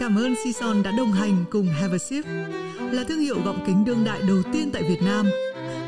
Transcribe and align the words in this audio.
Cảm 0.00 0.16
ơn 0.16 0.34
Sison 0.44 0.82
đã 0.82 0.90
đồng 0.90 1.12
hành 1.12 1.44
cùng 1.50 1.66
Have 1.66 1.94
a 1.94 1.98
Sip, 1.98 2.24
là 2.92 3.04
thương 3.08 3.20
hiệu 3.20 3.42
gọng 3.44 3.64
kính 3.66 3.84
đương 3.84 4.04
đại 4.04 4.22
đầu 4.28 4.42
tiên 4.52 4.70
tại 4.72 4.82
Việt 4.82 5.02
Nam. 5.02 5.26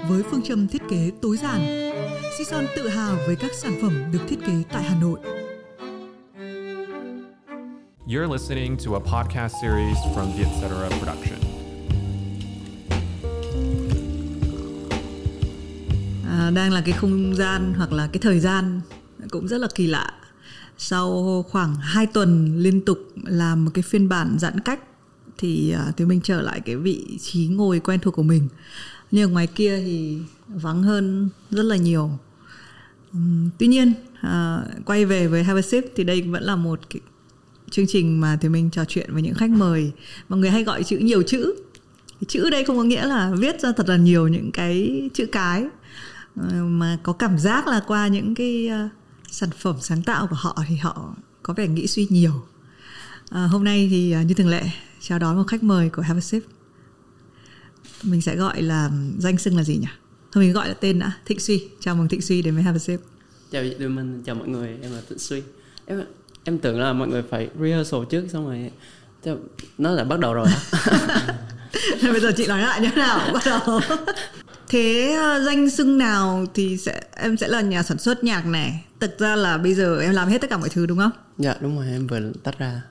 Với 0.09 0.23
phương 0.31 0.43
châm 0.43 0.69
thiết 0.69 0.83
kế 0.91 1.11
tối 1.23 1.37
giản, 1.37 1.61
Sison 2.39 2.65
tự 2.77 2.89
hào 2.89 3.17
với 3.27 3.37
các 3.37 3.51
sản 3.55 3.79
phẩm 3.83 4.05
được 4.13 4.19
thiết 4.29 4.39
kế 4.47 4.53
tại 4.73 4.83
Hà 4.83 5.01
Nội. 5.01 5.19
You're 8.07 8.33
listening 8.33 8.77
to 8.87 8.93
a 8.93 9.01
podcast 9.01 9.55
series 9.63 9.97
from 10.17 10.27
the 10.37 10.45
Etc. 10.45 10.99
Production. 10.99 11.39
À, 16.29 16.51
đang 16.55 16.73
là 16.73 16.83
cái 16.85 16.93
không 16.93 17.35
gian 17.35 17.75
hoặc 17.77 17.93
là 17.93 18.09
cái 18.13 18.21
thời 18.23 18.41
gian 18.41 18.81
cũng 19.31 19.49
rất 19.49 19.59
là 19.59 19.69
kỳ 19.75 19.87
lạ 19.87 20.13
sau 20.83 21.45
khoảng 21.51 21.75
2 21.75 22.07
tuần 22.07 22.59
liên 22.59 22.81
tục 22.81 22.99
làm 23.25 23.65
một 23.65 23.71
cái 23.75 23.83
phiên 23.83 24.09
bản 24.09 24.37
giãn 24.39 24.61
cách 24.61 24.81
thì 25.39 25.71
à, 25.71 25.87
uh, 25.89 25.97
thì 25.97 26.05
mình 26.05 26.21
trở 26.21 26.43
lại 26.43 26.61
cái 26.61 26.77
vị 26.77 27.19
trí 27.21 27.47
ngồi 27.47 27.81
quen 27.81 28.01
thuộc 28.01 28.15
của 28.15 28.23
mình. 28.23 28.49
Nhưng 29.11 29.31
ở 29.31 29.33
ngoài 29.33 29.47
kia 29.47 29.77
thì 29.85 30.19
vắng 30.49 30.83
hơn 30.83 31.29
rất 31.51 31.63
là 31.63 31.77
nhiều. 31.77 32.11
Um, 33.13 33.51
tuy 33.59 33.67
nhiên 33.67 33.93
uh, 34.27 34.87
quay 34.87 35.05
về 35.05 35.27
với 35.27 35.45
Have 35.45 35.59
a 35.59 35.63
Sip 35.63 35.85
thì 35.97 36.05
đây 36.05 36.23
vẫn 36.23 36.43
là 36.43 36.57
một 36.57 36.81
cái 36.91 37.01
chương 37.71 37.87
trình 37.89 38.21
mà 38.21 38.39
thì 38.41 38.49
mình 38.49 38.71
trò 38.71 38.85
chuyện 38.85 39.13
với 39.13 39.23
những 39.23 39.35
khách 39.35 39.51
mời. 39.51 39.93
Mọi 40.29 40.39
người 40.39 40.51
hay 40.51 40.65
gọi 40.65 40.85
chữ 40.85 40.99
nhiều 40.99 41.23
chữ. 41.23 41.55
Chữ 42.29 42.51
đây 42.51 42.65
không 42.65 42.77
có 42.77 42.85
nghĩa 42.85 43.07
là 43.07 43.33
viết 43.39 43.61
ra 43.61 43.73
thật 43.77 43.89
là 43.89 43.97
nhiều 43.97 44.29
những 44.29 44.53
cái 44.53 45.03
chữ 45.15 45.27
cái 45.27 45.65
ờ, 46.37 46.65
mà 46.65 46.99
có 47.03 47.13
cảm 47.13 47.39
giác 47.39 47.67
là 47.67 47.81
qua 47.87 48.09
những 48.09 48.35
cái 48.35 48.69
à, 48.69 48.89
sản 49.33 49.51
phẩm 49.51 49.77
sáng 49.81 50.03
tạo 50.03 50.27
của 50.27 50.37
họ 50.37 50.65
thì 50.69 50.77
họ 50.77 51.15
có 51.43 51.55
vẻ 51.55 51.69
nghĩ 51.69 51.87
suy 51.87 52.07
nhiều. 52.11 52.33
À, 53.31 53.47
hôm 53.47 53.65
nay 53.65 53.89
thì 53.91 54.15
uh, 54.21 54.27
như 54.27 54.35
thường 54.35 54.49
lệ 54.49 54.63
chào 55.01 55.19
đón 55.19 55.37
một 55.37 55.45
khách 55.49 55.63
mời 55.63 55.89
của 55.89 56.03
Have 56.03 56.19
a 56.19 56.21
Sip. 56.21 56.43
Mình 58.03 58.21
sẽ 58.21 58.37
gọi 58.37 58.63
là 58.63 58.91
danh 59.19 59.39
xưng 59.39 59.57
là 59.57 59.63
gì 59.63 59.77
nhỉ? 59.77 59.87
Thôi 60.33 60.45
mình 60.45 60.53
gọi 60.53 60.69
là 60.69 60.75
tên 60.75 60.99
đã 60.99 61.13
Thịnh 61.25 61.41
Suy. 61.41 61.69
Chào 61.81 61.95
mừng 61.95 62.09
Thịnh 62.09 62.23
Suy 62.23 62.43
đến 62.43 62.55
với 62.55 62.63
Have 62.63 62.77
a 62.77 62.79
Sip. 62.79 63.01
Chào 63.51 63.65
chị 63.79 63.87
Minh 63.87 64.23
chào 64.25 64.35
mọi 64.35 64.49
người 64.49 64.79
em 64.83 64.93
là 64.93 65.01
Thịnh 65.09 65.19
Suy. 65.19 65.43
Em 65.87 66.03
em 66.45 66.59
tưởng 66.59 66.81
là 66.81 66.93
mọi 66.93 67.09
người 67.09 67.23
phải 67.31 67.49
rehearsal 67.61 68.01
trước 68.11 68.25
xong 68.29 68.47
rồi 68.47 68.71
nó 69.79 69.97
đã 69.97 70.05
bắt 70.05 70.21
đầu 70.21 70.35
rồi 70.35 70.47
bây 72.03 72.21
giờ 72.21 72.33
chị 72.37 72.47
nói 72.47 72.63
lại 72.63 72.81
như 72.81 72.89
thế 72.89 72.97
nào? 72.97 73.31
Bắt 73.35 73.43
đầu 73.47 73.81
thế 74.73 75.19
uh, 75.19 75.47
danh 75.47 75.71
xưng 75.71 75.99
nào 75.99 76.47
thì 76.55 76.77
sẽ 76.77 77.01
em 77.17 77.37
sẽ 77.37 77.49
là 77.49 77.61
nhà 77.61 77.83
sản 77.83 77.99
xuất 77.99 78.25
nhạc 78.25 78.47
này 78.47 78.85
thực 79.01 79.19
ra 79.19 79.37
là 79.37 79.59
bây 79.59 79.75
giờ 79.75 80.01
em 80.01 80.13
làm 80.13 80.29
hết 80.29 80.41
tất 80.41 80.51
cả 80.51 80.57
mọi 80.57 80.69
thứ 80.69 80.87
đúng 80.87 80.99
không 80.99 81.11
dạ 81.39 81.57
đúng 81.61 81.77
rồi 81.77 81.87
em 81.87 82.07
vừa 82.07 82.21
tách 82.43 82.59
ra 82.59 82.83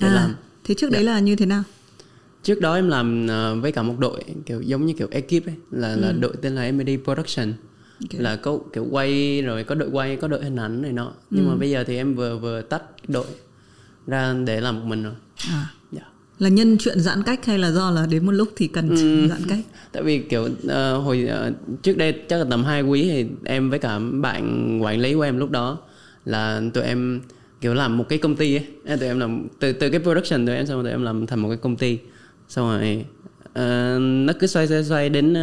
để 0.00 0.08
à, 0.08 0.14
làm 0.14 0.34
thế 0.64 0.74
trước 0.78 0.90
dạ. 0.90 0.96
đấy 0.96 1.04
là 1.04 1.20
như 1.20 1.36
thế 1.36 1.46
nào 1.46 1.62
trước 2.42 2.60
đó 2.60 2.74
em 2.74 2.88
làm 2.88 3.26
uh, 3.26 3.62
với 3.62 3.72
cả 3.72 3.82
một 3.82 3.94
đội 3.98 4.24
kiểu 4.46 4.60
giống 4.62 4.86
như 4.86 4.94
kiểu 4.98 5.08
ekip 5.10 5.46
ấy 5.46 5.54
là 5.70 5.94
ừ. 5.94 6.00
là 6.00 6.12
đội 6.12 6.32
tên 6.42 6.54
là 6.54 6.72
MD 6.72 6.90
Production 7.04 7.52
okay. 8.02 8.20
là 8.20 8.36
có 8.36 8.58
kiểu 8.72 8.86
quay 8.90 9.42
rồi 9.42 9.64
có 9.64 9.74
đội 9.74 9.88
quay 9.92 10.16
có 10.16 10.28
đội 10.28 10.44
hình 10.44 10.56
ảnh 10.56 10.82
này 10.82 10.92
nọ 10.92 11.12
nhưng 11.30 11.46
ừ. 11.46 11.50
mà 11.50 11.56
bây 11.56 11.70
giờ 11.70 11.84
thì 11.84 11.96
em 11.96 12.14
vừa 12.14 12.38
vừa 12.38 12.62
tách 12.62 12.82
đội 13.08 13.26
ra 14.06 14.34
để 14.46 14.60
làm 14.60 14.80
một 14.80 14.86
mình 14.86 15.02
rồi 15.02 15.14
à. 15.48 15.70
dạ. 15.92 16.02
Là 16.38 16.48
nhân 16.48 16.76
chuyện 16.78 17.00
giãn 17.00 17.22
cách 17.22 17.46
hay 17.46 17.58
là 17.58 17.70
do 17.70 17.90
là 17.90 18.06
đến 18.10 18.26
một 18.26 18.32
lúc 18.32 18.48
thì 18.56 18.66
cần 18.68 18.88
ừ. 18.88 19.28
giãn 19.28 19.42
cách 19.48 19.58
tại 19.92 20.02
vì 20.02 20.18
kiểu 20.18 20.42
uh, 20.42 21.04
hồi 21.04 21.28
uh, 21.48 21.82
trước 21.82 21.96
đây 21.96 22.12
chắc 22.28 22.36
là 22.36 22.44
tầm 22.50 22.64
hai 22.64 22.82
quý 22.82 23.02
thì 23.02 23.26
em 23.44 23.70
với 23.70 23.78
cả 23.78 23.98
bạn 23.98 24.78
quản 24.82 25.00
lý 25.00 25.14
của 25.14 25.22
em 25.22 25.38
lúc 25.38 25.50
đó 25.50 25.78
là 26.24 26.62
tụi 26.74 26.84
em 26.84 27.20
kiểu 27.60 27.74
làm 27.74 27.98
một 27.98 28.08
cái 28.08 28.18
công 28.18 28.36
ty 28.36 28.56
ấy 28.86 28.96
tụi 28.98 29.08
em 29.08 29.18
làm 29.18 29.48
từ 29.60 29.72
từ 29.72 29.90
cái 29.90 30.00
production 30.00 30.46
tụi 30.46 30.56
em 30.56 30.66
xong 30.66 30.76
rồi 30.76 30.84
tụi 30.84 30.92
em 30.92 31.02
làm 31.02 31.26
thành 31.26 31.40
một 31.40 31.48
cái 31.48 31.58
công 31.58 31.76
ty 31.76 31.98
xong 32.48 32.68
rồi 32.68 33.04
uh, 33.50 34.00
nó 34.00 34.32
cứ 34.40 34.46
xoay 34.46 34.68
xoay 34.68 34.84
xoay 34.84 35.08
đến 35.08 35.34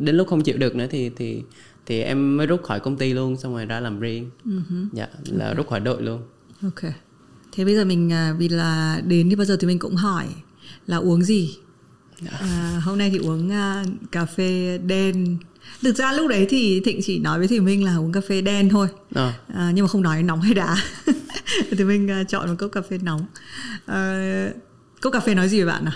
đến 0.00 0.16
lúc 0.16 0.28
không 0.28 0.42
chịu 0.42 0.56
được 0.58 0.76
nữa 0.76 0.86
thì 0.90 1.10
thì 1.16 1.42
thì 1.86 2.00
em 2.00 2.36
mới 2.36 2.46
rút 2.46 2.62
khỏi 2.62 2.80
công 2.80 2.96
ty 2.96 3.12
luôn 3.12 3.36
xong 3.36 3.54
rồi 3.54 3.66
ra 3.66 3.80
làm 3.80 4.00
riêng 4.00 4.30
uh-huh. 4.46 4.86
dạ 4.92 5.08
là 5.24 5.44
okay. 5.44 5.54
rút 5.54 5.68
khỏi 5.68 5.80
đội 5.80 6.02
luôn 6.02 6.22
ok 6.62 6.92
thế 7.52 7.64
bây 7.64 7.74
giờ 7.74 7.84
mình 7.84 8.10
vì 8.38 8.48
là 8.48 9.00
đến 9.06 9.28
đi 9.28 9.36
bao 9.36 9.44
giờ 9.44 9.56
thì 9.60 9.66
mình 9.66 9.78
cũng 9.78 9.96
hỏi 9.96 10.26
là 10.86 10.96
uống 10.96 11.22
gì? 11.22 11.56
À, 12.40 12.80
hôm 12.84 12.98
nay 12.98 13.10
thì 13.10 13.18
uống 13.18 13.50
uh, 13.50 13.86
cà 14.12 14.24
phê 14.24 14.78
đen. 14.78 15.36
Thực 15.82 15.96
ra 15.96 16.12
lúc 16.12 16.28
đấy 16.28 16.46
thì 16.50 16.80
thịnh 16.80 17.00
chỉ 17.02 17.18
nói 17.18 17.38
với 17.38 17.48
thì 17.48 17.60
minh 17.60 17.84
là 17.84 17.96
uống 17.96 18.12
cà 18.12 18.20
phê 18.28 18.40
đen 18.40 18.68
thôi. 18.68 18.88
À. 19.14 19.34
À, 19.54 19.72
nhưng 19.74 19.84
mà 19.84 19.88
không 19.88 20.02
nói 20.02 20.22
nóng 20.22 20.40
hay 20.40 20.54
đá 20.54 20.76
thì 21.70 21.84
minh 21.84 22.08
uh, 22.20 22.28
chọn 22.28 22.48
một 22.48 22.54
cốc 22.58 22.72
cà 22.72 22.80
phê 22.90 22.98
nóng. 23.02 23.26
À, 23.86 24.50
cốc 25.00 25.12
cà 25.12 25.20
phê 25.20 25.34
nói 25.34 25.48
gì 25.48 25.62
với 25.62 25.72
bạn 25.72 25.84
nào 25.84 25.94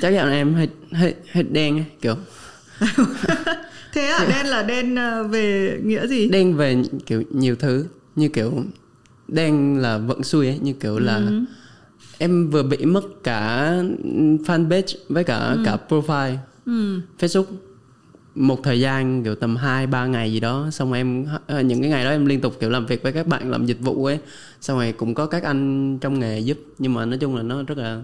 chắc 0.00 0.10
chắn 0.10 0.30
em 0.30 0.54
hơi 0.54 0.68
hơi 0.92 1.14
hơi 1.32 1.42
đen 1.42 1.76
ấy, 1.76 1.84
kiểu. 2.00 2.16
Thế 3.92 4.06
à 4.06 4.26
đen 4.28 4.46
là 4.46 4.62
đen 4.62 4.96
về 5.30 5.78
nghĩa 5.84 6.06
gì? 6.06 6.28
Đen 6.28 6.56
về 6.56 6.82
kiểu 7.06 7.22
nhiều 7.30 7.56
thứ. 7.56 7.86
Như 8.16 8.28
kiểu 8.28 8.64
đen 9.28 9.78
là 9.78 9.98
vận 9.98 10.22
xuôi 10.22 10.46
ấy 10.46 10.58
như 10.62 10.72
kiểu 10.72 10.98
là 10.98 11.16
ừ 11.16 11.44
em 12.18 12.50
vừa 12.50 12.62
bị 12.62 12.76
mất 12.76 13.24
cả 13.24 13.70
fanpage 14.44 14.96
với 15.08 15.24
cả 15.24 15.38
ừ. 15.38 15.62
cả 15.64 15.78
profile 15.88 16.36
ừ. 16.66 17.00
Facebook 17.18 17.44
một 18.34 18.60
thời 18.62 18.80
gian 18.80 19.24
kiểu 19.24 19.34
tầm 19.34 19.56
2 19.56 19.86
3 19.86 20.06
ngày 20.06 20.32
gì 20.32 20.40
đó 20.40 20.68
xong 20.72 20.92
em 20.92 21.26
ờ, 21.46 21.60
những 21.60 21.80
cái 21.80 21.90
ngày 21.90 22.04
đó 22.04 22.10
em 22.10 22.26
liên 22.26 22.40
tục 22.40 22.56
kiểu 22.60 22.70
làm 22.70 22.86
việc 22.86 23.02
với 23.02 23.12
các 23.12 23.26
bạn 23.26 23.50
làm 23.50 23.66
dịch 23.66 23.80
vụ 23.80 24.04
ấy 24.04 24.18
xong 24.60 24.78
rồi 24.78 24.92
cũng 24.92 25.14
có 25.14 25.26
các 25.26 25.42
anh 25.42 25.98
trong 25.98 26.20
nghề 26.20 26.38
giúp 26.38 26.58
nhưng 26.78 26.94
mà 26.94 27.04
nói 27.04 27.18
chung 27.18 27.36
là 27.36 27.42
nó 27.42 27.62
rất 27.62 27.78
là 27.78 28.02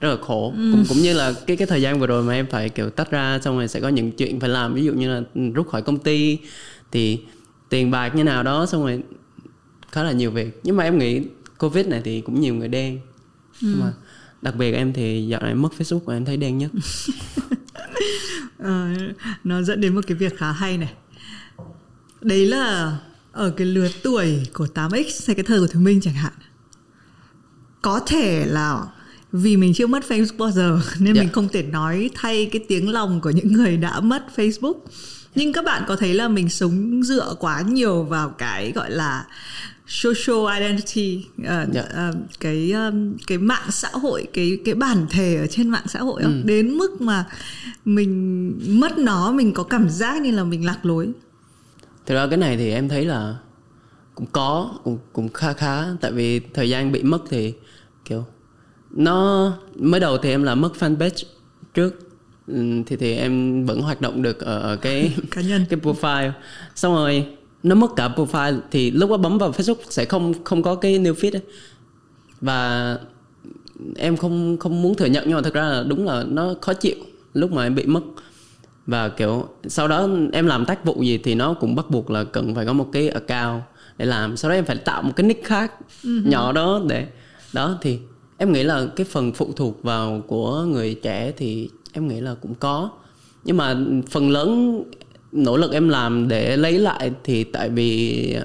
rất 0.00 0.08
là 0.08 0.16
khổ 0.16 0.52
ừ. 0.56 0.72
cũng 0.72 0.84
cũng 0.88 0.98
như 0.98 1.12
là 1.12 1.32
cái 1.46 1.56
cái 1.56 1.66
thời 1.66 1.82
gian 1.82 2.00
vừa 2.00 2.06
rồi 2.06 2.22
mà 2.22 2.34
em 2.34 2.46
phải 2.46 2.68
kiểu 2.68 2.90
tách 2.90 3.10
ra 3.10 3.38
xong 3.42 3.56
rồi 3.56 3.68
sẽ 3.68 3.80
có 3.80 3.88
những 3.88 4.12
chuyện 4.12 4.40
phải 4.40 4.48
làm 4.48 4.74
ví 4.74 4.84
dụ 4.84 4.92
như 4.92 5.14
là 5.14 5.22
rút 5.54 5.68
khỏi 5.68 5.82
công 5.82 5.98
ty 5.98 6.38
thì 6.92 7.18
tiền 7.68 7.90
bạc 7.90 8.16
như 8.16 8.24
nào 8.24 8.42
đó 8.42 8.66
xong 8.66 8.82
rồi 8.82 9.02
khá 9.94 10.02
là 10.02 10.12
nhiều 10.12 10.30
việc 10.30 10.60
nhưng 10.62 10.76
mà 10.76 10.84
em 10.84 10.98
nghĩ 10.98 11.22
covid 11.58 11.86
này 11.86 12.00
thì 12.04 12.20
cũng 12.20 12.40
nhiều 12.40 12.54
người 12.54 12.68
đen 12.68 13.00
ừ. 13.62 13.74
mà 13.80 13.92
đặc 14.42 14.56
biệt 14.56 14.72
em 14.72 14.92
thì 14.92 15.26
dạo 15.28 15.40
này 15.40 15.54
mất 15.54 15.68
facebook 15.78 15.98
và 15.98 16.14
em 16.14 16.24
thấy 16.24 16.36
đen 16.36 16.58
nhất 16.58 16.70
à, 18.58 18.94
nó 19.44 19.62
dẫn 19.62 19.80
đến 19.80 19.94
một 19.94 20.04
cái 20.06 20.16
việc 20.16 20.38
khá 20.38 20.52
hay 20.52 20.78
này 20.78 20.92
đấy 22.20 22.46
là 22.46 22.98
ở 23.32 23.50
cái 23.50 23.66
lứa 23.66 23.88
tuổi 24.02 24.46
của 24.52 24.66
8x 24.74 25.24
hay 25.26 25.34
cái 25.34 25.44
thời 25.44 25.60
của 25.60 25.66
thường 25.66 25.84
minh 25.84 26.00
chẳng 26.00 26.14
hạn 26.14 26.32
có 27.82 28.00
thể 28.06 28.46
là 28.46 28.82
vì 29.32 29.56
mình 29.56 29.74
chưa 29.74 29.86
mất 29.86 30.04
Facebook 30.08 30.36
bao 30.38 30.50
giờ 30.50 30.80
nên 30.98 31.14
yeah. 31.14 31.16
mình 31.16 31.28
dạ. 31.28 31.32
không 31.32 31.48
thể 31.48 31.62
nói 31.62 32.10
thay 32.14 32.48
cái 32.52 32.64
tiếng 32.68 32.88
lòng 32.88 33.20
của 33.20 33.30
những 33.30 33.52
người 33.52 33.76
đã 33.76 34.00
mất 34.00 34.26
Facebook 34.36 34.74
nhưng 35.34 35.52
các 35.52 35.64
bạn 35.64 35.82
có 35.86 35.96
thấy 35.96 36.14
là 36.14 36.28
mình 36.28 36.48
sống 36.48 37.02
dựa 37.04 37.34
quá 37.38 37.60
nhiều 37.60 38.02
vào 38.02 38.28
cái 38.28 38.72
gọi 38.72 38.90
là 38.90 39.26
social 39.86 40.60
identity 40.60 41.26
uh, 41.40 41.46
yeah. 41.74 41.86
uh, 42.10 42.16
cái 42.40 42.72
um, 42.72 43.16
cái 43.26 43.38
mạng 43.38 43.70
xã 43.70 43.88
hội 43.88 44.26
cái 44.32 44.58
cái 44.64 44.74
bản 44.74 45.06
thể 45.10 45.36
ở 45.36 45.46
trên 45.46 45.68
mạng 45.68 45.84
xã 45.86 46.00
hội 46.00 46.22
không? 46.22 46.42
Ừ. 46.42 46.48
đến 46.48 46.70
mức 46.74 47.00
mà 47.00 47.24
mình 47.84 48.80
mất 48.80 48.98
nó 48.98 49.32
mình 49.32 49.52
có 49.52 49.62
cảm 49.62 49.88
giác 49.88 50.22
như 50.22 50.30
là 50.30 50.44
mình 50.44 50.66
lạc 50.66 50.86
lối 50.86 51.12
thực 52.06 52.14
ra 52.14 52.26
cái 52.26 52.36
này 52.36 52.56
thì 52.56 52.70
em 52.70 52.88
thấy 52.88 53.04
là 53.04 53.36
cũng 54.14 54.26
có 54.32 54.70
cũng 54.84 54.98
cũng 55.12 55.28
khá 55.28 55.52
khá 55.52 55.84
tại 56.00 56.12
vì 56.12 56.40
thời 56.40 56.70
gian 56.70 56.92
bị 56.92 57.02
mất 57.02 57.18
thì 57.30 57.54
kiểu 58.04 58.24
nó 58.90 59.52
mới 59.76 60.00
đầu 60.00 60.18
thì 60.18 60.30
em 60.30 60.42
là 60.42 60.54
mất 60.54 60.72
fanpage 60.78 61.24
trước 61.74 62.13
thì 62.86 62.96
thì 62.96 63.14
em 63.16 63.64
vẫn 63.66 63.80
hoạt 63.80 64.00
động 64.00 64.22
được 64.22 64.40
ở, 64.40 64.76
cái 64.76 65.12
cá 65.30 65.40
nhân 65.40 65.64
cái 65.70 65.80
profile 65.80 66.30
xong 66.74 66.94
rồi 66.94 67.26
nó 67.62 67.74
mất 67.74 67.96
cả 67.96 68.08
profile 68.16 68.60
thì 68.70 68.90
lúc 68.90 69.10
đó 69.10 69.16
bấm 69.16 69.38
vào 69.38 69.52
Facebook 69.52 69.74
sẽ 69.90 70.04
không 70.04 70.34
không 70.44 70.62
có 70.62 70.74
cái 70.74 70.98
new 70.98 71.14
feed 71.14 71.32
ấy. 71.32 71.42
và 72.40 72.98
em 73.96 74.16
không 74.16 74.56
không 74.60 74.82
muốn 74.82 74.94
thừa 74.94 75.06
nhận 75.06 75.24
nhưng 75.26 75.34
mà 75.36 75.42
thật 75.42 75.54
ra 75.54 75.62
là 75.62 75.84
đúng 75.88 76.06
là 76.06 76.24
nó 76.28 76.54
khó 76.60 76.72
chịu 76.72 76.96
lúc 77.34 77.52
mà 77.52 77.62
em 77.62 77.74
bị 77.74 77.86
mất 77.86 78.00
và 78.86 79.08
kiểu 79.08 79.48
sau 79.66 79.88
đó 79.88 80.08
em 80.32 80.46
làm 80.46 80.64
tác 80.64 80.84
vụ 80.84 81.02
gì 81.02 81.18
thì 81.18 81.34
nó 81.34 81.54
cũng 81.54 81.74
bắt 81.74 81.90
buộc 81.90 82.10
là 82.10 82.24
cần 82.24 82.54
phải 82.54 82.66
có 82.66 82.72
một 82.72 82.88
cái 82.92 83.08
account 83.08 83.62
để 83.98 84.06
làm 84.06 84.36
sau 84.36 84.48
đó 84.48 84.54
em 84.54 84.64
phải 84.64 84.76
tạo 84.76 85.02
một 85.02 85.12
cái 85.16 85.26
nick 85.26 85.44
khác 85.44 85.72
uh-huh. 86.02 86.30
nhỏ 86.30 86.52
đó 86.52 86.80
để 86.88 87.06
đó 87.52 87.78
thì 87.82 87.98
em 88.38 88.52
nghĩ 88.52 88.62
là 88.62 88.86
cái 88.96 89.06
phần 89.10 89.32
phụ 89.32 89.52
thuộc 89.56 89.82
vào 89.82 90.22
của 90.26 90.62
người 90.62 90.94
trẻ 91.02 91.32
thì 91.36 91.70
em 91.94 92.08
nghĩ 92.08 92.20
là 92.20 92.34
cũng 92.34 92.54
có. 92.54 92.90
Nhưng 93.44 93.56
mà 93.56 93.76
phần 94.10 94.30
lớn 94.30 94.82
nỗ 95.32 95.56
lực 95.56 95.72
em 95.72 95.88
làm 95.88 96.28
để 96.28 96.56
lấy 96.56 96.78
lại 96.78 97.12
thì 97.24 97.44
tại 97.44 97.68
vì 97.68 98.36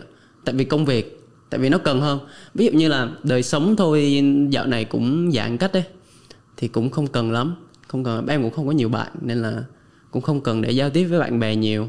tại 0.45 0.55
vì 0.55 0.63
công 0.65 0.85
việc, 0.85 1.19
tại 1.49 1.59
vì 1.59 1.69
nó 1.69 1.77
cần 1.77 2.01
hơn. 2.01 2.19
Ví 2.53 2.65
dụ 2.65 2.71
như 2.71 2.87
là 2.87 3.09
đời 3.23 3.43
sống 3.43 3.75
thôi, 3.75 4.23
dạo 4.49 4.67
này 4.67 4.85
cũng 4.85 5.31
giãn 5.31 5.57
cách 5.57 5.73
đấy 5.73 5.83
thì 6.57 6.67
cũng 6.67 6.89
không 6.89 7.07
cần 7.07 7.31
lắm. 7.31 7.55
Không 7.87 8.03
cần, 8.03 8.27
em 8.27 8.41
cũng 8.41 8.51
không 8.51 8.65
có 8.65 8.71
nhiều 8.71 8.89
bạn 8.89 9.11
nên 9.21 9.41
là 9.41 9.63
cũng 10.11 10.21
không 10.21 10.41
cần 10.41 10.61
để 10.61 10.71
giao 10.71 10.89
tiếp 10.89 11.03
với 11.03 11.19
bạn 11.19 11.39
bè 11.39 11.55
nhiều. 11.55 11.87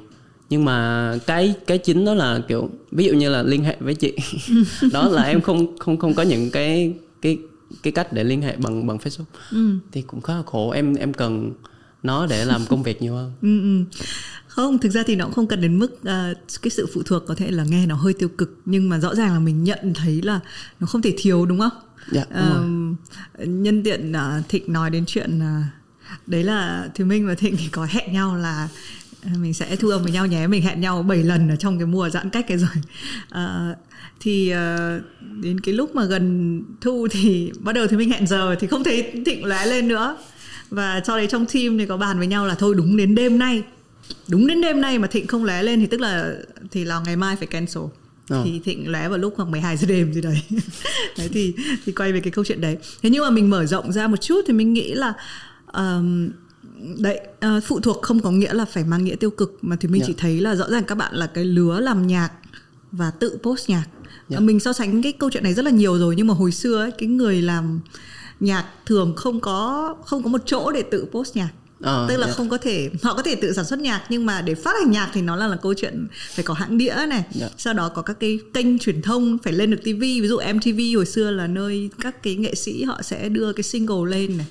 Nhưng 0.50 0.64
mà 0.64 1.14
cái 1.26 1.54
cái 1.66 1.78
chính 1.78 2.04
đó 2.04 2.14
là 2.14 2.40
kiểu, 2.48 2.70
ví 2.92 3.04
dụ 3.04 3.12
như 3.12 3.30
là 3.30 3.42
liên 3.42 3.64
hệ 3.64 3.76
với 3.80 3.94
chị. 3.94 4.16
Đó 4.92 5.08
là 5.08 5.22
em 5.22 5.40
không 5.40 5.78
không 5.78 5.96
không 5.96 6.14
có 6.14 6.22
những 6.22 6.50
cái 6.50 6.94
cái 7.22 7.38
cái 7.82 7.92
cách 7.92 8.12
để 8.12 8.24
liên 8.24 8.42
hệ 8.42 8.56
bằng 8.56 8.86
bằng 8.86 8.96
Facebook 8.98 9.24
Ừ. 9.50 9.78
thì 9.92 10.02
cũng 10.02 10.20
khá 10.20 10.34
là 10.34 10.42
khổ 10.46 10.70
em 10.70 10.94
em 10.94 11.14
cần 11.14 11.52
nó 12.02 12.26
để 12.26 12.44
làm 12.44 12.66
công 12.66 12.82
việc 12.82 13.02
nhiều 13.02 13.14
hơn 13.14 13.32
Ừ, 13.42 13.60
ừ. 13.62 13.84
không 14.46 14.78
thực 14.78 14.92
ra 14.92 15.02
thì 15.06 15.16
nó 15.16 15.24
cũng 15.24 15.34
không 15.34 15.46
cần 15.46 15.60
đến 15.60 15.78
mức 15.78 16.04
à, 16.04 16.32
cái 16.62 16.70
sự 16.70 16.86
phụ 16.94 17.02
thuộc 17.06 17.22
có 17.26 17.34
thể 17.34 17.50
là 17.50 17.64
nghe 17.64 17.86
nó 17.86 17.94
hơi 17.94 18.12
tiêu 18.12 18.28
cực 18.28 18.60
nhưng 18.64 18.88
mà 18.88 18.98
rõ 18.98 19.14
ràng 19.14 19.32
là 19.32 19.40
mình 19.40 19.64
nhận 19.64 19.94
thấy 19.94 20.22
là 20.22 20.40
nó 20.80 20.86
không 20.86 21.02
thể 21.02 21.14
thiếu 21.18 21.46
đúng 21.46 21.58
không 21.60 21.72
dạ 22.12 22.24
đúng. 22.30 22.38
Ờm, 22.38 22.96
nhân 23.38 23.82
tiện 23.82 24.12
à, 24.12 24.42
thịnh 24.48 24.72
nói 24.72 24.90
đến 24.90 25.04
chuyện 25.06 25.40
à, 25.42 25.64
đấy 26.26 26.44
là 26.44 26.88
thì 26.94 27.04
minh 27.04 27.26
và 27.26 27.34
thịnh 27.34 27.56
thì 27.56 27.68
có 27.68 27.86
hẹn 27.90 28.12
nhau 28.12 28.36
là 28.36 28.68
mình 29.38 29.54
sẽ 29.54 29.76
thu 29.76 29.88
âm 29.88 30.02
với 30.02 30.12
nhau 30.12 30.26
nhé 30.26 30.46
mình 30.46 30.62
hẹn 30.62 30.80
nhau 30.80 31.02
7 31.02 31.22
lần 31.22 31.48
ở 31.48 31.56
trong 31.56 31.78
cái 31.78 31.86
mùa 31.86 32.10
giãn 32.10 32.30
cách 32.30 32.44
cái 32.48 32.58
rồi 32.58 32.70
à, 33.30 33.74
thì 34.20 34.50
à, 34.50 35.00
đến 35.40 35.60
cái 35.60 35.74
lúc 35.74 35.94
mà 35.94 36.04
gần 36.04 36.62
thu 36.80 37.08
thì 37.10 37.52
bắt 37.60 37.72
đầu 37.72 37.86
thì 37.86 37.96
mình 37.96 38.10
hẹn 38.10 38.26
giờ 38.26 38.54
thì 38.60 38.66
không 38.66 38.84
thấy 38.84 39.12
thịnh 39.26 39.44
lóe 39.44 39.66
lên 39.66 39.88
nữa. 39.88 40.16
Và 40.70 41.00
sau 41.06 41.16
đấy 41.16 41.26
trong 41.30 41.46
team 41.46 41.78
thì 41.78 41.86
có 41.86 41.96
bàn 41.96 42.18
với 42.18 42.26
nhau 42.26 42.46
là 42.46 42.54
thôi 42.54 42.74
đúng 42.78 42.96
đến 42.96 43.14
đêm 43.14 43.38
nay. 43.38 43.62
Đúng 44.28 44.46
đến 44.46 44.60
đêm 44.60 44.80
nay 44.80 44.98
mà 44.98 45.06
thịnh 45.08 45.26
không 45.26 45.44
lóe 45.44 45.62
lên 45.62 45.80
thì 45.80 45.86
tức 45.86 46.00
là 46.00 46.34
thì 46.70 46.84
là 46.84 47.00
ngày 47.04 47.16
mai 47.16 47.36
phải 47.36 47.46
cancel. 47.46 47.82
Ờ. 48.28 48.42
thì 48.44 48.60
thịnh 48.64 48.90
lóe 48.90 49.08
vào 49.08 49.18
lúc 49.18 49.34
khoảng 49.36 49.50
12 49.50 49.76
giờ 49.76 49.86
đêm 49.86 50.12
gì 50.12 50.20
đấy. 50.20 50.42
Đấy 51.18 51.28
thì 51.32 51.54
thì 51.86 51.92
quay 51.92 52.12
về 52.12 52.20
cái 52.20 52.30
câu 52.30 52.44
chuyện 52.44 52.60
đấy. 52.60 52.76
Thế 53.02 53.10
nhưng 53.10 53.24
mà 53.24 53.30
mình 53.30 53.50
mở 53.50 53.66
rộng 53.66 53.92
ra 53.92 54.06
một 54.08 54.16
chút 54.20 54.40
thì 54.46 54.52
mình 54.52 54.72
nghĩ 54.72 54.94
là 54.94 55.12
ờm, 55.66 56.30
đấy 56.98 57.20
ờ, 57.40 57.60
phụ 57.66 57.80
thuộc 57.80 58.02
không 58.02 58.20
có 58.20 58.30
nghĩa 58.30 58.52
là 58.54 58.64
phải 58.64 58.84
mang 58.84 59.04
nghĩa 59.04 59.16
tiêu 59.16 59.30
cực 59.30 59.58
mà 59.62 59.76
thì 59.80 59.88
mình 59.88 60.00
Dạ. 60.00 60.06
chỉ 60.06 60.14
thấy 60.18 60.40
là 60.40 60.54
rõ 60.54 60.70
ràng 60.70 60.84
các 60.84 60.94
bạn 60.94 61.14
là 61.14 61.26
cái 61.26 61.44
lứa 61.44 61.80
làm 61.80 62.06
nhạc 62.06 62.30
và 62.92 63.10
tự 63.10 63.38
post 63.42 63.70
nhạc 63.70 63.84
Dạ. 64.30 64.36
Ờ, 64.36 64.40
mình 64.40 64.60
so 64.60 64.72
sánh 64.72 65.02
cái 65.02 65.12
câu 65.12 65.30
chuyện 65.30 65.42
này 65.42 65.54
rất 65.54 65.64
là 65.64 65.70
nhiều 65.70 65.98
rồi 65.98 66.14
nhưng 66.16 66.26
mà 66.26 66.34
hồi 66.34 66.52
xưa 66.52 66.78
ấy, 66.78 66.90
cái 66.90 67.08
người 67.08 67.42
làm 67.42 67.80
nhạc 68.40 68.64
thường 68.86 69.12
không 69.16 69.40
có 69.40 69.96
không 70.04 70.22
có 70.22 70.28
một 70.28 70.42
chỗ 70.46 70.72
để 70.72 70.82
tự 70.82 71.06
post 71.12 71.36
nhạc 71.36 71.48
Ờ, 71.82 72.06
tức 72.08 72.16
là 72.16 72.26
dạ. 72.26 72.32
không 72.32 72.48
có 72.48 72.58
thể 72.58 72.90
họ 73.02 73.14
có 73.14 73.22
thể 73.22 73.34
tự 73.34 73.52
sản 73.52 73.64
xuất 73.64 73.78
nhạc 73.78 74.02
nhưng 74.08 74.26
mà 74.26 74.42
để 74.42 74.54
phát 74.54 74.70
hành 74.82 74.90
nhạc 74.90 75.10
thì 75.12 75.22
nó 75.22 75.36
là 75.36 75.46
là 75.46 75.56
câu 75.56 75.74
chuyện 75.74 76.06
phải 76.34 76.44
có 76.44 76.54
hãng 76.54 76.78
đĩa 76.78 76.94
này 77.08 77.24
Dạ. 77.32 77.48
sau 77.58 77.74
đó 77.74 77.88
có 77.88 78.02
các 78.02 78.20
cái 78.20 78.38
kênh 78.54 78.78
truyền 78.78 79.02
thông 79.02 79.38
phải 79.38 79.52
lên 79.52 79.70
được 79.70 79.76
TV 79.82 80.00
ví 80.00 80.28
dụ 80.28 80.38
MTV 80.54 80.80
hồi 80.96 81.06
xưa 81.06 81.30
là 81.30 81.46
nơi 81.46 81.90
các 82.00 82.22
cái 82.22 82.36
nghệ 82.36 82.54
sĩ 82.54 82.82
họ 82.82 83.02
sẽ 83.02 83.28
đưa 83.28 83.52
cái 83.52 83.62
single 83.62 84.10
lên 84.10 84.36
này 84.38 84.46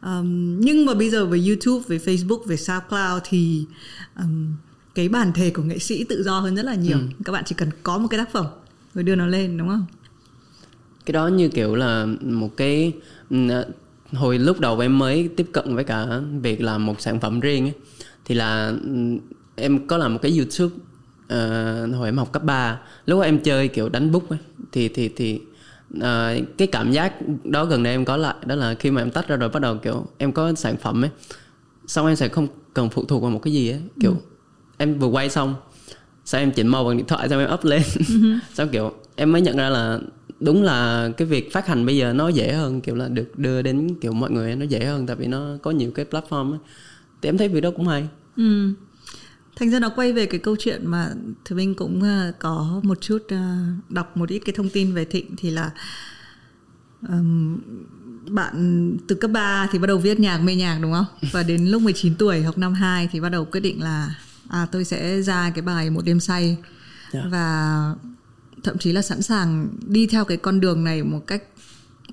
Ờm, 0.00 0.60
nhưng 0.60 0.86
mà 0.86 0.94
bây 0.94 1.10
giờ 1.10 1.26
với 1.26 1.46
YouTube 1.46 1.84
với 1.88 1.98
Facebook 1.98 2.42
với 2.44 2.56
SoundCloud 2.56 3.22
thì 3.24 3.64
ờm, 4.14 4.54
cái 4.94 5.08
bản 5.08 5.32
thể 5.32 5.50
của 5.50 5.62
nghệ 5.62 5.78
sĩ 5.78 6.04
tự 6.04 6.22
do 6.22 6.40
hơn 6.40 6.56
rất 6.56 6.64
là 6.64 6.74
nhiều 6.74 6.98
các 7.24 7.32
bạn 7.32 7.44
chỉ 7.46 7.54
cần 7.58 7.68
có 7.82 7.98
một 7.98 8.08
cái 8.10 8.18
tác 8.18 8.32
phẩm 8.32 8.46
rồi 8.94 9.04
đưa 9.04 9.14
nó 9.14 9.26
lên 9.26 9.56
đúng 9.58 9.68
không? 9.68 9.84
Cái 11.06 11.12
đó 11.12 11.26
như 11.26 11.48
kiểu 11.48 11.74
là 11.74 12.06
một 12.20 12.56
cái 12.56 12.92
ờ, 13.30 13.66
hồi 14.12 14.38
lúc 14.38 14.60
đầu 14.60 14.78
em 14.78 14.98
mới 14.98 15.28
tiếp 15.36 15.46
cận 15.52 15.74
với 15.74 15.84
cả 15.84 16.06
việc 16.42 16.60
làm 16.60 16.86
một 16.86 17.00
sản 17.00 17.20
phẩm 17.20 17.40
riêng 17.40 17.64
ấy, 17.64 17.74
thì 18.24 18.34
là 18.34 18.72
em 19.56 19.86
có 19.86 19.96
làm 19.96 20.12
một 20.12 20.18
cái 20.22 20.36
YouTube 20.36 20.74
ờ, 21.28 21.86
hồi 21.86 22.08
em 22.08 22.18
học 22.18 22.32
cấp 22.32 22.44
3 22.44 22.80
lúc 23.06 23.18
đó 23.20 23.24
em 23.24 23.38
chơi 23.38 23.68
kiểu 23.68 23.88
đánh 23.88 24.12
bút 24.12 24.30
ấy, 24.30 24.38
thì 24.72 24.88
thì 24.88 25.08
thì 25.16 25.40
ờ, 26.00 26.38
cái 26.58 26.68
cảm 26.68 26.92
giác 26.92 27.14
đó 27.44 27.64
gần 27.64 27.82
đây 27.82 27.94
em 27.94 28.04
có 28.04 28.16
lại 28.16 28.34
đó 28.46 28.54
là 28.54 28.74
khi 28.74 28.90
mà 28.90 29.02
em 29.02 29.10
tách 29.10 29.28
ra 29.28 29.36
rồi 29.36 29.48
bắt 29.48 29.62
đầu 29.62 29.76
kiểu 29.76 30.06
em 30.18 30.32
có 30.32 30.54
sản 30.54 30.76
phẩm 30.76 31.04
ấy 31.04 31.10
xong 31.86 32.06
em 32.06 32.16
sẽ 32.16 32.28
không 32.28 32.48
cần 32.74 32.90
phụ 32.90 33.04
thuộc 33.04 33.22
vào 33.22 33.30
một 33.30 33.38
cái 33.42 33.52
gì 33.52 33.70
ấy 33.70 33.80
kiểu 34.00 34.16
em 34.76 34.98
vừa 34.98 35.06
quay 35.06 35.30
xong 35.30 35.54
sao 36.24 36.40
em 36.40 36.52
chỉnh 36.52 36.66
màu 36.68 36.84
bằng 36.84 36.96
điện 36.96 37.06
thoại 37.06 37.28
xong 37.28 37.40
em 37.40 37.52
up 37.54 37.64
lên 37.64 37.82
xong 38.54 38.68
kiểu 38.68 38.92
em 39.16 39.32
mới 39.32 39.42
nhận 39.42 39.56
ra 39.56 39.68
là 39.68 39.98
đúng 40.40 40.62
là 40.62 41.10
cái 41.16 41.28
việc 41.28 41.52
phát 41.52 41.66
hành 41.66 41.86
bây 41.86 41.96
giờ 41.96 42.12
nó 42.12 42.28
dễ 42.28 42.52
hơn 42.52 42.80
kiểu 42.80 42.94
là 42.94 43.08
được 43.08 43.38
đưa 43.38 43.62
đến 43.62 43.94
kiểu 44.00 44.12
mọi 44.12 44.30
người 44.30 44.56
nó 44.56 44.64
dễ 44.64 44.84
hơn 44.84 45.06
tại 45.06 45.16
vì 45.16 45.26
nó 45.26 45.56
có 45.62 45.70
nhiều 45.70 45.90
cái 45.94 46.06
platform 46.10 46.50
ấy. 46.52 46.58
thì 47.22 47.28
em 47.28 47.38
thấy 47.38 47.48
việc 47.48 47.60
đó 47.60 47.70
cũng 47.76 47.88
hay 47.88 48.08
Ừ. 48.36 48.72
Thành 49.56 49.70
ra 49.70 49.78
nó 49.78 49.88
quay 49.88 50.12
về 50.12 50.26
cái 50.26 50.40
câu 50.40 50.56
chuyện 50.58 50.86
mà 50.86 51.10
thì 51.44 51.56
mình 51.56 51.74
cũng 51.74 52.02
ờ, 52.02 52.32
có 52.38 52.80
một 52.82 52.98
chút 53.00 53.22
ờ, 53.28 53.36
đọc 53.88 54.16
một 54.16 54.28
ít 54.28 54.38
cái 54.38 54.54
thông 54.56 54.68
tin 54.68 54.94
về 54.94 55.04
Thịnh 55.04 55.36
thì 55.36 55.50
là 55.50 55.70
ừm, 57.08 57.58
bạn 58.28 58.96
từ 59.08 59.14
cấp 59.14 59.30
3 59.30 59.68
thì 59.72 59.78
bắt 59.78 59.86
đầu 59.86 59.98
viết 59.98 60.20
nhạc 60.20 60.38
mê 60.38 60.54
nhạc 60.54 60.78
đúng 60.82 60.92
không? 60.92 61.04
Và 61.32 61.42
đến 61.42 61.66
lúc 61.66 61.82
19 61.82 62.14
tuổi 62.18 62.42
học 62.42 62.58
năm 62.58 62.74
2 62.74 63.08
thì 63.12 63.20
bắt 63.20 63.28
đầu 63.28 63.44
quyết 63.44 63.60
định 63.60 63.82
là 63.82 64.14
à 64.52 64.66
tôi 64.72 64.84
sẽ 64.84 65.22
ra 65.22 65.50
cái 65.54 65.62
bài 65.62 65.90
một 65.90 66.04
đêm 66.04 66.20
say. 66.20 66.56
Dạ. 67.12 67.22
và 67.30 67.94
thậm 68.64 68.78
chí 68.78 68.92
là 68.92 69.02
sẵn 69.02 69.22
sàng 69.22 69.68
đi 69.86 70.06
theo 70.06 70.24
cái 70.24 70.36
con 70.36 70.60
đường 70.60 70.84
này 70.84 71.02
một 71.02 71.26
cách 71.26 71.42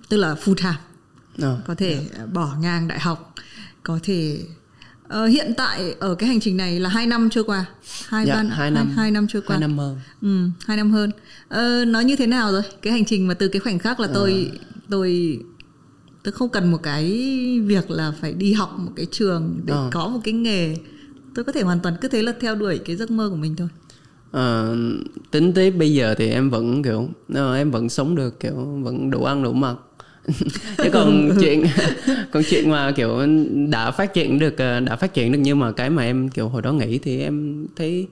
tức 0.10 0.18
là 0.18 0.36
full 0.44 0.56
time 0.56 0.76
Ờ, 1.42 1.62
có 1.68 1.76
thể 1.76 2.06
bỏ 2.34 2.56
ngang 2.62 2.88
đại 2.88 3.00
học 3.00 3.34
có 3.84 4.00
thể 4.04 4.40
ờ, 5.08 5.26
hiện 5.26 5.54
tại 5.58 5.96
ở 6.00 6.16
cái 6.16 6.30
hành 6.30 6.40
trình 6.40 6.58
này 6.58 6.80
là 6.80 6.90
hai 6.90 7.06
năm 7.08 7.30
trôi 7.30 7.44
qua. 7.44 7.66
Hai 8.08 8.26
dạ, 8.26 8.36
ban 8.36 8.50
hai 8.50 8.72
năm 8.72 8.88
hai, 8.88 8.96
hai 8.96 9.12
năm 9.12 9.28
trôi 9.28 9.42
qua. 9.42 9.54
hai 9.58 9.62
năm 9.62 9.78
hơn. 9.78 10.00
Ừ, 10.22 10.50
hai 10.68 10.78
năm 10.78 10.92
hơn. 10.92 11.12
Ờ, 11.50 11.86
nó 11.86 12.00
như 12.00 12.16
thế 12.16 12.28
nào 12.28 12.52
rồi? 12.52 12.62
Cái 12.82 12.94
hành 12.94 13.06
trình 13.06 13.28
mà 13.28 13.34
từ 13.34 13.48
cái 13.48 13.60
khoảnh 13.60 13.80
khắc 13.80 14.00
là 14.00 14.08
tôi 14.14 14.52
tôi 14.90 15.40
tôi 16.24 16.32
không 16.32 16.50
cần 16.50 16.72
một 16.72 16.80
cái 16.84 17.06
việc 17.66 17.92
là 17.92 18.12
phải 18.22 18.34
đi 18.34 18.54
học 18.54 18.76
một 18.80 18.92
cái 18.96 19.06
trường 19.12 19.62
để 19.66 19.74
Ờ. 19.74 19.90
có 19.94 20.08
một 20.08 20.20
cái 20.24 20.34
nghề 20.34 20.76
tôi 21.36 21.46
có 21.46 21.52
thể 21.52 21.62
hoàn 21.62 21.80
toàn 21.80 21.96
cứ 22.02 22.08
thế 22.08 22.22
là 22.22 22.34
theo 22.40 22.56
đuổi 22.56 22.78
cái 22.78 22.96
giấc 22.96 23.12
mơ 23.12 23.30
của 23.30 23.36
mình 23.36 23.56
thôi. 23.56 23.68
Ờ, 24.32 24.76
tính 25.32 25.54
tới 25.54 25.72
bây 25.72 25.94
giờ 25.94 26.16
thì 26.18 26.30
em 26.30 26.50
vẫn 26.50 26.84
kiểu 26.84 27.10
ờ, 27.34 27.56
em 27.56 27.72
vẫn 27.72 27.90
sống 27.90 28.16
được 28.16 28.40
kiểu 28.40 28.56
vẫn 28.82 29.10
đủ 29.10 29.24
ăn 29.24 29.44
đủ 29.44 29.54
mặc. 29.54 29.76
Chứ 30.78 30.90
còn 30.94 31.32
chuyện 31.40 31.66
còn 32.32 32.44
chuyện 32.50 32.70
mà 32.70 32.92
kiểu 32.92 33.20
đã 33.70 33.92
phát 33.92 34.14
triển 34.14 34.40
được 34.40 34.58
ờ, 34.58 34.80
đã 34.80 34.96
phát 34.96 35.14
triển 35.14 35.32
được 35.32 35.40
nhưng 35.42 35.60
mà 35.60 35.72
cái 35.72 35.90
mà 35.90 36.04
em 36.04 36.30
kiểu 36.30 36.50
hồi 36.50 36.62
đó 36.62 36.74
nghĩ 36.74 36.98
thì 36.98 37.22
em 37.22 37.68
thấy 37.76 38.08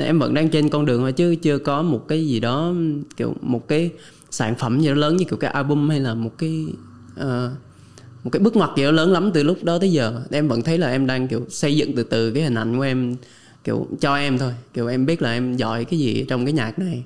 em 0.00 0.18
vẫn 0.18 0.34
đang 0.34 0.48
trên 0.48 0.68
con 0.68 0.86
đường 0.86 1.00
thôi 1.00 1.12
chứ 1.12 1.34
chưa 1.34 1.58
có 1.58 1.82
một 1.82 2.08
cái 2.08 2.26
gì 2.26 2.40
đó 2.40 2.72
kiểu 3.16 3.34
một 3.40 3.68
cái 3.68 3.90
sản 4.30 4.54
phẩm 4.54 4.80
gì 4.80 4.88
đó 4.88 4.94
lớn 4.94 5.16
như 5.16 5.24
kiểu 5.24 5.36
cái 5.36 5.50
album 5.50 5.88
hay 5.88 6.00
là 6.00 6.14
một 6.14 6.38
cái 6.38 6.66
ờ, 7.16 7.50
một 8.26 8.30
cái 8.30 8.40
bước 8.40 8.56
ngoặt 8.56 8.70
gì 8.76 8.84
đó 8.84 8.90
lớn 8.90 9.12
lắm 9.12 9.30
từ 9.34 9.42
lúc 9.42 9.64
đó 9.64 9.78
tới 9.78 9.92
giờ. 9.92 10.20
Em 10.30 10.48
vẫn 10.48 10.62
thấy 10.62 10.78
là 10.78 10.90
em 10.90 11.06
đang 11.06 11.28
kiểu 11.28 11.46
xây 11.48 11.76
dựng 11.76 11.92
từ 11.96 12.02
từ 12.02 12.30
cái 12.30 12.42
hình 12.42 12.54
ảnh 12.54 12.76
của 12.76 12.82
em 12.82 13.16
kiểu 13.64 13.86
cho 14.00 14.16
em 14.16 14.38
thôi. 14.38 14.52
Kiểu 14.74 14.86
em 14.86 15.06
biết 15.06 15.22
là 15.22 15.32
em 15.32 15.56
giỏi 15.56 15.84
cái 15.84 15.98
gì 15.98 16.24
trong 16.28 16.44
cái 16.44 16.52
nhạc 16.52 16.78
này. 16.78 17.04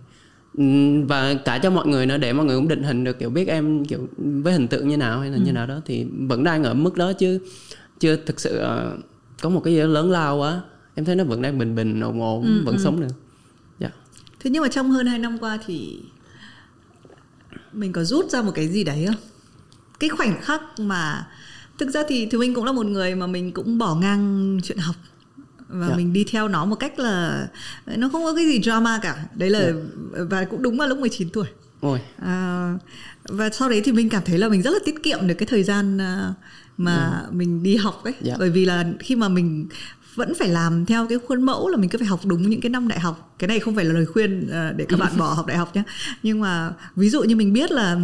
Ừm, 0.59 1.07
và 1.07 1.35
cả 1.35 1.59
cho 1.59 1.71
mọi 1.71 1.87
người 1.87 2.07
nữa 2.07 2.17
để 2.19 2.33
mọi 2.33 2.47
người 2.47 2.57
cũng 2.57 2.69
định 2.69 2.83
hình 2.83 3.05
được 3.05 3.19
kiểu 3.19 3.31
biết 3.31 3.49
em 3.49 3.85
kiểu 3.85 4.09
với 4.17 4.53
hình 4.53 4.69
tượng 4.69 4.89
như 4.89 4.97
nào 4.97 5.21
hay 5.21 5.31
là 5.31 5.39
như 5.39 5.53
nào 5.53 5.67
đó 5.67 5.81
thì 5.87 6.07
vẫn 6.29 6.45
đang 6.45 6.65
ở 6.65 6.75
mức 6.75 6.97
đó 6.97 7.13
chứ 7.13 7.39
chưa 8.01 8.17
thực 8.17 8.41
sự 8.41 8.57
ờ, 8.57 8.97
có 9.43 9.49
một 9.49 9.61
cái 9.65 9.75
gì 9.75 9.81
đó 9.81 9.87
lớn 9.87 10.11
lao 10.11 10.39
quá. 10.39 10.63
Em 10.95 11.05
thấy 11.05 11.17
nó 11.17 11.25
vẫn 11.25 11.43
đang 11.43 11.59
bình 11.59 11.75
bình 11.75 12.01
ổn 12.01 12.21
ổn 12.21 12.63
vẫn 12.65 12.79
sống 12.79 13.01
được. 13.01 13.15
Dạ. 13.79 13.91
Thế 14.41 14.51
nhưng 14.51 14.63
mà 14.63 14.69
trong 14.69 14.91
hơn 14.91 15.07
hai 15.07 15.19
năm 15.19 15.39
qua 15.39 15.59
thì 15.67 15.99
mình 17.73 17.93
có 17.93 18.05
rút 18.05 18.31
ra 18.31 18.43
một 18.43 18.53
cái 18.55 18.69
gì 18.69 18.85
đấy 18.85 19.05
không 19.07 19.30
cái 20.01 20.11
khoảnh 20.11 20.43
khắc 20.43 20.63
mà 20.79 21.27
thực 21.79 21.91
ra 21.91 22.03
thì 22.09 22.29
thì 22.31 22.39
mình 22.39 22.55
cũng 22.55 22.65
là 22.65 22.73
một 22.73 22.87
người 22.87 23.15
mà 23.15 23.27
mình 23.27 23.53
cũng 23.53 23.79
bỏ 23.79 23.95
ngang 23.95 24.59
chuyện 24.65 24.79
học 24.79 24.97
và 25.69 25.89
Dạ. 25.89 25.97
mình 25.97 26.13
đi 26.13 26.25
theo 26.25 26.49
nó 26.49 26.65
một 26.65 26.77
cách 26.77 26.99
là 26.99 27.47
nó 27.87 28.09
không 28.09 28.25
có 28.25 28.35
cái 28.35 28.45
gì 28.45 28.61
drama 28.63 28.99
cả. 29.03 29.25
Đấy 29.35 29.51
là 29.51 29.73
và 30.13 30.45
cũng 30.45 30.63
đúng 30.63 30.77
vào 30.77 30.89
lúc 30.89 30.99
19 30.99 31.29
tuổi. 31.31 31.47
Ôi. 31.81 32.01
À, 32.23 32.73
và 33.29 33.51
sau 33.51 33.69
đấy 33.69 33.83
thì 33.85 33.93
mình 33.93 34.09
cảm 34.09 34.23
thấy 34.27 34.39
là 34.39 34.49
mình 34.49 34.63
rất 34.63 34.71
là 34.71 34.79
tiết 34.85 35.03
kiệm 35.03 35.27
được 35.27 35.35
cái 35.35 35.47
thời 35.47 35.63
gian 35.63 35.99
à, 36.01 36.35
mà 36.77 37.23
mình 37.31 37.63
đi 37.63 37.77
học 37.77 38.05
ấy. 38.05 38.15
Dạ. 38.21 38.35
bởi 38.39 38.51
vì 38.51 38.65
là 38.65 38.85
khi 39.01 39.17
mà 39.17 39.29
mình 39.29 39.69
vẫn 40.15 40.33
phải 40.39 40.49
làm 40.49 40.87
theo 40.87 41.07
cái 41.07 41.19
khuôn 41.29 41.43
mẫu 41.43 41.69
là 41.69 41.77
mình 41.77 41.91
cứ 41.91 41.99
phải 41.99 42.07
học 42.07 42.21
đúng 42.25 42.51
những 42.51 42.61
cái 42.61 42.71
năm 42.71 42.89
đại 42.89 43.01
học. 43.01 43.35
Cái 43.39 43.49
này 43.49 43.61
không 43.61 43.75
phải 43.77 43.85
là 43.85 43.93
lời 43.95 44.07
khuyên 44.07 44.49
à, 44.53 44.73
để 44.77 44.85
các 44.89 44.99
bạn 45.01 45.13
bỏ 45.19 45.33
học 45.33 45.47
đại 45.47 45.57
học 45.57 45.77
nhé 45.77 45.83
nhưng 46.23 46.41
mà 46.41 46.73
ví 46.97 47.11
dụ 47.11 47.23
như 47.23 47.37
mình 47.37 47.53
biết 47.53 47.71
là 47.71 47.97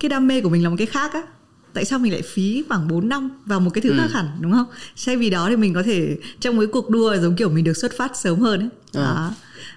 cái 0.00 0.08
đam 0.08 0.26
mê 0.26 0.40
của 0.40 0.48
mình 0.48 0.62
là 0.62 0.68
một 0.70 0.76
cái 0.78 0.86
khác 0.86 1.12
á. 1.12 1.22
Tại 1.74 1.84
sao 1.84 1.98
mình 1.98 2.12
lại 2.12 2.22
phí 2.22 2.64
khoảng 2.68 2.88
4 2.88 3.08
năm 3.08 3.30
vào 3.46 3.60
một 3.60 3.70
cái 3.74 3.82
thứ 3.82 3.90
Ừ. 3.90 3.96
khác 3.98 4.12
hẳn 4.12 4.26
đúng 4.40 4.52
không? 4.52 4.66
Thay 5.06 5.16
vì 5.16 5.30
đó 5.30 5.46
thì 5.50 5.56
mình 5.56 5.74
có 5.74 5.82
thể 5.82 6.16
trong 6.40 6.56
mấy 6.56 6.66
cuộc 6.66 6.90
đua 6.90 7.16
giống 7.16 7.36
kiểu 7.36 7.48
mình 7.50 7.64
được 7.64 7.76
xuất 7.76 7.92
phát 7.96 8.16
sớm 8.16 8.38
hơn 8.40 8.60
ấy. 8.60 8.68
Đó. 8.94 9.32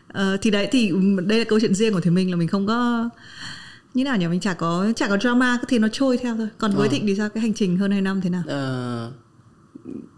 Ờ, 0.07 0.37
thì 0.41 0.51
đấy 0.51 0.67
thì 0.71 0.91
đây 1.25 1.39
là 1.39 1.45
câu 1.45 1.59
chuyện 1.59 1.75
riêng 1.75 1.93
của 1.93 1.99
thì 2.01 2.09
mình 2.09 2.29
là 2.31 2.35
mình 2.35 2.47
không 2.47 2.67
có 2.67 3.09
như 3.93 4.03
nào 4.03 4.17
nhỉ? 4.17 4.27
Mình 4.27 4.39
chả 4.39 4.53
có 4.53 4.91
chả 4.95 5.07
có 5.07 5.17
drama 5.17 5.57
thế 5.67 5.79
nó 5.79 5.87
trôi 5.91 6.17
theo 6.17 6.35
thôi. 6.37 6.47
Còn 6.57 6.71
với 6.71 6.87
Ờ. 6.87 6.91
thịnh 6.91 7.07
thì 7.07 7.15
sao? 7.15 7.29
Cái 7.29 7.41
hành 7.41 7.53
trình 7.53 7.77
hơn 7.77 7.91
hai 7.91 8.01
năm 8.01 8.21
thế 8.21 8.29
nào? 8.29 8.43
Ờ, 8.47 9.11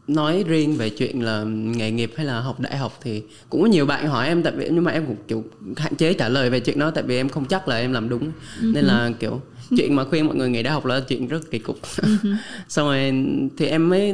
nói 0.07 0.43
riêng 0.47 0.75
về 0.77 0.89
chuyện 0.89 1.21
là 1.23 1.43
nghề 1.43 1.91
nghiệp 1.91 2.11
hay 2.17 2.25
là 2.25 2.39
học 2.41 2.59
đại 2.59 2.77
học 2.77 2.99
thì 3.01 3.23
cũng 3.49 3.61
có 3.61 3.67
nhiều 3.67 3.85
bạn 3.85 4.07
hỏi 4.07 4.27
em 4.27 4.43
tại 4.43 4.53
vì 4.57 4.69
nhưng 4.71 4.83
mà 4.83 4.91
em 4.91 5.05
cũng 5.05 5.15
kiểu 5.27 5.43
hạn 5.77 5.95
chế 5.95 6.13
trả 6.13 6.29
lời 6.29 6.49
về 6.49 6.59
chuyện 6.59 6.79
đó 6.79 6.91
tại 6.91 7.03
vì 7.03 7.15
em 7.15 7.29
không 7.29 7.45
chắc 7.45 7.67
là 7.67 7.77
em 7.77 7.93
làm 7.93 8.09
đúng. 8.09 8.31
Nên 8.61 8.85
là 8.85 9.11
kiểu 9.19 9.41
chuyện 9.77 9.95
mà 9.95 10.03
khuyên 10.05 10.25
mọi 10.25 10.35
người 10.35 10.49
nghỉ 10.49 10.63
đại 10.63 10.73
học 10.73 10.85
là 10.85 10.99
chuyện 10.99 11.27
rất 11.27 11.51
kỳ 11.51 11.59
cục. 11.59 11.79
Xong 12.67 12.87
rồi 12.87 13.13
thì 13.57 13.65
em 13.65 13.89
mới 13.89 14.13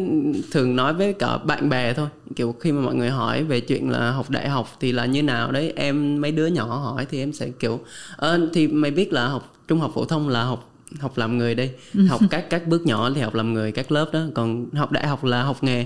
thường 0.51 0.75
nói 0.75 0.93
với 0.93 1.13
cả 1.13 1.37
bạn 1.37 1.69
bè 1.69 1.93
thôi. 1.93 2.07
Kiểu 2.35 2.55
khi 2.59 2.71
mà 2.71 2.81
mọi 2.81 2.95
người 2.95 3.09
hỏi 3.09 3.43
về 3.43 3.59
chuyện 3.59 3.89
là 3.89 4.11
học 4.11 4.29
đại 4.29 4.49
học 4.49 4.77
thì 4.79 4.91
là 4.91 5.05
như 5.05 5.23
nào 5.23 5.51
đấy 5.51 5.73
em 5.75 6.21
mấy 6.21 6.31
đứa 6.31 6.47
nhỏ 6.47 6.65
hỏi 6.65 7.05
thì 7.09 7.19
em 7.19 7.33
sẽ 7.33 7.49
kiểu 7.59 7.79
ờ, 8.15 8.49
thì 8.53 8.67
mày 8.67 8.91
biết 8.91 9.13
là 9.13 9.27
học 9.27 9.55
trung 9.67 9.79
học 9.79 9.91
phổ 9.95 10.05
thông 10.05 10.29
là 10.29 10.43
học 10.43 10.67
học 10.99 11.17
làm 11.17 11.37
người 11.37 11.55
đi 11.55 11.69
học 12.07 12.21
các 12.29 12.49
các 12.49 12.67
bước 12.67 12.85
nhỏ 12.85 13.09
thì 13.15 13.21
học 13.21 13.35
làm 13.35 13.53
người 13.53 13.71
các 13.71 13.91
lớp 13.91 14.09
đó. 14.13 14.21
Còn 14.33 14.65
học 14.73 14.91
đại 14.91 15.07
học 15.07 15.23
là 15.23 15.43
học 15.43 15.63
nghề. 15.63 15.85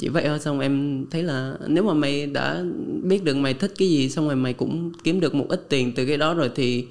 Chỉ 0.00 0.08
vậy 0.08 0.24
thôi 0.26 0.38
xong 0.38 0.60
em 0.60 1.04
thấy 1.10 1.22
là 1.22 1.54
nếu 1.66 1.84
mà 1.84 1.94
mày 1.94 2.26
đã 2.26 2.64
biết 3.02 3.24
được 3.24 3.36
mày 3.36 3.54
thích 3.54 3.72
cái 3.78 3.88
gì 3.88 4.08
xong 4.08 4.26
rồi 4.26 4.36
mày 4.36 4.52
cũng 4.52 4.92
kiếm 5.04 5.20
được 5.20 5.34
một 5.34 5.46
ít 5.48 5.66
tiền 5.68 5.92
từ 5.96 6.06
cái 6.06 6.16
đó 6.16 6.34
rồi 6.34 6.50
thì 6.54 6.86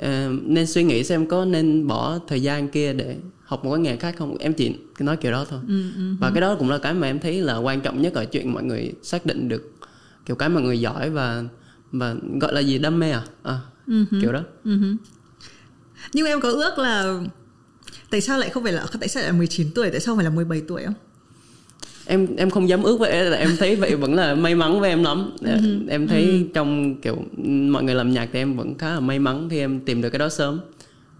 ờ, 0.00 0.32
nên 0.42 0.66
suy 0.66 0.82
nghĩ 0.84 1.04
xem 1.04 1.26
có 1.26 1.44
nên 1.44 1.86
bỏ 1.86 2.18
thời 2.28 2.42
gian 2.42 2.68
kia 2.68 2.92
để 2.92 3.16
học 3.44 3.64
một 3.64 3.70
cái 3.74 3.80
nghề 3.80 3.96
khác 3.96 4.14
không? 4.18 4.36
Em 4.38 4.54
chỉ 4.54 4.74
nói 4.98 5.16
kiểu 5.16 5.32
đó 5.32 5.44
thôi. 5.50 5.60
Và 6.20 6.30
cái 6.34 6.40
đó 6.40 6.56
cũng 6.58 6.70
là 6.70 6.78
cái 6.78 6.94
mà 6.94 7.06
em 7.06 7.18
thấy 7.20 7.40
là 7.40 7.56
quan 7.56 7.80
trọng 7.80 8.02
nhất 8.02 8.14
ở 8.14 8.24
chuyện 8.24 8.52
mọi 8.52 8.62
người 8.62 8.92
xác 9.02 9.26
định 9.26 9.48
được 9.48 9.72
kiểu 10.26 10.36
cái 10.36 10.48
mà 10.48 10.60
người 10.60 10.80
giỏi 10.80 11.10
và 11.10 11.44
và 11.92 12.14
gọi 12.40 12.52
là 12.54 12.60
gì? 12.60 12.78
Đam 12.78 12.98
mê 12.98 13.10
à, 13.10 13.22
à 13.42 13.58
kiểu 14.20 14.32
đó. 14.32 14.40
Nhưng 16.12 16.26
em 16.26 16.40
có 16.40 16.50
ước 16.50 16.78
là 16.78 17.20
tại 18.10 18.20
sao 18.20 18.38
lại 18.38 18.50
không 18.50 18.62
phải 18.62 18.72
là 18.72 18.86
tại 19.00 19.08
sao 19.08 19.22
lại 19.22 19.32
là 19.32 19.38
19 19.38 19.70
tuổi, 19.74 19.90
tại 19.90 20.00
sao 20.00 20.16
phải 20.16 20.24
là 20.24 20.30
17 20.30 20.62
tuổi 20.68 20.84
không? 20.84 20.94
Em 22.06 22.26
em 22.36 22.50
không 22.50 22.68
dám 22.68 22.82
ước 22.82 23.00
vậy 23.00 23.24
là 23.24 23.36
em 23.36 23.50
thấy 23.58 23.76
vậy 23.76 23.96
vẫn 23.96 24.14
là 24.14 24.34
may 24.34 24.54
mắn 24.54 24.80
với 24.80 24.90
em 24.90 25.04
lắm. 25.04 25.30
Em 25.88 26.08
thấy 26.08 26.46
trong 26.54 26.94
kiểu 26.94 27.16
mọi 27.42 27.82
người 27.82 27.94
làm 27.94 28.12
nhạc 28.12 28.28
thì 28.32 28.38
em 28.38 28.56
vẫn 28.56 28.74
khá 28.78 28.94
là 28.94 29.00
may 29.00 29.18
mắn 29.18 29.48
khi 29.50 29.58
em 29.58 29.80
tìm 29.80 30.02
được 30.02 30.10
cái 30.10 30.18
đó 30.18 30.28
sớm. 30.28 30.60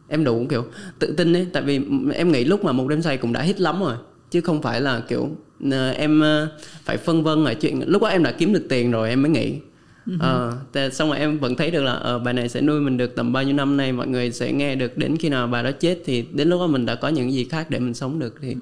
Em 0.09 0.25
đủ 0.25 0.47
kiểu 0.51 0.65
tự 0.99 1.15
tin 1.17 1.37
ấy 1.37 1.47
tại 1.53 1.63
vì 1.63 1.81
em 2.15 2.33
nghĩ 2.33 2.45
lúc 2.45 2.65
mà 2.65 2.73
một 2.73 2.89
đêm 2.89 3.03
say 3.03 3.17
cũng 3.17 3.33
đã 3.33 3.43
hit 3.43 3.61
lắm 3.61 3.81
rồi 3.81 3.95
chứ 4.31 4.41
không 4.41 4.63
phải 4.63 4.81
là 4.81 5.01
kiểu 5.09 5.29
em 5.97 6.21
ờ, 6.21 6.49
phải 6.85 6.97
phân 6.97 7.23
vân 7.23 7.45
ở 7.45 7.55
chuyện 7.55 7.81
lúc 7.87 8.03
đó 8.03 8.09
em 8.09 8.23
đã 8.23 8.33
kiếm 8.33 8.53
được 8.53 8.67
tiền 8.69 8.91
rồi 8.91 9.09
em 9.09 9.23
mới 9.23 9.31
nghĩ 9.31 9.55
Ờ, 10.19 10.57
thế 10.73 10.91
xong 10.93 11.09
rồi 11.09 11.19
em 11.19 11.39
vẫn 11.39 11.57
thấy 11.57 11.71
được 11.71 11.83
là 11.83 11.93
ờ, 11.93 12.19
bài 12.19 12.35
này 12.35 12.49
sẽ 12.49 12.61
nuôi 12.61 12.81
mình 12.81 12.97
được 12.97 13.17
tầm 13.17 13.33
bao 13.33 13.43
nhiêu 13.43 13.55
năm 13.55 13.77
nay 13.77 13.93
mọi 13.93 14.09
người 14.09 14.33
sẽ 14.33 14.53
nghe 14.53 14.75
được 14.75 14.99
đến 14.99 15.17
khi 15.17 15.29
nào 15.29 15.47
bài 15.47 15.63
đó 15.65 15.71
chết 15.73 15.99
thì 16.05 16.25
đến 16.33 16.49
lúc 16.49 16.61
đó 16.61 16.67
mình 16.67 16.87
đã 16.87 16.95
có 16.95 17.09
những 17.09 17.33
gì 17.33 17.45
khác 17.45 17.71
để 17.71 17.79
mình 17.79 17.95
sống 17.95 18.19
được 18.19 18.35
thì 18.43 18.57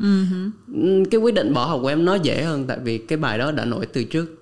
Ừm, 0.74 1.04
cái 1.04 1.20
quyết 1.20 1.34
định 1.34 1.52
bỏ 1.54 1.64
học 1.66 1.78
của 1.82 1.88
em 1.88 2.04
nó 2.04 2.14
dễ 2.14 2.42
hơn 2.42 2.64
tại 2.68 2.78
vì 2.84 2.98
cái 2.98 3.18
bài 3.18 3.38
đó 3.38 3.52
đã 3.52 3.64
nổi 3.64 3.86
từ 3.86 4.04
trước 4.04 4.34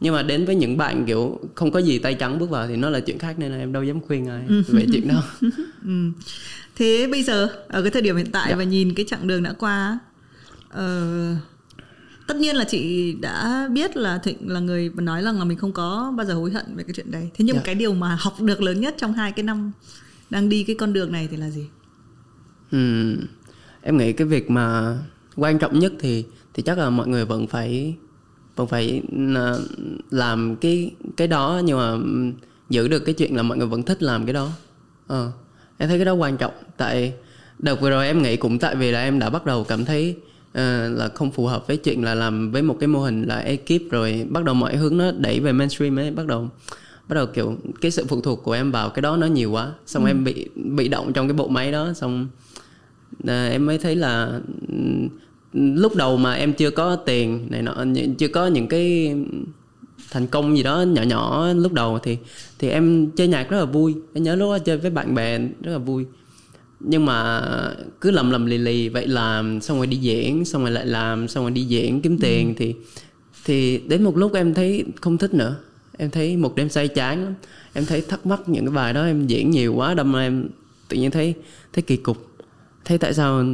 nhưng 0.00 0.14
mà 0.14 0.22
đến 0.22 0.44
với 0.44 0.54
những 0.54 0.76
bạn 0.76 1.04
kiểu 1.06 1.40
không 1.54 1.70
có 1.70 1.78
gì 1.78 1.98
tay 1.98 2.14
trắng 2.14 2.38
bước 2.38 2.50
vào 2.50 2.66
thì 2.68 2.76
nó 2.76 2.90
là 2.90 3.00
chuyện 3.00 3.18
khác 3.18 3.38
nên 3.38 3.52
là 3.52 3.58
em 3.58 3.72
đâu 3.72 3.82
dám 3.82 4.00
khuyên 4.00 4.26
ai 4.28 4.40
về 4.68 4.86
chuyện 4.92 5.08
đó 5.08 5.22
Ừ. 5.86 5.90
Thế 6.76 7.08
bây 7.12 7.22
giờ 7.22 7.48
ở 7.68 7.82
cái 7.82 7.90
thời 7.90 8.02
điểm 8.02 8.16
hiện 8.16 8.30
tại 8.32 8.46
Dạ. 8.50 8.56
và 8.56 8.64
nhìn 8.64 8.94
cái 8.94 9.06
chặng 9.08 9.26
đường 9.26 9.42
đã 9.42 9.52
qua 9.58 9.98
ờ, 10.70 11.06
tất 12.30 12.36
nhiên 12.36 12.56
là 12.56 12.64
chị 12.64 13.12
đã 13.20 13.68
biết 13.72 13.96
là 13.96 14.18
Thịnh 14.18 14.36
là 14.52 14.60
người 14.60 14.90
nói 14.94 15.22
rằng 15.22 15.38
là 15.38 15.44
mình 15.44 15.58
không 15.58 15.72
có 15.72 16.12
bao 16.16 16.26
giờ 16.26 16.34
hối 16.34 16.50
hận 16.50 16.76
về 16.76 16.84
cái 16.84 16.94
chuyện 16.94 17.10
đấy. 17.10 17.30
Thế 17.34 17.44
nhưng 17.44 17.56
mà 17.56 17.60
Dạ. 17.60 17.66
cái 17.66 17.74
điều 17.74 17.94
mà 17.94 18.16
học 18.20 18.40
được 18.40 18.62
lớn 18.62 18.80
nhất 18.80 18.94
trong 18.98 19.12
hai 19.12 19.32
cái 19.32 19.42
năm 19.42 19.72
đang 20.30 20.48
đi 20.48 20.64
cái 20.64 20.76
con 20.76 20.92
đường 20.92 21.12
này 21.12 21.28
thì 21.30 21.36
là 21.36 21.50
gì? 21.50 21.66
Ừm, 22.70 23.16
em 23.82 23.96
nghĩ 23.98 24.12
cái 24.12 24.26
việc 24.26 24.50
mà 24.50 24.96
quan 25.36 25.58
trọng 25.58 25.78
nhất 25.78 25.92
thì 26.00 26.24
thì 26.54 26.62
chắc 26.62 26.78
là 26.78 26.90
mọi 26.90 27.08
người 27.08 27.24
vẫn 27.24 27.46
phải 27.46 27.94
vẫn 28.56 28.66
phải 28.66 29.02
ờ, 29.34 29.60
làm 30.10 30.56
cái 30.56 30.90
cái 31.16 31.28
đó 31.28 31.60
nhưng 31.64 31.78
mà 31.78 31.96
giữ 32.70 32.88
được 32.88 33.00
cái 33.00 33.14
chuyện 33.14 33.36
là 33.36 33.42
mọi 33.42 33.58
người 33.58 33.66
vẫn 33.66 33.82
thích 33.82 34.02
làm 34.02 34.26
cái 34.26 34.32
đó 34.32 34.48
ờ 35.06 35.32
em 35.78 35.88
thấy 35.88 35.98
cái 35.98 36.04
đó 36.04 36.12
quan 36.12 36.36
trọng 36.36 36.52
tại 36.76 37.14
đợt 37.58 37.80
vừa 37.80 37.90
rồi 37.90 38.06
em 38.06 38.22
nghĩ 38.22 38.36
cũng 38.36 38.58
tại 38.58 38.76
vì 38.76 38.90
là 38.90 39.02
em 39.02 39.18
đã 39.18 39.30
bắt 39.30 39.46
đầu 39.46 39.64
cảm 39.64 39.84
thấy 39.84 40.16
ờ, 40.52 40.88
là 40.88 41.08
không 41.08 41.30
phù 41.30 41.46
hợp 41.46 41.66
với 41.66 41.76
chuyện 41.76 42.04
là 42.04 42.14
làm 42.14 42.50
với 42.50 42.62
một 42.62 42.76
cái 42.80 42.86
mô 42.88 43.00
hình 43.00 43.22
là 43.22 43.38
ekip 43.38 43.90
rồi 43.90 44.26
bắt 44.30 44.44
đầu 44.44 44.54
mọi 44.54 44.76
hướng 44.76 44.98
nó 44.98 45.12
đẩy 45.18 45.40
về 45.40 45.52
mainstream 45.52 45.98
ấy 45.98 46.10
bắt 46.10 46.26
đầu 46.26 46.48
bắt 47.08 47.14
đầu 47.14 47.26
kiểu 47.26 47.56
cái 47.80 47.90
sự 47.90 48.04
phụ 48.08 48.20
thuộc 48.20 48.42
của 48.44 48.52
em 48.52 48.70
vào 48.70 48.90
cái 48.90 49.02
đó 49.02 49.16
nó 49.16 49.26
nhiều 49.26 49.50
quá. 49.50 49.72
Xong 49.86 50.04
em 50.04 50.24
bị 50.24 50.48
bị 50.54 50.88
động 50.88 51.12
trong 51.12 51.28
cái 51.28 51.34
bộ 51.34 51.48
máy 51.48 51.72
đó 51.72 51.92
xong 51.92 52.28
à, 53.26 53.48
em 53.48 53.66
mới 53.66 53.78
thấy 53.78 53.96
là 53.96 54.40
lúc 55.52 55.96
đầu 55.96 56.16
mà 56.16 56.34
em 56.34 56.52
chưa 56.52 56.70
có 56.70 56.96
tiền 56.96 57.46
này 57.50 57.62
nọ 57.62 57.84
chưa 58.18 58.28
có 58.28 58.46
những 58.46 58.68
cái 58.68 59.14
thành 60.10 60.26
công 60.26 60.56
gì 60.56 60.62
đó 60.62 60.82
nhỏ 60.82 61.02
nhỏ 61.02 61.52
lúc 61.52 61.72
đầu 61.72 61.98
thì 61.98 62.18
thì 62.58 62.68
em 62.68 63.10
chơi 63.10 63.28
nhạc 63.28 63.50
rất 63.50 63.58
là 63.58 63.64
vui. 63.64 63.94
Em 64.14 64.24
nhớ 64.24 64.34
lúc 64.34 64.50
đó 64.50 64.58
chơi 64.58 64.76
với 64.76 64.90
bạn 64.90 65.14
bè 65.14 65.38
rất 65.38 65.72
là 65.72 65.78
vui 65.78 66.06
nhưng 66.80 67.06
mà 67.06 67.42
cứ 68.00 68.10
lầm 68.10 68.30
lầm 68.30 68.46
lì 68.46 68.58
lì 68.58 68.88
vậy 68.88 69.06
làm 69.06 69.60
xong 69.60 69.76
rồi 69.76 69.86
đi 69.86 69.96
diễn 69.96 70.44
xong 70.44 70.62
rồi 70.62 70.70
lại 70.70 70.86
làm 70.86 71.28
xong 71.28 71.44
rồi 71.44 71.50
đi 71.50 71.62
diễn 71.62 72.00
kiếm 72.00 72.18
tiền 72.18 72.54
thì 72.56 72.74
thì 73.44 73.78
đến 73.78 74.02
một 74.02 74.16
lúc 74.16 74.34
em 74.34 74.54
thấy 74.54 74.84
không 75.00 75.18
thích 75.18 75.34
nữa. 75.34 75.56
Em 75.98 76.10
thấy 76.10 76.36
một 76.36 76.56
đêm 76.56 76.68
say 76.68 76.88
chán 76.88 77.24
lắm. 77.24 77.34
Em 77.72 77.84
thấy 77.84 78.00
thắc 78.00 78.26
mắc 78.26 78.48
những 78.48 78.64
cái 78.64 78.74
bài 78.74 78.92
đó 78.92 79.04
em 79.04 79.26
diễn 79.26 79.50
nhiều 79.50 79.74
quá 79.74 79.94
đâm 79.94 80.12
ra 80.12 80.20
em 80.20 80.48
tự 80.88 80.96
nhiên 80.96 81.10
thấy 81.10 81.34
thấy 81.72 81.82
kỳ 81.82 81.96
cục. 81.96 82.28
Thấy 82.84 82.98
tại 82.98 83.14
sao 83.14 83.44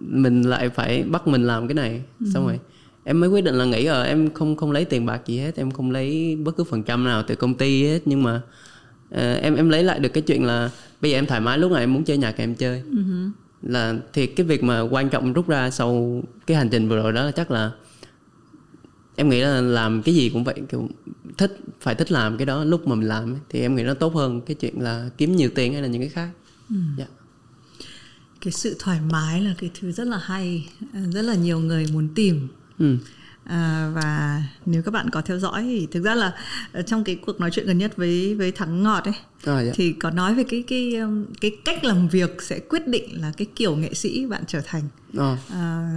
mình 0.00 0.42
lại 0.42 0.68
phải 0.68 1.02
bắt 1.02 1.28
mình 1.28 1.46
làm 1.46 1.68
cái 1.68 1.74
này? 1.74 2.02
Xong 2.34 2.46
rồi 2.46 2.58
em 3.04 3.20
mới 3.20 3.28
quyết 3.28 3.44
định 3.44 3.54
là 3.54 3.64
nghĩ 3.64 3.84
ờ 3.84 4.02
em 4.02 4.30
không 4.30 4.56
không 4.56 4.72
lấy 4.72 4.84
tiền 4.84 5.06
bạc 5.06 5.20
gì 5.26 5.38
hết 5.38 5.56
em 5.56 5.70
không 5.70 5.90
lấy 5.90 6.36
bất 6.36 6.56
cứ 6.56 6.64
phần 6.64 6.82
trăm 6.82 7.04
nào 7.04 7.22
từ 7.26 7.34
công 7.34 7.54
ty 7.54 7.84
hết. 7.84 8.00
Nhưng 8.04 8.22
mà 8.22 8.40
ờ, 9.10 9.34
em 9.34 9.54
em 9.54 9.68
lấy 9.68 9.84
lại 9.84 9.98
được 9.98 10.08
cái 10.08 10.22
chuyện 10.22 10.44
là 10.44 10.70
bây 11.00 11.10
giờ 11.10 11.18
em 11.18 11.26
thoải 11.26 11.40
mái 11.40 11.58
lúc 11.58 11.70
nào 11.72 11.80
em 11.80 11.92
muốn 11.92 12.04
chơi 12.04 12.16
nhạc 12.16 12.36
em 12.36 12.54
chơi. 12.54 12.82
Là 13.62 13.94
thì 14.12 14.26
cái 14.26 14.46
việc 14.46 14.64
mà 14.64 14.80
quan 14.80 15.08
trọng 15.08 15.32
rút 15.32 15.48
ra 15.48 15.70
sau 15.70 16.22
cái 16.46 16.56
hành 16.56 16.68
trình 16.68 16.88
vừa 16.88 16.96
rồi 16.96 17.12
đó 17.12 17.24
là 17.24 17.30
chắc 17.30 17.50
là 17.50 17.70
em 19.16 19.28
nghĩ 19.28 19.40
là 19.40 19.60
làm 19.60 20.02
cái 20.02 20.14
gì 20.14 20.28
cũng 20.28 20.44
vậy 20.44 20.54
kiểu 20.68 20.88
thích 21.38 21.58
phải 21.80 21.94
thích 21.94 22.12
làm 22.12 22.36
cái 22.36 22.46
đó 22.46 22.64
lúc 22.64 22.88
mà 22.88 22.94
mình 22.94 23.08
làm 23.08 23.32
ấy, 23.32 23.40
thì 23.48 23.60
em 23.60 23.76
nghĩ 23.76 23.82
nó 23.82 23.94
tốt 23.94 24.14
hơn 24.14 24.40
cái 24.40 24.54
chuyện 24.54 24.80
là 24.80 25.10
kiếm 25.18 25.36
nhiều 25.36 25.50
tiền 25.54 25.72
hay 25.72 25.82
là 25.82 25.88
những 25.88 26.02
cái 26.02 26.08
khác. 26.08 26.30
Dạ. 26.98 27.06
Cái 28.40 28.52
sự 28.52 28.76
thoải 28.78 29.00
mái 29.10 29.42
là 29.42 29.54
cái 29.58 29.70
thứ 29.80 29.92
rất 29.92 30.08
là 30.08 30.18
hay, 30.18 30.68
rất 31.12 31.22
là 31.22 31.34
nhiều 31.34 31.60
người 31.60 31.86
muốn 31.92 32.08
tìm. 32.14 32.48
ừ. 32.78 32.96
À, 33.48 33.90
và 33.94 34.42
nếu 34.66 34.82
các 34.82 34.90
bạn 34.90 35.10
có 35.10 35.20
theo 35.20 35.38
dõi 35.38 35.62
thì 35.62 35.88
thực 35.90 36.02
ra 36.04 36.14
là 36.14 36.32
ở 36.72 36.82
trong 36.82 37.04
cái 37.04 37.14
cuộc 37.14 37.40
nói 37.40 37.50
chuyện 37.50 37.66
gần 37.66 37.78
nhất 37.78 37.96
với 37.96 38.34
với 38.34 38.52
thắng 38.52 38.82
ngọt 38.82 39.04
ấy 39.04 39.14
À, 39.46 39.60
dạ. 39.62 39.72
thì 39.74 39.92
có 39.92 40.10
nói 40.10 40.34
về 40.34 40.44
cái 40.44 40.64
cái 40.66 40.92
cái 41.40 41.50
cách 41.64 41.84
làm 41.84 42.08
việc 42.08 42.42
sẽ 42.42 42.58
quyết 42.58 42.88
định 42.88 43.20
là 43.20 43.32
cái 43.36 43.46
kiểu 43.56 43.76
nghệ 43.76 43.94
sĩ 43.94 44.26
bạn 44.26 44.42
trở 44.46 44.60
thành 44.66 44.82
Ờ. 45.16 45.36
à, 45.52 45.90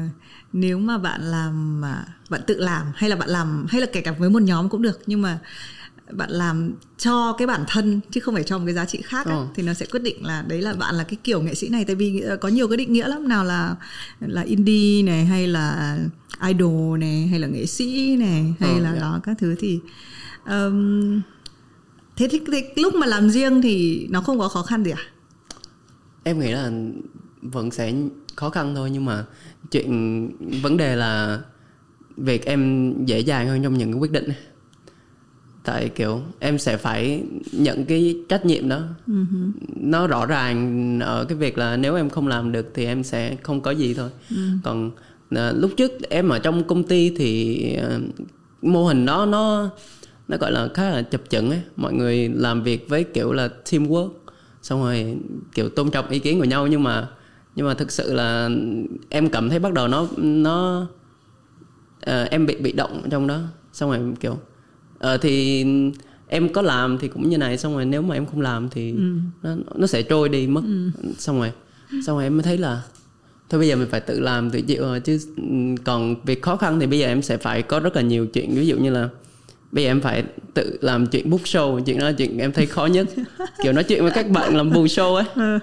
nếu 0.53 0.79
mà 0.79 0.97
bạn 0.97 1.21
làm 1.21 1.81
mà 1.81 2.05
bạn 2.29 2.41
tự 2.47 2.59
làm 2.59 2.85
hay 2.95 3.09
là 3.09 3.15
bạn 3.15 3.29
làm 3.29 3.65
hay 3.69 3.81
là 3.81 3.87
kể 3.93 4.01
cả 4.01 4.11
với 4.11 4.29
một 4.29 4.41
nhóm 4.41 4.69
cũng 4.69 4.81
được 4.81 4.99
nhưng 5.05 5.21
mà 5.21 5.39
bạn 6.11 6.29
làm 6.31 6.71
cho 6.97 7.33
cái 7.37 7.47
bản 7.47 7.63
thân 7.67 7.99
chứ 8.11 8.19
không 8.21 8.33
phải 8.35 8.43
cho 8.43 8.57
một 8.57 8.65
cái 8.65 8.73
giá 8.73 8.85
trị 8.85 9.01
khác 9.01 9.25
ấy, 9.25 9.35
Ờ. 9.35 9.47
thì 9.55 9.63
nó 9.63 9.73
sẽ 9.73 9.85
quyết 9.85 10.03
định 10.03 10.25
là 10.25 10.41
đấy 10.47 10.61
là 10.61 10.73
bạn 10.73 10.95
là 10.95 11.03
cái 11.03 11.17
kiểu 11.23 11.41
nghệ 11.41 11.55
sĩ 11.55 11.69
này 11.69 11.85
tại 11.85 11.95
vì 11.95 12.19
ờ, 12.21 12.37
có 12.37 12.49
nhiều 12.49 12.67
cái 12.67 12.77
định 12.77 12.93
nghĩa 12.93 13.07
lắm 13.07 13.27
nào 13.27 13.43
là 13.45 13.75
là 14.19 14.41
indie 14.41 15.03
này 15.03 15.25
hay 15.25 15.47
là 15.47 15.97
idol 16.47 16.99
này 16.99 17.27
hay 17.27 17.39
là 17.39 17.47
nghệ 17.47 17.65
sĩ 17.65 18.17
này 18.19 18.53
hay 18.59 18.71
Ờ, 18.73 18.79
là 18.79 18.93
dạ. 18.93 18.99
đó 18.99 19.19
các 19.23 19.37
thứ 19.39 19.55
thì 19.59 19.79
um, 20.45 21.21
thế 22.17 22.27
thì, 22.31 22.39
thì 22.51 22.63
lúc 22.75 22.95
mà 22.95 23.07
làm 23.07 23.29
riêng 23.29 23.61
thì 23.61 24.07
nó 24.09 24.21
không 24.21 24.39
có 24.39 24.47
khó 24.47 24.61
khăn 24.61 24.83
gì 24.83 24.91
à? 24.91 25.01
Em 26.23 26.39
nghĩ 26.39 26.51
là 26.51 26.71
vẫn 27.41 27.71
sẽ 27.71 27.93
khó 28.35 28.49
khăn 28.49 28.75
thôi 28.75 28.89
nhưng 28.91 29.05
mà 29.05 29.25
chuyện 29.71 30.29
vấn 30.61 30.77
đề 30.77 30.95
là 30.95 31.41
việc 32.17 32.45
em 32.45 32.93
dễ 33.05 33.19
dàng 33.19 33.47
hơn 33.47 33.63
trong 33.63 33.77
những 33.77 33.91
cái 33.91 33.99
quyết 33.99 34.11
định. 34.11 34.29
Tại 35.63 35.89
kiểu 35.89 36.21
em 36.39 36.57
sẽ 36.59 36.77
phải 36.77 37.23
nhận 37.51 37.85
cái 37.85 38.17
trách 38.29 38.45
nhiệm 38.45 38.69
đó. 38.69 38.81
Nó 39.75 40.07
rõ 40.07 40.25
ràng 40.25 40.99
ở 40.99 41.25
cái 41.25 41.37
việc 41.37 41.57
là 41.57 41.77
nếu 41.77 41.95
em 41.95 42.09
không 42.09 42.27
làm 42.27 42.51
được 42.51 42.71
thì 42.73 42.85
em 42.85 43.03
sẽ 43.03 43.35
không 43.43 43.61
có 43.61 43.71
gì 43.71 43.93
thôi. 43.93 44.09
Còn 44.63 44.91
à, 45.29 45.51
lúc 45.51 45.71
trước 45.77 45.91
em 46.09 46.29
ở 46.29 46.39
trong 46.39 46.63
công 46.63 46.83
ty 46.83 47.09
thì 47.09 47.63
à, 47.75 47.99
mô 48.61 48.85
hình 48.85 49.05
đó 49.05 49.25
nó 49.25 49.69
nó 50.27 50.37
gọi 50.37 50.51
là 50.51 50.69
khá 50.73 50.89
là 50.89 51.01
chập 51.01 51.21
chững 51.29 51.49
ấy. 51.49 51.61
Mọi 51.75 51.93
người 51.93 52.29
làm 52.29 52.63
việc 52.63 52.89
với 52.89 53.03
kiểu 53.03 53.33
là 53.33 53.49
teamwork 53.65 54.09
xong 54.61 54.81
rồi 54.81 55.17
kiểu 55.53 55.69
tôn 55.69 55.91
trọng 55.91 56.09
ý 56.09 56.19
kiến 56.19 56.39
của 56.39 56.45
nhau. 56.45 56.67
Nhưng 56.67 56.83
mà 56.83 57.07
nhưng 57.55 57.67
mà 57.67 57.73
thực 57.73 57.91
sự 57.91 58.13
là 58.13 58.49
em 59.09 59.29
cảm 59.29 59.49
thấy 59.49 59.59
bắt 59.59 59.73
đầu 59.73 59.87
nó 59.87 60.07
nó 60.17 60.87
ờ, 62.01 62.23
em 62.23 62.45
bị 62.45 62.55
bị 62.55 62.71
động 62.71 63.01
trong 63.09 63.27
đó. 63.27 63.39
Xong 63.73 63.89
rồi 63.89 63.99
kiểu 64.19 64.37
ờ, 64.99 65.17
thì 65.17 65.65
em 66.27 66.53
có 66.53 66.61
làm 66.61 66.97
thì 66.97 67.07
cũng 67.07 67.29
như 67.29 67.37
này. 67.37 67.57
Xong 67.57 67.73
rồi 67.73 67.85
nếu 67.85 68.01
mà 68.01 68.15
em 68.15 68.25
không 68.25 68.41
làm 68.41 68.69
thì 68.69 68.93
nó 69.43 69.55
nó 69.75 69.87
sẽ 69.87 70.01
trôi 70.01 70.29
đi 70.29 70.47
mất. 70.47 70.61
Xong 71.17 71.39
rồi 71.39 71.51
xong 72.05 72.17
rồi 72.17 72.23
em 72.23 72.33
mới 72.37 72.43
thấy 72.43 72.57
là 72.57 72.81
thôi 73.49 73.59
bây 73.59 73.67
giờ 73.67 73.75
mình 73.75 73.87
phải 73.91 73.99
tự 73.99 74.19
làm 74.19 74.49
tự 74.51 74.61
chịu 74.61 74.81
rồi 74.81 74.99
chứ 74.99 75.19
ừ, 75.37 75.43
còn 75.83 76.15
việc 76.25 76.41
khó 76.41 76.55
khăn 76.57 76.79
thì 76.79 76.85
bây 76.87 76.99
giờ 76.99 77.07
em 77.07 77.21
sẽ 77.21 77.37
phải 77.37 77.61
có 77.61 77.79
rất 77.79 77.95
là 77.95 78.01
nhiều 78.01 78.25
chuyện. 78.27 78.55
Ví 78.55 78.67
dụ 78.67 78.77
như 78.77 78.89
là 78.89 79.09
bây 79.71 79.83
giờ 79.83 79.89
em 79.89 80.01
phải 80.01 80.23
tự 80.53 80.77
làm 80.81 81.07
chuyện 81.07 81.29
book 81.29 81.41
show 81.41 81.79
chuyện 81.79 81.99
đó 81.99 82.05
là 82.05 82.11
chuyện 82.11 82.37
em 82.37 82.51
thấy 82.51 82.65
khó 82.65 82.85
nhất. 82.85 83.07
Kiểu 83.63 83.73
nói 83.73 83.83
chuyện 83.83 84.01
với 84.03 84.11
các 84.11 84.29
bạn 84.29 84.55
làm 84.57 84.71
bù 84.73 84.85
show 84.85 85.15
ấy. 85.15 85.25
Ừ. 85.35 85.59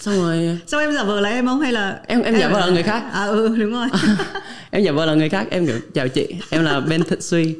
xong 0.00 0.14
rồi 0.22 0.58
Sao 0.66 0.80
em 0.80 0.92
giả 0.92 1.04
vờ 1.04 1.20
là 1.20 1.28
em 1.28 1.46
không 1.46 1.60
hay 1.60 1.72
là 1.72 2.00
Em- 2.06 2.22
em 2.22 2.38
giả 2.38 2.48
vờ 2.48 2.60
là 2.60 2.66
người 2.72 2.82
khác. 2.82 3.02
À 3.12 3.24
ừ 3.24 3.56
đúng 3.58 3.72
rồi. 3.72 3.86
em 4.70 4.82
giả 4.82 4.92
vờ 4.92 5.06
là 5.06 5.14
người 5.14 5.28
khác 5.28 5.46
em 5.50 5.66
kiểu 5.66 5.76
chào 5.94 6.08
chị 6.08 6.26
em 6.50 6.64
là 6.64 6.80
bên 6.80 7.02
thịnh 7.02 7.20
suy 7.20 7.54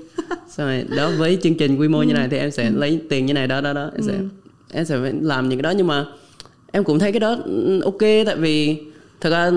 xong 0.51 0.67
rồi 0.67 0.85
đó 0.97 1.11
với 1.19 1.39
chương 1.43 1.55
trình 1.55 1.77
quy 1.77 1.89
mô 1.89 2.03
như 2.03 2.15
này 2.15 2.29
thì 2.31 2.39
em 2.39 2.51
sẽ 2.51 2.71
lấy 2.71 3.01
tiền 3.09 3.27
như 3.27 3.33
này 3.35 3.47
đó 3.47 3.61
đó 3.61 3.73
đó 3.73 3.91
em 3.95 4.03
sẽ 4.03 4.13
em 4.73 4.85
sẽ 4.85 4.97
làm 5.21 5.49
những 5.49 5.59
cái 5.59 5.63
đó. 5.63 5.71
Nhưng 5.71 5.87
mà 5.87 6.05
em 6.73 6.85
cũng 6.85 6.99
thấy 6.99 7.13
cái 7.13 7.21
đó 7.21 7.37
ừ, 7.45 7.81
ok 7.85 7.99
tại 8.27 8.37
vì 8.37 8.77
thật 9.21 9.31
ra, 9.31 9.51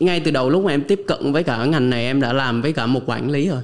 ngay 0.00 0.20
từ 0.20 0.30
đầu 0.30 0.50
lúc 0.50 0.64
mà 0.64 0.70
em 0.70 0.84
tiếp 0.84 1.02
cận 1.06 1.32
với 1.32 1.42
cả 1.42 1.64
ngành 1.64 1.90
này, 1.90 2.04
em 2.04 2.20
đã 2.20 2.32
làm 2.32 2.62
với 2.62 2.72
cả 2.72 2.86
một 2.86 3.02
quản 3.06 3.30
lý 3.30 3.48
rồi. 3.48 3.62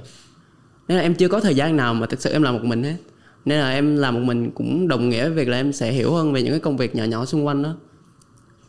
Nên 0.88 0.97
là 0.97 1.02
em 1.02 1.14
chưa 1.14 1.29
có 1.29 1.41
thời 1.41 1.55
gian 1.55 1.76
nào 1.76 1.95
mà 1.95 2.07
thực 2.07 2.21
sự 2.21 2.33
em 2.33 2.43
làm 2.43 2.55
một 2.55 2.64
mình 2.64 2.83
hết. 2.83 2.97
Nên 3.45 3.59
là 3.61 3.71
em 3.71 3.97
làm 3.97 4.14
một 4.14 4.21
mình 4.21 4.50
cũng 4.50 4.88
đồng 4.88 5.09
nghĩa 5.09 5.23
với 5.23 5.33
việc 5.33 5.49
là 5.49 5.57
em 5.57 5.73
sẽ 5.73 5.93
hiểu 5.93 6.14
hơn 6.14 6.33
về 6.33 6.43
những 6.43 6.52
cái 6.52 6.61
công 6.61 6.76
việc 6.76 6.95
nhỏ 6.95 7.05
nhỏ 7.05 7.25
xung 7.25 7.47
quanh 7.47 7.62
đó. 7.62 7.75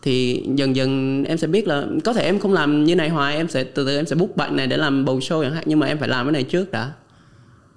Thì 0.02 0.44
dần 0.56 0.76
dần 0.76 1.24
em 1.24 1.38
sẽ 1.38 1.48
biết 1.48 1.68
là 1.68 1.86
có 2.04 2.14
thể 2.14 2.24
em 2.24 2.40
không 2.40 2.54
làm 2.54 2.84
như 2.84 2.96
này 2.96 3.10
hoài, 3.10 3.36
em 3.36 3.48
sẽ, 3.48 3.64
từ 3.64 3.86
từ 3.86 3.96
em 3.96 4.06
sẽ 4.06 4.16
book 4.16 4.36
bạn 4.36 4.56
này 4.56 4.68
để 4.68 4.78
làm 4.78 5.06
bầu 5.06 5.20
show 5.20 5.44
chẳng 5.44 5.54
hạn, 5.54 5.64
nhưng 5.68 5.80
mà 5.80 5.88
em 5.88 5.98
phải 5.98 6.10
làm 6.10 6.26
cái 6.26 6.32
này 6.32 6.44
trước 6.44 6.72
đã. 6.72 6.94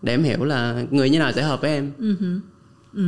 Để 0.02 0.14
em 0.14 0.22
hiểu 0.22 0.44
là 0.44 0.84
người 0.90 1.10
như 1.10 1.18
nào 1.18 1.32
sẽ 1.32 1.42
hợp 1.42 1.60
với 1.60 1.70
em. 1.70 1.92
Ừ. 1.98 2.14
ừ. 2.94 3.02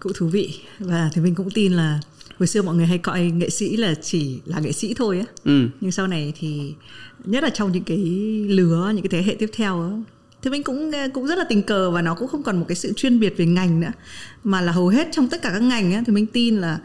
cũng 0.00 0.12
thú 0.16 0.26
vị. 0.26 0.54
Và 0.78 1.10
thì 1.12 1.22
mình 1.22 1.34
cũng 1.34 1.50
tin 1.50 1.72
là 1.72 2.00
hồi 2.42 2.46
xưa 2.46 2.62
mọi 2.62 2.74
người 2.76 2.86
hay 2.86 2.98
coi 2.98 3.24
nghệ 3.30 3.50
sĩ 3.50 3.76
là 3.76 3.94
chỉ 4.02 4.40
là 4.44 4.60
nghệ 4.60 4.72
sĩ 4.72 4.94
thôi 4.94 5.18
á. 5.18 5.24
Ừ. 5.44 5.68
Nhưng 5.80 5.92
sau 5.92 6.06
này 6.06 6.32
thì 6.38 6.74
nhất 7.24 7.42
là 7.44 7.50
trong 7.50 7.72
những 7.72 7.84
cái 7.84 7.98
lứa 8.48 8.92
những 8.94 9.02
cái 9.08 9.08
thế 9.08 9.22
hệ 9.28 9.34
tiếp 9.38 9.50
theo 9.56 9.82
á 9.82 9.90
thì 10.42 10.50
mình 10.50 10.62
cũng 10.62 10.90
cũng 11.14 11.26
rất 11.26 11.38
là 11.38 11.44
tình 11.48 11.62
cờ 11.62 11.90
và 11.90 12.02
nó 12.02 12.14
cũng 12.14 12.28
không 12.28 12.42
còn 12.42 12.58
một 12.60 12.64
cái 12.68 12.76
sự 12.76 12.92
chuyên 12.96 13.20
biệt 13.20 13.34
về 13.36 13.46
ngành 13.46 13.80
nữa. 13.80 13.90
Mà 14.44 14.60
là 14.60 14.72
hầu 14.72 14.88
hết 14.88 15.08
trong 15.12 15.28
tất 15.28 15.42
cả 15.42 15.50
các 15.50 15.62
ngành 15.62 15.92
á 15.92 16.02
thì 16.06 16.12
mình 16.12 16.26
tin 16.26 16.56
là 16.56 16.78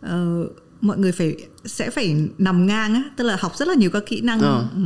ờ, 0.00 0.46
mọi 0.80 0.98
người 0.98 1.12
phải 1.12 1.36
sẽ 1.64 1.90
phải 1.90 2.16
nằm 2.38 2.66
ngang 2.66 2.94
á 2.94 3.02
tức 3.16 3.24
là 3.24 3.36
học 3.40 3.52
rất 3.56 3.68
là 3.68 3.74
nhiều 3.74 3.90
các 3.90 4.02
kỹ 4.06 4.20
năng 4.20 4.40
Ờ. 4.40 4.68
ừ, 4.74 4.80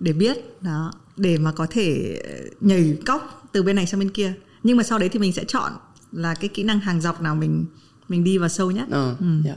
để 0.00 0.12
biết 0.12 0.36
đó 0.60 0.92
để 1.16 1.38
mà 1.38 1.52
có 1.52 1.66
thể 1.70 2.20
nhảy 2.60 2.96
cóc 3.06 3.48
từ 3.52 3.62
bên 3.62 3.76
này 3.76 3.86
sang 3.86 4.00
bên 4.00 4.10
kia. 4.10 4.32
Nhưng 4.62 4.76
mà 4.76 4.82
sau 4.82 4.98
đấy 4.98 5.08
thì 5.08 5.18
mình 5.18 5.32
sẽ 5.32 5.44
chọn 5.44 5.72
là 6.12 6.34
cái 6.34 6.48
kỹ 6.48 6.62
năng 6.62 6.80
hàng 6.80 7.00
dọc 7.00 7.22
nào 7.22 7.34
mình 7.34 7.64
mình 8.08 8.24
đi 8.24 8.38
vào 8.38 8.48
sâu 8.48 8.70
nhất 8.70 8.86
ờ 8.90 9.16
dạ. 9.44 9.56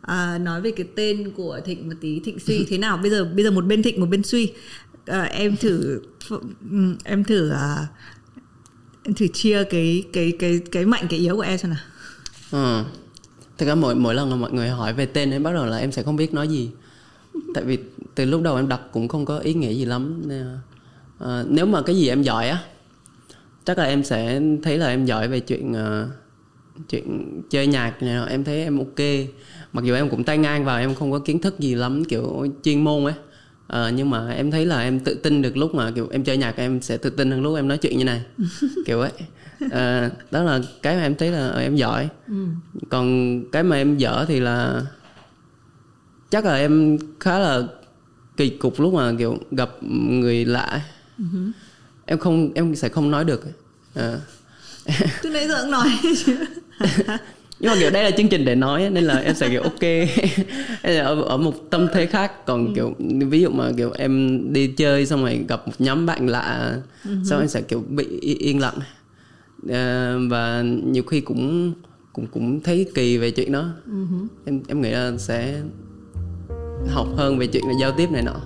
à, 0.00 0.38
nói 0.38 0.60
về 0.60 0.70
cái 0.70 0.86
tên 0.94 1.30
của 1.30 1.60
thịnh 1.64 1.88
một 1.88 1.94
tí 2.00 2.20
thịnh 2.20 2.38
suy 2.38 2.64
thế 2.68 2.78
nào 2.78 2.96
bây 2.96 3.10
giờ 3.10 3.24
bây 3.24 3.44
giờ 3.44 3.50
một 3.50 3.64
bên 3.64 3.82
thịnh 3.82 4.00
một 4.00 4.06
bên 4.06 4.22
suy 4.22 4.52
à, 5.06 5.22
em 5.22 5.56
thử 5.56 6.00
ừm, 6.70 6.96
em 7.04 7.24
thử 7.24 7.50
à, 7.50 7.86
em 9.02 9.14
thử 9.14 9.26
chia 9.28 9.64
cái 9.64 10.04
cái 10.12 10.32
cái 10.38 10.60
cái 10.72 10.86
mạnh 10.86 11.06
cái 11.10 11.18
yếu 11.18 11.36
của 11.36 11.42
em 11.42 11.58
xem 11.58 11.70
nào 11.70 11.80
Ờ. 12.50 12.84
Thực 13.58 13.66
ra 13.66 13.74
mỗi 13.74 13.94
mỗi 13.94 14.14
lần 14.14 14.30
mà 14.30 14.36
mọi 14.36 14.52
người 14.52 14.68
hỏi 14.68 14.92
về 14.92 15.06
tên 15.06 15.30
em 15.30 15.42
bắt 15.42 15.52
đầu 15.52 15.66
là 15.66 15.76
em 15.76 15.92
sẽ 15.92 16.02
không 16.02 16.16
biết 16.16 16.34
nói 16.34 16.48
gì. 16.48 16.70
Tại 17.54 17.64
vì 17.64 17.78
từ 18.14 18.24
lúc 18.24 18.42
đầu 18.42 18.56
em 18.56 18.68
đặt 18.68 18.80
cũng 18.92 19.08
không 19.08 19.24
có 19.24 19.38
ý 19.38 19.54
nghĩa 19.54 19.72
gì 19.72 19.84
lắm. 19.84 20.22
Nên 20.26 20.46
là, 20.46 20.58
ờ, 21.18 21.46
nếu 21.48 21.66
mà 21.66 21.82
cái 21.82 21.96
gì 21.96 22.08
em 22.08 22.22
giỏi 22.22 22.48
á, 22.48 22.58
chắc 23.64 23.78
là 23.78 23.84
em 23.84 24.04
sẽ 24.04 24.40
thấy 24.62 24.78
là 24.78 24.86
em 24.86 25.04
giỏi 25.06 25.28
về 25.28 25.40
chuyện 25.40 25.72
ờ, 25.72 26.08
chuyện 26.88 27.42
chơi 27.50 27.66
nhạc 27.66 28.02
này 28.02 28.28
em 28.28 28.44
thấy 28.44 28.62
em 28.62 28.78
ok. 28.78 29.00
Mặc 29.72 29.84
dù 29.84 29.94
em 29.94 30.08
cũng 30.10 30.24
tay 30.24 30.38
ngang 30.38 30.64
vào 30.64 30.78
em 30.78 30.94
không 30.94 31.12
có 31.12 31.18
kiến 31.18 31.38
thức 31.38 31.58
gì 31.60 31.74
lắm 31.74 32.04
kiểu 32.04 32.46
chuyên 32.62 32.84
môn 32.84 33.04
ấy. 33.04 33.14
Ờ, 33.66 33.90
nhưng 33.90 34.10
mà 34.10 34.30
em 34.30 34.50
thấy 34.50 34.66
là 34.66 34.80
em 34.80 35.00
tự 35.00 35.14
tin 35.14 35.42
được 35.42 35.56
lúc 35.56 35.74
mà 35.74 35.90
kiểu 35.90 36.08
em 36.12 36.24
chơi 36.24 36.36
nhạc 36.36 36.56
em 36.56 36.80
sẽ 36.82 36.96
tự 36.96 37.10
tin 37.10 37.30
hơn 37.30 37.42
lúc 37.42 37.56
em 37.56 37.68
nói 37.68 37.78
chuyện 37.78 37.98
như 37.98 38.04
này 38.04 38.22
kiểu 38.86 39.00
ấy 39.00 39.10
Ờ, 39.70 40.10
đó 40.30 40.42
là 40.42 40.60
cái 40.82 40.96
mà 40.96 41.02
em 41.02 41.14
thấy 41.14 41.30
là 41.30 41.50
em 41.52 41.76
giỏi 41.76 42.08
còn 42.88 43.42
cái 43.52 43.62
mà 43.62 43.76
em 43.76 43.96
dở 43.96 44.24
thì 44.28 44.40
là 44.40 44.82
chắc 46.30 46.44
là 46.44 46.56
em 46.56 46.98
khá 47.20 47.38
là 47.38 47.62
kỳ 48.36 48.50
cục 48.50 48.80
lúc 48.80 48.94
mà 48.94 49.12
kiểu 49.18 49.38
gặp 49.50 49.70
người 49.82 50.44
lạ 50.44 50.60
ấy. 50.60 50.80
em 52.06 52.18
không 52.18 52.50
em 52.54 52.74
sẽ 52.76 52.88
không 52.88 53.10
nói 53.10 53.24
được 53.24 53.40
Ờ. 53.94 54.20
từ 55.22 55.30
nãy 55.30 55.48
giờ 55.48 55.62
cũng 55.62 55.70
nói 55.70 55.88
nhưng 57.60 57.72
mà 57.72 57.76
kiểu 57.80 57.90
đây 57.90 58.04
là 58.04 58.10
chương 58.10 58.28
trình 58.28 58.44
để 58.44 58.54
nói 58.54 58.90
nên 58.90 59.04
là 59.04 59.18
em 59.18 59.34
sẽ 59.34 59.48
kiểu 59.48 59.62
ok. 59.62 59.80
Em 60.82 61.04
ở, 61.04 61.22
ở 61.22 61.36
một 61.36 61.70
tâm 61.70 61.86
thế 61.94 62.06
khác 62.06 62.46
còn 62.46 62.74
kiểu 62.74 62.94
ví 63.30 63.40
dụ 63.40 63.50
mà 63.50 63.70
kiểu 63.76 63.92
em 63.98 64.40
đi 64.52 64.66
chơi 64.66 65.06
xong 65.06 65.22
rồi 65.22 65.44
gặp 65.48 65.66
một 65.68 65.74
nhóm 65.78 66.06
bạn 66.06 66.28
lạ 66.28 66.76
xong 67.24 67.40
em 67.40 67.48
sẽ 67.48 67.60
kiểu 67.62 67.84
bị 67.88 68.04
yên 68.20 68.60
lặng. 68.60 68.78
Ờ, 69.68 70.18
và 70.30 70.62
nhiều 70.84 71.02
khi 71.02 71.20
cũng 71.20 71.72
cũng 72.12 72.26
cũng 72.26 72.60
thấy 72.60 72.86
kỳ 72.94 73.18
về 73.18 73.30
chuyện 73.30 73.52
đó. 73.52 73.68
Em 74.44 74.60
em 74.68 74.80
nghĩ 74.82 74.90
là 74.90 75.12
sẽ 75.18 75.60
học 76.88 77.06
hơn 77.16 77.38
về 77.38 77.46
chuyện 77.46 77.64
là 77.66 77.72
giao 77.80 77.92
tiếp 77.92 78.10
này 78.10 78.22
nọ 78.22 78.40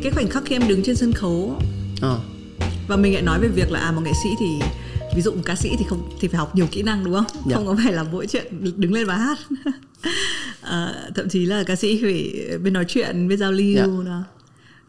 thì 0.00 0.04
cái 0.04 0.12
khoảnh 0.12 0.28
khắc 0.28 0.42
khi 0.46 0.54
em 0.56 0.68
đứng 0.68 0.82
trên 0.82 0.96
sân 0.96 1.12
khấu 1.12 1.58
Ờ. 2.00 2.20
và 2.88 2.96
mình 2.96 3.12
lại 3.14 3.22
nói 3.22 3.40
về 3.40 3.48
việc 3.48 3.70
là 3.72 3.80
à 3.80 3.92
một 3.92 4.00
nghệ 4.04 4.12
sĩ 4.22 4.28
thì 4.40 4.46
ví 5.16 5.22
dụ 5.22 5.32
một 5.32 5.42
ca 5.44 5.54
sĩ 5.56 5.70
thì 5.78 5.84
không 5.88 6.08
thì 6.20 6.28
phải 6.28 6.38
học 6.38 6.54
nhiều 6.56 6.66
kỹ 6.70 6.82
năng 6.82 7.04
đúng 7.04 7.14
không 7.14 7.24
Dạ. 7.46 7.56
không 7.56 7.66
có 7.66 7.76
phải 7.84 7.92
là 7.92 8.02
mỗi 8.12 8.26
chuyện 8.26 8.46
đứng 8.76 8.92
lên 8.92 9.06
và 9.06 9.16
hát 9.16 9.38
à, 10.60 10.94
thậm 11.14 11.28
chí 11.28 11.46
là 11.46 11.64
ca 11.64 11.76
sĩ 11.76 12.02
phải 12.02 12.32
biết 12.58 12.70
nói 12.70 12.84
chuyện 12.88 13.28
biết 13.28 13.36
giao 13.36 13.52
lưu 13.52 13.74
Dạ. 13.76 13.86
đó 14.06 14.22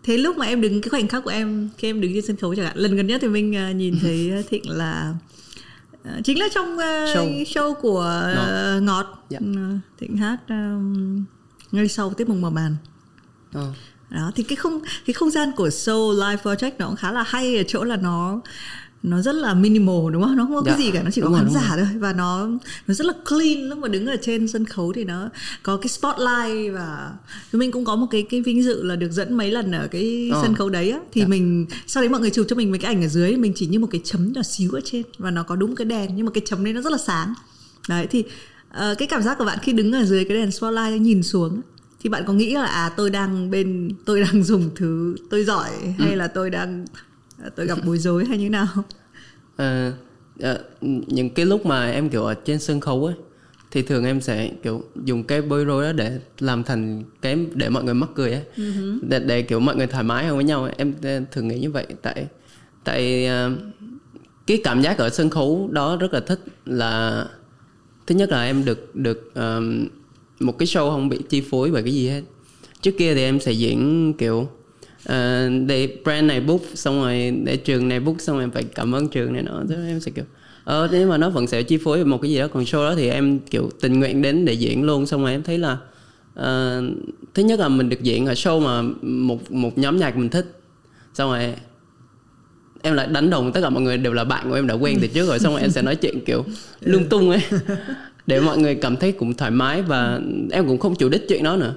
thế 0.04 0.18
lúc 0.18 0.38
mà 0.38 0.46
em 0.46 0.62
đứng 0.62 0.82
cái 0.82 0.90
khoảnh 0.90 1.08
khắc 1.08 1.24
của 1.24 1.30
em 1.30 1.70
khi 1.78 1.90
em 1.90 2.02
đứng 2.02 2.14
trên 2.14 2.26
sân 2.26 2.36
khấu 2.38 2.56
chẳng 2.56 2.66
hạn 2.66 2.78
lần 2.78 2.96
gần 2.96 3.08
nhất 3.08 3.20
thì 3.22 3.28
mình 3.28 3.56
à, 3.56 3.72
nhìn 3.72 3.96
thấy 4.02 4.44
thịnh 4.50 4.70
là 4.70 5.14
à, 6.04 6.20
chính 6.24 6.40
là 6.40 6.48
trong 6.54 6.78
à, 6.78 7.06
Show. 7.16 7.44
show 7.44 7.74
của 7.74 8.02
à, 8.36 8.80
ngọt 8.82 9.26
Dạ. 9.30 9.40
Ừ, 9.40 9.78
thịnh 10.00 10.18
hát 10.18 10.38
um, 10.50 11.24
ngay 11.72 11.88
sau 11.88 12.14
tiết 12.14 12.30
mục 12.30 12.38
mở 12.38 12.50
màn 12.50 12.76
Ờ. 13.54 13.74
đó 14.12 14.32
thì 14.36 14.44
cái 14.44 14.56
không 14.56 14.80
cái 15.06 15.14
không 15.14 15.32
gian 15.32 15.52
của 15.56 15.68
show 15.68 16.12
live 16.14 16.42
project 16.44 16.72
nó 16.78 16.88
cũng 16.88 16.96
khá 16.96 17.12
là 17.12 17.24
hay 17.28 17.58
ở 17.58 17.64
chỗ 17.68 17.84
là 17.84 17.96
nó 17.96 18.42
nó 19.04 19.22
rất 19.22 19.36
là 19.36 19.54
minimal 19.54 20.12
đúng 20.14 20.24
không? 20.24 20.36
Nó 20.38 20.46
không 20.46 20.56
có 20.56 20.62
Dạ, 20.66 20.72
cái 20.72 20.86
gì 20.86 20.92
cả 20.92 21.04
nó 21.04 21.12
chỉ 21.12 21.22
có 21.22 21.28
rồi, 21.30 21.38
khán 21.40 21.50
giả 21.54 21.74
thôi 21.78 21.88
và 22.00 22.14
nó 22.14 22.48
nó 22.88 22.94
rất 22.94 23.06
là 23.06 23.14
clean. 23.30 23.70
Lúc 23.70 23.78
mà 23.78 23.88
đứng 23.88 24.06
ở 24.06 24.16
trên 24.22 24.48
sân 24.48 24.66
khấu 24.66 24.94
thì 24.94 25.04
nó 25.04 25.30
có 25.64 25.78
cái 25.78 25.88
spotlight 25.88 26.74
và 26.74 27.12
chúng 27.52 27.60
mình 27.60 27.72
cũng 27.72 27.86
có 27.86 27.96
một 27.96 28.08
cái 28.12 28.24
cái 28.30 28.42
vinh 28.42 28.64
dự 28.64 28.84
là 28.84 28.96
được 28.96 29.12
dẫn 29.12 29.38
mấy 29.38 29.52
lần 29.52 29.72
ở 29.72 29.88
cái 29.88 30.30
Ờ. 30.34 30.40
sân 30.44 30.56
khấu 30.56 30.70
đấy 30.70 30.92
á. 30.92 31.00
Thì 31.12 31.22
Dạ. 31.22 31.28
mình 31.28 31.66
sau 31.88 32.04
đấy 32.04 32.10
mọi 32.10 32.22
người 32.22 32.30
chụp 32.30 32.46
cho 32.50 32.56
mình 32.56 32.72
mấy 32.72 32.80
cái 32.80 32.94
ảnh 32.94 33.04
ở 33.04 33.08
dưới 33.08 33.36
mình 33.38 33.54
chỉ 33.56 33.68
như 33.68 33.80
một 33.80 33.88
cái 33.92 34.02
chấm 34.04 34.32
nhỏ 34.34 34.42
xíu 34.44 34.72
ở 34.72 34.82
trên 34.86 35.04
và 35.18 35.32
nó 35.32 35.44
có 35.44 35.56
đúng 35.56 35.76
cái 35.76 35.86
đèn 35.86 36.10
nhưng 36.16 36.26
mà 36.26 36.32
cái 36.32 36.42
chấm 36.46 36.64
đấy 36.64 36.74
nó 36.74 36.82
rất 36.82 36.92
là 36.92 36.98
sáng. 36.98 37.34
Đấy 37.90 38.08
thì 38.08 38.24
ờ, 38.72 38.96
cái 38.98 39.08
cảm 39.08 39.24
giác 39.24 39.38
của 39.38 39.46
bạn 39.46 39.58
khi 39.62 39.72
đứng 39.74 39.92
ở 39.92 40.04
dưới 40.06 40.26
cái 40.26 40.38
đèn 40.38 40.52
spotlight 40.52 41.02
nhìn 41.02 41.24
xuống 41.24 41.62
thì 42.02 42.10
bạn 42.10 42.24
có 42.28 42.34
nghĩ 42.34 42.54
là 42.56 42.66
à 42.66 42.90
tôi 42.98 43.10
đang 43.10 43.52
bên 43.52 43.92
tôi 44.06 44.22
đang 44.22 44.44
dùng 44.50 44.70
thứ 44.76 45.16
tôi 45.30 45.44
giỏi 45.44 45.70
Ừ. 45.82 45.88
hay 45.98 46.16
là 46.16 46.28
tôi 46.28 46.50
đang 46.50 46.86
tôi 47.56 47.66
gặp 47.68 47.78
bối 47.86 47.98
rối 47.98 48.26
hay 48.26 48.38
như 48.38 48.50
nào 48.50 48.68
Ờ, 49.56 49.94
ờ, 50.40 50.64
những 51.08 51.30
cái 51.30 51.46
lúc 51.46 51.66
mà 51.66 51.92
em 51.92 52.10
kiểu 52.10 52.24
ở 52.24 52.34
trên 52.34 52.60
sân 52.60 52.80
khấu 52.80 53.06
ấy 53.06 53.16
thì 53.72 53.82
thường 53.82 54.06
em 54.06 54.22
sẽ 54.22 54.52
kiểu 54.64 54.84
dùng 55.06 55.24
cái 55.24 55.42
bối 55.42 55.66
rối 55.66 55.84
đó 55.86 55.92
để 55.92 56.20
làm 56.40 56.64
thành 56.64 57.04
cái 57.22 57.46
để 57.56 57.70
mọi 57.70 57.84
người 57.84 57.94
mắc 57.94 58.10
cười 58.16 58.32
ấy 58.32 58.44
để, 59.02 59.20
để 59.20 59.42
kiểu 59.42 59.60
mọi 59.60 59.76
người 59.76 59.88
thoải 59.88 60.04
mái 60.04 60.26
hơn 60.26 60.36
với 60.36 60.44
nhau 60.46 60.64
ấy. 60.64 60.74
em 60.78 60.94
thường 61.32 61.48
nghĩ 61.48 61.60
như 61.60 61.72
vậy 61.72 61.86
tại 62.02 62.28
tại 62.84 63.26
ờ, 63.26 63.52
cái 64.48 64.62
cảm 64.64 64.82
giác 64.82 64.98
ở 64.98 65.10
sân 65.10 65.30
khấu 65.30 65.70
đó 65.72 65.98
rất 65.98 66.14
là 66.14 66.20
thích 66.20 66.40
là 66.66 67.26
thứ 68.08 68.16
nhất 68.16 68.30
là 68.30 68.44
em 68.44 68.66
được 68.66 68.96
được 68.96 69.32
ờm, 69.34 69.88
một 70.42 70.58
cái 70.58 70.66
show 70.66 70.90
không 70.90 71.10
bị 71.10 71.20
chi 71.30 71.42
phối 71.42 71.72
bởi 71.72 71.84
cái 71.84 71.94
gì 71.94 72.10
hết. 72.10 72.22
Trước 72.82 72.92
kia 72.98 73.14
thì 73.16 73.22
em 73.22 73.40
sẽ 73.40 73.52
diễn 73.52 74.14
kiểu 74.18 74.38
uh, 74.40 75.68
để 75.68 75.98
brand 76.04 76.28
này 76.28 76.42
book 76.42 76.62
xong 76.76 77.02
rồi 77.02 77.34
để 77.44 77.58
trường 77.58 77.88
này 77.88 78.00
book 78.00 78.22
xong 78.22 78.36
rồi 78.36 78.44
em 78.44 78.52
phải 78.52 78.64
cảm 78.64 78.96
ơn 78.96 79.08
trường 79.08 79.34
này 79.34 79.44
nọ 79.44 79.64
thế 79.70 79.76
em 79.88 80.00
sẽ 80.00 80.12
kiểu 80.16 80.26
ờ 80.64 80.90
nhưng 80.92 81.10
mà 81.10 81.18
nó 81.18 81.30
vẫn 81.30 81.48
sẽ 81.48 81.64
chi 81.64 81.78
phối 81.78 82.06
một 82.06 82.22
cái 82.22 82.32
gì 82.32 82.40
đó. 82.40 82.48
Còn 82.48 82.64
show 82.64 82.90
đó 82.90 82.96
thì 82.96 83.10
em 83.10 83.40
kiểu 83.40 83.70
tình 83.82 84.00
nguyện 84.00 84.22
đến 84.22 84.46
để 84.46 84.54
diễn 84.54 84.84
luôn 84.84 85.06
xong 85.06 85.22
rồi 85.22 85.32
em 85.32 85.44
thấy 85.44 85.58
là 85.58 85.78
uh, 86.40 86.84
thứ 87.34 87.44
nhất 87.44 87.60
là 87.60 87.70
mình 87.70 87.90
được 87.90 88.02
diễn 88.02 88.26
ở 88.26 88.34
show 88.34 88.60
mà 88.60 88.82
một 89.02 89.52
một 89.52 89.78
nhóm 89.78 89.98
nhạc 89.98 90.18
mình 90.18 90.30
thích. 90.30 90.60
Xong 91.14 91.32
rồi 91.32 91.54
em 92.82 92.94
lại 92.94 93.08
đánh 93.08 93.30
đồng 93.30 93.52
tất 93.52 93.62
cả 93.64 93.70
mọi 93.70 93.84
người 93.84 93.98
đều 93.98 94.14
là 94.14 94.24
bạn 94.24 94.50
của 94.50 94.56
em 94.56 94.68
đã 94.68 94.74
quen 94.74 94.98
từ 95.02 95.08
trước 95.08 95.28
rồi 95.28 95.40
xong 95.40 95.54
rồi 95.54 95.62
em 95.62 95.72
sẽ 95.72 95.82
nói 95.82 95.96
chuyện 95.96 96.20
kiểu 96.26 96.46
lung 96.82 97.10
tung 97.10 97.30
ấy. 97.30 97.42
để 98.28 98.42
mọi 98.42 98.58
người 98.58 98.76
cảm 98.76 98.98
thấy 98.98 99.12
cũng 99.12 99.34
thoải 99.34 99.52
mái 99.52 99.82
và 99.82 100.20
em 100.52 100.68
cũng 100.68 100.80
không 100.80 100.96
chủ 100.96 101.10
đích 101.10 101.26
chuyện 101.28 101.44
đó 101.44 101.56
nữa. 101.58 101.74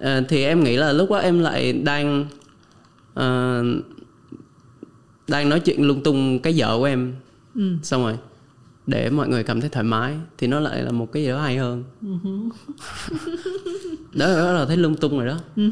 Ờ, 0.00 0.22
thì 0.28 0.44
em 0.44 0.64
nghĩ 0.64 0.76
là 0.76 0.92
lúc 0.92 1.10
đó 1.10 1.16
em 1.16 1.40
lại 1.40 1.72
đang 1.72 2.26
ờ, 3.14 3.62
đang 5.28 5.48
nói 5.48 5.60
chuyện 5.60 5.86
lung 5.86 6.02
tung 6.02 6.38
cái 6.38 6.54
vợ 6.56 6.76
của 6.78 6.84
em. 6.84 7.14
Xong 7.82 8.02
rồi 8.02 8.16
để 8.86 9.10
mọi 9.10 9.28
người 9.28 9.44
cảm 9.44 9.60
thấy 9.60 9.70
thoải 9.70 9.84
mái 9.84 10.16
thì 10.38 10.46
nó 10.46 10.60
lại 10.60 10.82
là 10.82 10.90
một 10.90 11.12
cái 11.12 11.22
gì 11.22 11.28
đó 11.28 11.40
hay 11.40 11.56
hơn. 11.56 11.84
Đó, 14.14 14.26
đó 14.36 14.52
là 14.52 14.66
thấy 14.66 14.76
lung 14.76 14.96
tung 14.96 15.18
rồi 15.18 15.26
đó 15.26 15.38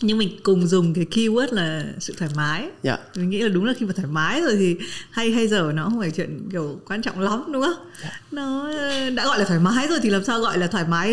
nhưng 0.00 0.18
mình 0.18 0.28
cùng 0.42 0.66
dùng 0.66 0.94
cái 0.94 1.06
keyword 1.10 1.54
là 1.54 1.84
sự 2.00 2.14
thoải 2.18 2.30
mái. 2.36 2.68
Dạ. 2.82 2.98
Mình 3.16 3.30
nghĩ 3.30 3.42
là 3.42 3.48
đúng 3.48 3.64
là 3.64 3.72
khi 3.78 3.86
mà 3.86 3.92
thoải 3.92 4.08
mái 4.08 4.40
rồi 4.40 4.56
thì 4.56 4.76
hay 5.10 5.30
hay 5.30 5.48
giờ 5.48 5.72
nó 5.74 5.84
không 5.84 5.98
phải 6.00 6.10
chuyện 6.10 6.48
kiểu 6.52 6.80
quan 6.86 7.02
trọng 7.02 7.20
lắm 7.20 7.44
đúng 7.52 7.62
không? 7.62 7.86
Nó 8.32 8.70
ờ, 8.72 9.10
đã 9.10 9.24
gọi 9.24 9.38
là 9.38 9.44
thoải 9.44 9.60
mái 9.60 9.86
rồi 9.88 9.98
thì 10.02 10.10
làm 10.10 10.24
sao 10.24 10.40
gọi 10.40 10.58
là 10.58 10.66
thoải 10.66 10.84
mái 10.88 11.10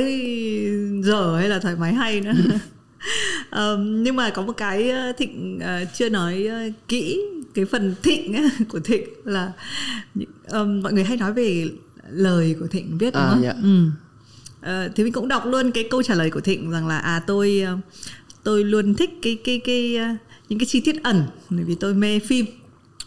giờ 1.04 1.38
hay 1.38 1.50
là 1.50 1.60
thoải 1.60 1.76
mái 1.76 1.94
hay 1.94 2.22
nữa? 2.22 2.34
Um, 3.52 4.04
nhưng 4.04 4.16
mà 4.16 4.30
có 4.30 4.42
một 4.42 4.54
cái 4.58 4.90
ờ, 4.90 5.12
thịnh 5.18 5.60
uh, 5.64 5.88
chưa 5.94 6.10
nói 6.10 6.48
uh, 6.68 6.74
kỹ 6.88 7.22
cái 7.54 7.66
phần 7.66 7.96
thịnh 8.04 8.48
của 8.70 8.80
thịnh 8.80 9.04
là 9.26 9.52
um, 10.52 10.82
mọi 10.82 10.94
người 10.94 11.04
hay 11.04 11.18
nói 11.18 11.34
về 11.34 11.68
lời 12.10 12.56
của 12.60 12.68
thịnh 12.68 12.98
viết 12.98 13.14
đúng 13.14 13.24
À, 13.24 13.30
không? 13.30 13.44
dạ. 13.44 13.54
ừ. 13.64 13.90
Ờ, 14.62 14.90
thì 14.96 15.04
mình 15.04 15.14
cũng 15.14 15.28
đọc 15.28 15.46
luôn 15.46 15.72
cái 15.72 15.88
câu 15.92 16.04
trả 16.04 16.16
lời 16.16 16.30
của 16.32 16.42
thịnh 16.42 16.72
rằng 16.72 16.88
là 16.88 16.98
à 16.98 17.22
tôi 17.28 17.62
ờ, 17.66 17.78
tôi 18.46 18.64
luôn 18.64 18.94
thích 18.94 19.10
cái 19.22 19.38
cái 19.44 19.62
cái 19.66 19.96
ờ, 19.96 20.08
những 20.50 20.60
cái 20.60 20.66
chi 20.66 20.82
tiết 20.82 21.04
ẩn 21.04 21.24
bởi 21.50 21.64
vì 21.64 21.76
tôi 21.76 21.94
mê 21.94 22.20
phim. 22.20 22.46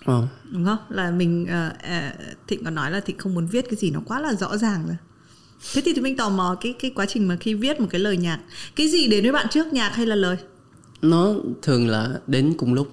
Ờ. 0.05 0.27
đúng 0.51 0.65
không? 0.65 0.79
Là 0.89 1.11
mình 1.11 1.47
ờ, 1.47 1.71
thịnh 2.47 2.65
còn 2.65 2.75
nói 2.75 2.91
là 2.91 3.01
thịnh 3.01 3.19
không 3.19 3.35
muốn 3.35 3.47
viết 3.47 3.65
cái 3.65 3.77
gì 3.77 3.91
nó 3.91 4.01
quá 4.07 4.21
là 4.21 4.35
rõ 4.35 4.57
ràng 4.57 4.85
rồi. 4.87 4.97
Thế 5.75 5.83
thì, 5.85 5.93
thì 5.95 6.01
mình 6.01 6.17
tò 6.17 6.29
mò 6.29 6.57
cái 6.61 6.75
cái 6.79 6.91
quá 6.95 7.07
trình 7.07 7.29
mà 7.29 7.37
khi 7.37 7.55
viết 7.55 7.81
một 7.81 7.87
cái 7.91 8.01
lời 8.01 8.17
nhạc 8.17 8.39
cái 8.77 8.89
gì 8.89 9.09
đến 9.09 9.23
với 9.23 9.33
bạn 9.33 9.47
trước 9.51 9.73
nhạc 9.73 9.89
hay 9.95 10.07
là 10.07 10.15
lời? 10.15 10.37
Nó 11.03 11.35
thường 11.63 11.89
là 11.89 12.09
đến 12.27 12.55
cùng 12.59 12.75
lúc. 12.75 12.91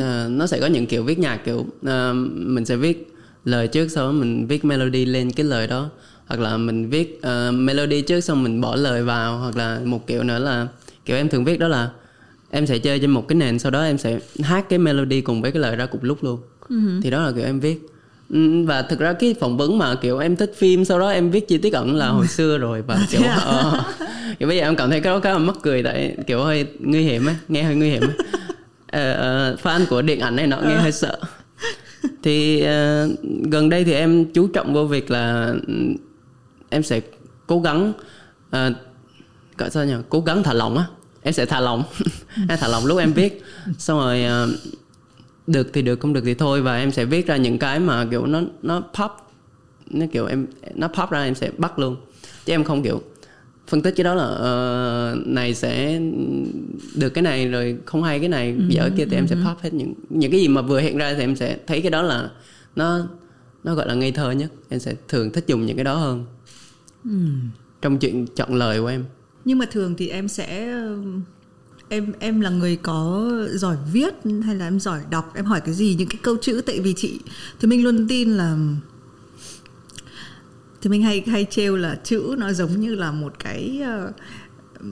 À, 0.00 0.28
nó 0.30 0.46
sẽ 0.46 0.60
có 0.60 0.66
những 0.66 0.86
kiểu 0.86 1.04
viết 1.04 1.18
nhạc 1.18 1.36
kiểu 1.36 1.66
à, 1.86 2.12
mình 2.34 2.64
sẽ 2.64 2.76
viết 2.76 3.14
lời 3.44 3.68
trước 3.68 3.88
sau 3.88 4.06
đó 4.06 4.12
mình 4.12 4.46
viết 4.46 4.64
melody 4.64 5.04
lên 5.04 5.32
cái 5.32 5.46
lời 5.46 5.66
đó. 5.66 5.90
Hoặc 6.26 6.40
là 6.40 6.56
mình 6.56 6.90
viết 6.90 7.22
à, 7.22 7.50
melody 7.50 8.02
trước 8.02 8.20
xong 8.20 8.42
mình 8.42 8.60
bỏ 8.60 8.76
lời 8.76 9.02
vào 9.02 9.38
hoặc 9.38 9.56
là 9.56 9.80
một 9.84 10.06
kiểu 10.06 10.22
nữa 10.22 10.38
là 10.38 10.68
kiểu 11.04 11.16
em 11.16 11.28
thường 11.28 11.44
viết 11.44 11.58
đó 11.58 11.68
là 11.68 11.90
em 12.50 12.66
sẽ 12.66 12.78
chơi 12.78 12.98
trên 12.98 13.10
một 13.10 13.28
cái 13.28 13.36
nền 13.36 13.58
sau 13.58 13.70
đó 13.70 13.82
em 13.82 13.98
sẽ 13.98 14.18
hát 14.42 14.66
cái 14.68 14.78
melody 14.78 15.20
cùng 15.20 15.42
với 15.42 15.52
cái 15.52 15.62
lời 15.62 15.76
ra 15.76 15.86
cùng 15.86 16.04
lúc 16.04 16.24
luôn. 16.24 16.40
Thì 17.02 17.10
đó 17.10 17.22
là 17.22 17.32
kiểu 17.32 17.44
em 17.44 17.60
viết. 17.60 17.88
Ừ, 18.30 18.64
và 18.64 18.82
thực 18.82 18.98
ra 18.98 19.12
cái 19.12 19.34
phỏng 19.40 19.56
vấn 19.56 19.78
mà 19.78 19.94
kiểu 19.94 20.18
em 20.18 20.36
thích 20.36 20.52
phim 20.56 20.84
sau 20.84 20.98
đó 20.98 21.08
em 21.10 21.30
viết 21.30 21.48
chi 21.48 21.58
tiết 21.58 21.72
ẩn 21.72 21.94
là 21.96 22.08
hồi 22.08 22.26
xưa 22.26 22.58
rồi 22.58 22.82
và 22.82 22.98
kiểu 23.10 23.22
ờ, 23.22 23.84
kiểu 24.38 24.48
bây 24.48 24.56
giờ 24.56 24.62
em 24.62 24.76
cảm 24.76 24.90
thấy 24.90 25.00
cái 25.00 25.12
đó 25.14 25.20
khá 25.20 25.32
là 25.32 25.38
mắc 25.38 25.56
cười 25.62 25.82
tại 25.82 26.16
kiểu 26.26 26.42
hơi 26.42 26.66
nguy 26.80 27.02
hiểm 27.02 27.26
ấy 27.26 27.34
nghe 27.48 27.62
hơi 27.62 27.74
nguy 27.74 27.90
hiểm 27.90 28.02
ấy. 28.02 28.14
Ờ, 28.92 29.56
fan 29.62 29.86
của 29.86 30.02
điện 30.02 30.20
ảnh 30.20 30.36
này 30.36 30.46
nó 30.46 30.60
nghe 30.60 30.76
hơi 30.76 30.92
sợ. 30.92 31.18
Thì 32.22 32.60
ờ, 32.60 33.08
gần 33.50 33.68
đây 33.68 33.84
thì 33.84 33.92
em 33.92 34.24
chú 34.24 34.48
trọng 34.48 34.74
vô 34.74 34.84
việc 34.84 35.10
là 35.10 35.54
ừ, 35.66 35.74
em 36.70 36.82
sẽ 36.82 37.00
cố 37.46 37.60
gắng 37.60 37.92
uh, 38.56 38.76
gọi 39.58 39.70
sao 39.70 39.84
nhỉ? 39.84 39.94
Cố 40.08 40.20
gắng 40.20 40.42
thả 40.42 40.52
lỏng 40.52 40.78
á. 40.78 40.86
Em 41.22 41.34
sẽ 41.34 41.46
thả 41.46 41.60
lỏng. 41.60 41.82
Em 42.48 42.58
thả 42.58 42.68
lỏng 42.68 42.86
lúc 42.86 42.98
em 42.98 43.12
viết. 43.12 43.42
Xong 43.78 43.98
rồi 43.98 44.24
ờ, 44.24 44.48
được 45.46 45.70
thì 45.72 45.82
được 45.82 46.00
không 46.00 46.12
được 46.12 46.22
thì 46.24 46.34
thôi. 46.34 46.62
Và 46.62 46.78
em 46.78 46.92
sẽ 46.92 47.04
viết 47.04 47.26
ra 47.26 47.36
những 47.36 47.58
cái 47.58 47.80
mà 47.80 48.04
kiểu 48.10 48.26
nó 48.26 48.40
nó 48.62 48.80
pop. 48.80 49.10
Nó 49.90 50.06
kiểu 50.12 50.26
em 50.26 50.46
nó 50.74 50.88
pop 50.88 51.10
ra 51.10 51.22
em 51.22 51.34
sẽ 51.34 51.50
bắt 51.58 51.78
luôn. 51.78 51.96
Chứ 52.44 52.52
em 52.52 52.64
không 52.64 52.82
kiểu 52.82 53.02
phân 53.68 53.82
tích 53.82 53.94
cái 53.96 54.04
đó 54.04 54.14
là 54.14 54.24
ờ, 54.24 55.16
này 55.26 55.54
sẽ 55.54 56.00
được 56.94 57.08
cái 57.08 57.22
này 57.22 57.48
rồi 57.48 57.78
không 57.84 58.02
hay 58.02 58.20
cái 58.20 58.28
này 58.28 58.56
dở 58.68 58.90
kia 58.96 59.06
thì 59.10 59.16
em 59.16 59.26
sẽ 59.26 59.36
pop 59.36 59.62
hết 59.62 59.74
những 59.74 59.94
những 60.10 60.30
cái 60.30 60.40
gì 60.40 60.48
mà 60.48 60.62
vừa 60.62 60.80
hiện 60.80 60.98
ra 60.98 61.14
thì 61.14 61.20
em 61.20 61.36
sẽ 61.36 61.56
thấy 61.66 61.80
cái 61.80 61.90
đó 61.90 62.02
là 62.02 62.30
nó 62.76 63.00
nó 63.64 63.74
gọi 63.74 63.88
là 63.88 63.94
ngây 63.94 64.12
thơ 64.12 64.30
nhất. 64.30 64.52
Em 64.68 64.80
sẽ 64.80 64.94
thường 65.08 65.30
thích 65.30 65.44
dùng 65.46 65.66
những 65.66 65.76
cái 65.76 65.84
đó 65.84 65.94
hơn. 65.94 66.24
Trong 67.82 67.98
chuyện 67.98 68.26
chọn 68.26 68.54
lời 68.54 68.80
của 68.80 68.86
em 68.86 69.04
nhưng 69.44 69.58
mà 69.58 69.66
thường 69.66 69.94
thì 69.98 70.08
em 70.08 70.28
sẽ 70.28 70.74
em 71.88 72.12
em 72.18 72.40
là 72.40 72.50
người 72.50 72.76
có 72.76 73.30
giỏi 73.50 73.76
viết 73.92 74.14
hay 74.44 74.54
là 74.54 74.66
em 74.66 74.80
giỏi 74.80 75.00
đọc 75.10 75.32
em 75.34 75.44
hỏi 75.44 75.60
cái 75.60 75.74
gì 75.74 75.94
những 75.98 76.08
cái 76.08 76.18
câu 76.22 76.36
chữ 76.42 76.62
tại 76.66 76.80
vì 76.80 76.94
chị 76.96 77.20
thì 77.60 77.68
mình 77.68 77.84
luôn 77.84 78.06
tin 78.08 78.30
là 78.30 78.56
thì 80.82 80.90
mình 80.90 81.02
hay 81.02 81.22
hay 81.26 81.46
trêu 81.50 81.76
là 81.76 81.94
chữ 82.04 82.34
nó 82.38 82.52
giống 82.52 82.80
như 82.80 82.94
là 82.94 83.12
một 83.12 83.32
cái 83.38 83.80
ờ, 83.84 84.12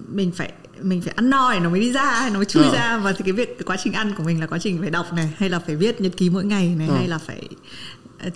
mình 0.09 0.33
phải 0.33 0.53
mình 0.83 1.01
phải 1.01 1.15
ăn 1.17 1.31
no 1.31 1.53
để 1.53 1.61
nó 1.61 1.71
mới 1.71 1.81
đi 1.81 1.93
ra 1.93 2.29
nó 2.33 2.37
mới 2.37 2.45
chui 2.45 2.65
Ờ. 2.65 2.73
ra 2.75 2.99
và 2.99 3.13
thì 3.13 3.23
cái 3.25 3.33
việc 3.33 3.49
cái 3.59 3.63
quá 3.67 3.77
trình 3.85 3.93
ăn 3.93 4.13
của 4.17 4.23
mình 4.23 4.41
là 4.41 4.47
quá 4.47 4.59
trình 4.59 4.79
phải 4.81 4.91
đọc 4.91 5.07
này 5.13 5.33
hay 5.37 5.51
là 5.51 5.59
phải 5.59 5.77
viết 5.77 6.01
nhật 6.01 6.13
ký 6.17 6.31
mỗi 6.31 6.45
ngày 6.45 6.75
này 6.79 6.89
Ờ. 6.89 6.95
hay 6.97 7.09
là 7.09 7.19
phải 7.19 7.49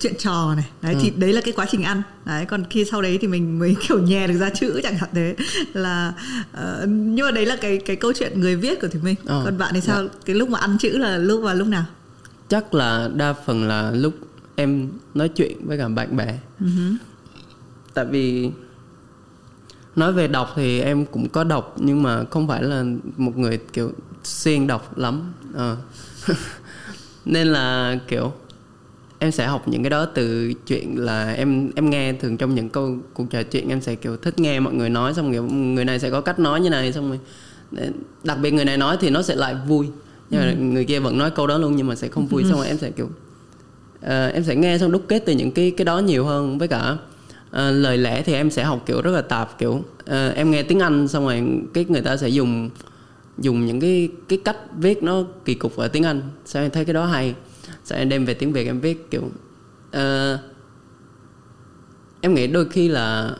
chuyện 0.01 0.14
trò 0.18 0.55
này. 0.55 0.70
Đấy 0.83 0.97
thì 1.01 1.11
đấy 1.16 1.33
là 1.33 1.40
cái 1.40 1.55
quá 1.57 1.66
trình 1.70 1.83
ăn. 1.83 2.03
Đấy 2.25 2.44
còn 2.47 2.64
khi 2.70 2.85
sau 2.85 3.03
đấy 3.03 3.18
thì 3.20 3.29
mình 3.29 3.59
mới 3.59 3.77
kiểu 3.88 3.99
nhè 4.03 4.27
được 4.27 4.38
ra 4.38 4.51
chữ 4.51 4.81
chẳng 4.83 4.94
hạn 4.99 5.11
thế. 5.12 5.37
Là 5.73 6.12
ờ, 6.53 6.87
nhưng 6.88 7.27
mà 7.27 7.31
đấy 7.33 7.47
là 7.47 7.57
cái 7.57 7.79
cái 7.79 7.97
câu 7.97 8.12
chuyện 8.12 8.40
người 8.40 8.57
viết 8.57 8.81
của 8.81 8.88
thì 8.88 8.99
mình 9.03 9.14
Ờ, 9.27 9.42
còn 9.44 9.59
bạn 9.59 9.75
thì 9.75 9.81
sao? 9.81 10.07
cái 10.25 10.37
lúc 10.37 10.49
mà 10.49 10.59
ăn 10.59 10.79
chữ 10.79 10.99
là 10.99 11.16
lúc 11.18 11.42
vào 11.42 11.55
lúc 11.55 11.68
nào? 11.68 11.85
Chắc 12.49 12.75
là 12.75 13.09
đa 13.14 13.33
phần 13.33 13.68
là 13.68 13.90
lúc 13.90 14.14
em 14.57 14.88
nói 15.14 15.29
chuyện 15.29 15.66
với 15.66 15.79
cả 15.79 15.88
bạn 15.88 16.16
bè. 16.16 16.38
Tại 17.94 18.05
vì 18.05 18.51
nói 19.97 20.12
về 20.12 20.29
đọc 20.29 20.53
thì 20.57 20.81
em 20.81 21.07
cũng 21.07 21.29
có 21.29 21.44
đọc 21.44 21.77
nhưng 21.79 22.03
mà 22.03 22.25
không 22.31 22.49
phải 22.49 22.62
là 22.62 22.85
một 23.16 23.37
người 23.38 23.59
kiểu 23.73 23.92
xuyên 24.25 24.66
đọc 24.66 24.99
lắm. 24.99 25.33
Ờ. 25.55 25.77
nên 27.25 27.47
là 27.47 27.97
kiểu 28.09 28.33
em 29.24 29.32
sẽ 29.32 29.46
học 29.46 29.68
những 29.68 29.82
cái 29.82 29.90
đó 29.90 30.04
từ 30.04 30.52
chuyện 30.66 30.98
là 30.98 31.32
em 31.32 31.70
em 31.76 31.90
nghe 31.90 32.12
thường 32.12 32.37
trong 32.37 32.54
những 32.54 32.68
câu 32.68 32.96
cuộc 33.14 33.30
trò 33.30 33.42
chuyện 33.42 33.68
em 33.68 33.80
sẽ 33.80 33.94
kiểu 33.94 34.16
thích 34.16 34.38
nghe 34.38 34.60
mọi 34.60 34.74
người 34.74 34.90
nói 34.90 35.14
xong 35.14 35.32
kiểu 35.32 35.44
người 35.46 35.84
này 35.84 35.98
sẽ 35.98 36.10
có 36.10 36.20
cách 36.20 36.38
nói 36.38 36.60
như 36.60 36.70
này 36.70 36.92
xong 36.92 37.08
rồi 37.08 37.18
đặc 38.24 38.38
biệt 38.42 38.50
người 38.50 38.64
này 38.64 38.76
nói 38.76 38.96
thì 39.00 39.10
nó 39.10 39.22
sẽ 39.22 39.34
lại 39.34 39.56
vui. 39.68 39.87
Nhưng 40.30 40.40
mà 40.40 40.52
người 40.52 40.84
kia 40.84 40.98
vẫn 40.98 41.18
nói 41.18 41.30
câu 41.30 41.46
đó 41.46 41.58
luôn 41.58 41.76
nhưng 41.76 41.87
mà 41.87 41.94
sẽ 41.94 42.08
không 42.08 42.26
vui 42.26 42.44
xong 42.44 42.58
rồi 42.58 42.66
em 42.66 42.78
sẽ 42.78 42.90
kiểu 42.90 43.08
Ờ, 44.00 44.28
em 44.28 44.44
sẽ 44.44 44.56
nghe 44.56 44.78
xong 44.78 44.92
đúc 44.92 45.02
kết 45.08 45.22
từ 45.26 45.32
những 45.32 45.50
cái 45.50 45.70
cái 45.76 45.84
đó 45.84 45.98
nhiều 45.98 46.24
hơn. 46.24 46.58
Với 46.58 46.68
cả 46.68 46.96
ờ, 47.50 47.70
lời 47.70 47.98
lẽ 47.98 48.22
thì 48.22 48.34
em 48.34 48.50
sẽ 48.50 48.64
học 48.64 48.82
kiểu 48.87 49.02
rất 49.02 49.10
là 49.10 49.22
tạp 49.22 49.58
kiểu 49.58 49.82
ờ, 50.06 50.28
em 50.28 50.50
nghe 50.50 50.62
tiếng 50.62 50.80
Anh 50.80 51.08
xong 51.08 51.24
rồi 51.24 51.42
cái 51.74 51.87
người 51.88 52.02
ta 52.02 52.16
sẽ 52.16 52.28
dùng 52.28 52.70
dùng 53.38 53.66
những 53.66 53.80
cái 53.80 54.08
cái 54.28 54.38
cách 54.44 54.56
viết 54.76 55.02
nó 55.02 55.24
kỳ 55.44 55.54
cục 55.54 55.76
ở 55.76 55.88
tiếng 55.88 56.02
Anh. 56.02 56.22
Sao 56.44 56.62
em 56.62 56.70
thấy 56.70 56.84
cái 56.84 56.94
đó 56.94 57.06
hay 57.06 57.34
sao 57.85 57.99
em 57.99 58.09
đem 58.09 58.25
về 58.25 58.35
tiếng 58.35 58.53
Việt 58.53 58.64
em 58.66 58.81
viết 58.81 59.11
kiểu 59.11 59.31
ờ, 59.90 60.38
em 62.20 62.35
nghĩ 62.35 62.47
đôi 62.47 62.68
khi 62.68 62.88
là 62.88 63.37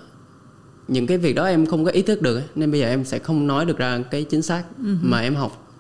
những 0.89 1.07
cái 1.07 1.19
việc 1.19 1.33
đó 1.33 1.45
em 1.45 1.67
không 1.67 1.85
có 1.85 1.91
ý 1.91 2.03
thức 2.03 2.23
được 2.23 2.43
nên 2.55 2.71
bây 2.71 2.81
giờ 2.81 2.87
em 2.87 3.05
sẽ 3.05 3.19
không 3.19 3.47
nói 3.47 3.67
được 3.67 3.79
ra 3.79 4.01
cái 4.11 4.25
chính 4.25 4.43
xác 4.43 4.65
mà 4.79 5.21
em 5.21 5.35
học 5.35 5.73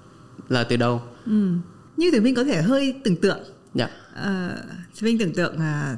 là 0.49 0.65
từ 0.65 0.77
đâu. 0.77 1.03
Ừ. 1.27 1.49
như 1.97 2.11
thì 2.13 2.21
mình 2.21 2.35
có 2.35 2.45
thể 2.45 2.63
hơi 2.63 2.95
tưởng 3.05 3.17
tượng. 3.17 3.39
Dạ. 3.75 3.91
Ờ, 4.15 4.63
thì 4.97 5.07
mình 5.07 5.19
tưởng 5.19 5.33
tượng 5.33 5.59
là 5.59 5.97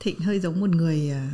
Thịnh 0.00 0.20
hơi 0.20 0.40
giống 0.40 0.60
một 0.60 0.70
người 0.70 1.10
à, 1.10 1.30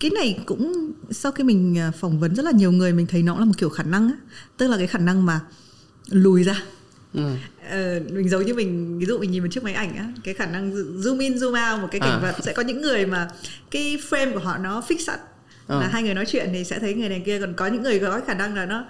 cái 0.00 0.10
này 0.10 0.38
cũng 0.46 0.92
sau 1.10 1.32
khi 1.32 1.44
mình 1.44 1.76
phỏng 2.00 2.20
vấn 2.20 2.34
rất 2.34 2.44
là 2.44 2.50
nhiều 2.50 2.72
người 2.72 2.92
mình 2.92 3.06
thấy 3.06 3.22
nó 3.22 3.38
là 3.38 3.44
một 3.44 3.52
kiểu 3.58 3.68
khả 3.68 3.82
năng 3.82 4.08
á. 4.08 4.14
Tức 4.56 4.68
là 4.68 4.76
cái 4.76 4.86
khả 4.86 4.98
năng 4.98 5.26
mà 5.26 5.40
lùi 6.10 6.42
ra 6.42 6.62
ừ. 7.14 7.22
Ờ, 7.70 8.00
mình 8.12 8.28
giống 8.28 8.46
như 8.46 8.54
mình 8.54 8.98
ví 8.98 9.06
dụ 9.06 9.18
mình 9.18 9.30
nhìn 9.30 9.42
một 9.42 9.48
chiếc 9.50 9.64
máy 9.64 9.74
ảnh 9.74 9.96
á 9.96 10.12
cái 10.24 10.34
khả 10.34 10.46
năng 10.46 10.72
zoom 10.74 11.20
in 11.20 11.34
zoom 11.34 11.72
out 11.72 11.80
một 11.82 11.88
cái 11.90 12.00
cảnh 12.00 12.10
À. 12.10 12.18
vật 12.22 12.34
sẽ 12.44 12.52
có 12.52 12.62
những 12.62 12.82
người 12.82 13.06
mà 13.06 13.28
cái 13.70 13.98
frame 14.10 14.32
của 14.32 14.38
họ 14.38 14.58
nó 14.58 14.82
fix 14.88 14.98
sẵn 14.98 15.18
Ờ. 15.66 15.80
là 15.80 15.88
hai 15.88 16.02
người 16.02 16.14
nói 16.14 16.24
chuyện 16.28 16.48
thì 16.52 16.64
sẽ 16.64 16.78
thấy 16.78 16.94
người 16.94 17.08
này 17.08 17.22
kia 17.26 17.40
còn 17.40 17.54
có 17.54 17.66
những 17.66 17.82
người 17.82 17.98
có 18.00 18.20
khả 18.26 18.34
năng 18.34 18.54
là 18.54 18.66
nó 18.66 18.84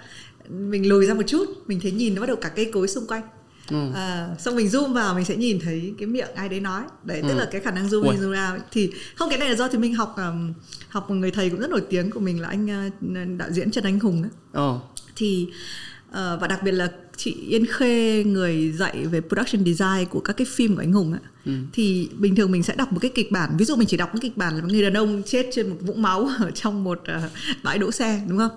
mình 0.49 0.89
lùi 0.89 1.07
ra 1.07 1.15
một 1.15 1.23
chút 1.27 1.45
mình 1.67 1.81
thấy 1.83 1.93
nhìn 1.93 2.15
nó 2.15 2.21
bắt 2.21 2.27
đầu 2.27 2.37
cả 2.37 2.49
cây 2.49 2.71
cối 2.73 2.89
xung 2.89 3.07
quanh 3.07 3.23
Ừ. 3.71 3.77
à, 3.95 4.29
xong 4.39 4.57
mình 4.57 4.67
zoom 4.67 4.93
vào 4.93 5.15
mình 5.15 5.25
sẽ 5.25 5.37
nhìn 5.37 5.61
thấy 5.61 5.95
cái 5.99 6.07
miệng 6.07 6.29
ai 6.35 6.49
đấy 6.49 6.61
nói 6.61 6.83
đấy 7.05 7.23
tức 7.23 7.29
Ừ. 7.29 7.39
là 7.39 7.49
cái 7.53 7.61
khả 7.61 7.71
năng 7.71 7.89
zoom 7.89 8.03
in 8.11 8.21
zoom 8.21 8.53
out 8.53 8.63
thì 8.73 8.91
không 9.15 9.31
cái 9.31 9.39
này 9.39 9.49
là 9.49 9.55
do 9.55 9.69
thì 9.69 9.79
mình 9.79 9.95
học 9.95 10.15
um, 10.17 10.53
học 10.89 11.09
một 11.11 11.15
người 11.15 11.31
thầy 11.31 11.51
cũng 11.51 11.61
rất 11.61 11.71
nổi 11.71 11.83
tiếng 11.91 12.11
của 12.11 12.21
mình 12.21 12.41
là 12.41 12.49
anh 12.49 12.89
uh, 12.89 13.39
đạo 13.39 13.49
diễn 13.51 13.71
Trần 13.71 13.85
Anh 13.85 14.01
Hùng 14.01 14.23
á 14.23 14.29
Ồ. 14.53 14.81
thì 15.17 15.49
ờ, 16.13 16.39
và 16.41 16.47
đặc 16.47 16.63
biệt 16.63 16.73
là 16.73 16.89
chị 17.17 17.33
Yên 17.49 17.67
Khê 17.67 18.25
người 18.25 18.73
dạy 18.73 19.07
về 19.07 19.21
production 19.21 19.65
design 19.65 20.09
của 20.11 20.21
các 20.21 20.33
cái 20.33 20.47
phim 20.51 20.75
của 20.75 20.81
anh 20.81 20.93
Hùng 20.93 21.13
ạ. 21.13 21.21
Thì 21.73 22.09
bình 22.19 22.37
thường 22.37 22.53
mình 22.53 22.63
sẽ 22.63 22.75
đọc 22.75 22.93
một 22.93 22.99
cái 23.03 23.11
kịch 23.15 23.33
bản 23.33 23.57
ví 23.59 23.65
dụ 23.65 23.77
mình 23.77 23.89
chỉ 23.89 23.97
đọc 23.97 24.15
một 24.15 24.19
kịch 24.23 24.37
bản 24.37 24.57
là 24.57 24.63
người 24.63 24.83
đàn 24.83 24.95
ông 24.95 25.23
chết 25.27 25.47
trên 25.53 25.69
một 25.69 25.77
vũng 25.81 26.03
máu 26.03 26.31
ở 26.39 26.51
trong 26.51 26.85
một 26.85 27.01
ờ, 27.05 27.21
bãi 27.63 27.79
đỗ 27.79 27.91
xe 27.91 28.23
đúng 28.29 28.39
không? 28.39 28.51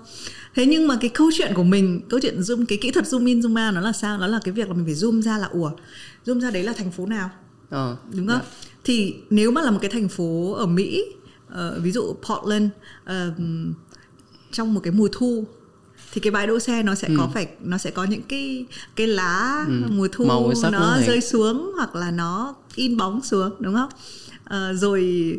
Thế 0.54 0.66
nhưng 0.66 0.88
mà 0.88 0.98
cái 1.00 1.10
câu 1.10 1.30
chuyện 1.38 1.52
của 1.54 1.62
mình 1.62 2.00
câu 2.08 2.20
chuyện 2.22 2.40
zoom 2.40 2.64
cái 2.68 2.78
kỹ 2.78 2.90
thuật 2.90 3.04
zoom 3.04 3.26
in 3.26 3.40
zoom 3.40 3.66
out 3.66 3.74
nó 3.74 3.80
là 3.80 3.92
sao? 3.92 4.18
Nó 4.18 4.26
là 4.26 4.40
cái 4.44 4.52
việc 4.52 4.68
là 4.68 4.74
mình 4.74 4.84
phải 4.84 4.94
zoom 4.94 5.22
ra 5.22 5.38
là 5.38 5.46
ủa 5.46 5.70
zoom 6.26 6.40
ra 6.40 6.50
đấy 6.50 6.62
là 6.62 6.72
thành 6.72 6.90
phố 6.90 7.06
nào? 7.06 7.30
Ờ. 7.70 7.96
đúng 8.16 8.26
không? 8.26 8.40
Thì 8.84 9.14
nếu 9.30 9.50
mà 9.50 9.62
là 9.62 9.70
một 9.70 9.78
cái 9.82 9.90
thành 9.90 10.08
phố 10.08 10.52
ở 10.52 10.66
Mỹ, 10.66 11.04
ờ, 11.48 11.80
ví 11.82 11.92
dụ 11.92 12.16
Portland 12.22 12.70
ờ, 13.04 13.32
trong 14.52 14.74
một 14.74 14.80
cái 14.84 14.92
mùa 14.92 15.08
thu 15.12 15.44
thì 16.16 16.20
cái 16.20 16.30
bãi 16.30 16.46
đỗ 16.46 16.58
xe 16.58 16.82
nó 16.82 16.94
sẽ 16.94 17.08
có 17.16 17.30
phải 17.34 17.46
nó 17.64 17.78
sẽ 17.78 17.90
có 17.90 18.04
những 18.04 18.22
cái 18.22 18.64
cái 18.96 19.06
lá 19.06 19.66
mùa 19.88 20.08
thu 20.12 20.24
Màu 20.24 20.52
nó 20.72 20.98
rơi 21.06 21.20
xuống 21.20 21.72
hoặc 21.76 21.96
là 21.96 22.10
nó 22.10 22.54
in 22.74 22.96
bóng 22.96 23.22
xuống 23.22 23.50
đúng 23.58 23.74
không? 23.74 23.88
Ờ, 24.44 24.72
rồi 24.72 25.32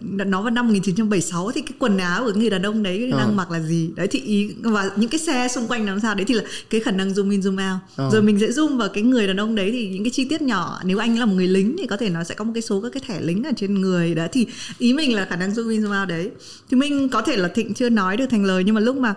nó 0.00 0.42
vào 0.42 0.50
năm 0.50 0.66
1976 0.66 1.50
thì 1.54 1.60
cái 1.60 1.72
quần 1.78 1.98
áo 1.98 2.24
của 2.24 2.32
người 2.34 2.50
đàn 2.50 2.62
ông 2.62 2.82
đấy 2.82 3.08
Ờ. 3.12 3.18
đang 3.18 3.36
mặc 3.36 3.50
là 3.50 3.60
gì 3.60 3.90
đấy 3.96 4.06
thì 4.10 4.20
ý 4.20 4.50
và 4.62 4.90
những 4.96 5.10
cái 5.10 5.18
xe 5.18 5.48
xung 5.48 5.66
quanh 5.68 5.86
nó 5.86 5.92
làm 5.92 6.00
sao 6.00 6.14
đấy 6.14 6.24
thì 6.24 6.34
là 6.34 6.42
cái 6.70 6.80
khả 6.80 6.90
năng 6.90 7.10
zoom 7.10 7.30
in 7.30 7.40
zoom 7.40 7.72
out 7.72 7.80
Ờ. 7.96 8.10
rồi 8.12 8.22
mình 8.22 8.40
sẽ 8.40 8.46
zoom 8.46 8.76
vào 8.76 8.88
cái 8.88 9.02
người 9.02 9.26
đàn 9.26 9.36
ông 9.40 9.54
đấy 9.54 9.70
thì 9.72 9.88
những 9.88 10.04
cái 10.04 10.10
chi 10.10 10.24
tiết 10.24 10.42
nhỏ 10.42 10.80
nếu 10.84 10.98
anh 10.98 11.18
là 11.18 11.26
một 11.26 11.34
người 11.34 11.48
lính 11.48 11.76
thì 11.78 11.86
có 11.86 11.96
thể 11.96 12.10
nó 12.10 12.24
sẽ 12.24 12.34
có 12.34 12.44
một 12.44 12.52
cái 12.54 12.62
số 12.62 12.80
các 12.80 12.92
cái 12.92 13.02
thẻ 13.08 13.20
lính 13.20 13.44
ở 13.44 13.50
trên 13.56 13.80
người 13.80 14.14
đó 14.14 14.26
thì 14.32 14.46
ý 14.78 14.92
mình 14.92 15.14
là 15.16 15.24
khả 15.24 15.36
năng 15.36 15.50
zoom 15.52 15.70
in 15.70 15.82
zoom 15.84 16.00
out 16.00 16.08
đấy 16.08 16.30
thì 16.70 16.76
mình 16.76 17.08
có 17.08 17.22
thể 17.22 17.36
là 17.36 17.48
thịnh 17.48 17.74
chưa 17.74 17.88
nói 17.88 18.16
được 18.16 18.26
thành 18.30 18.44
lời 18.44 18.62
nhưng 18.64 18.74
mà 18.74 18.80
lúc 18.80 18.96
mà 18.96 19.14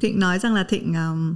thịnh 0.00 0.20
nói 0.20 0.38
rằng 0.38 0.54
là 0.54 0.64
thịnh 0.64 0.94
um, 0.94 1.34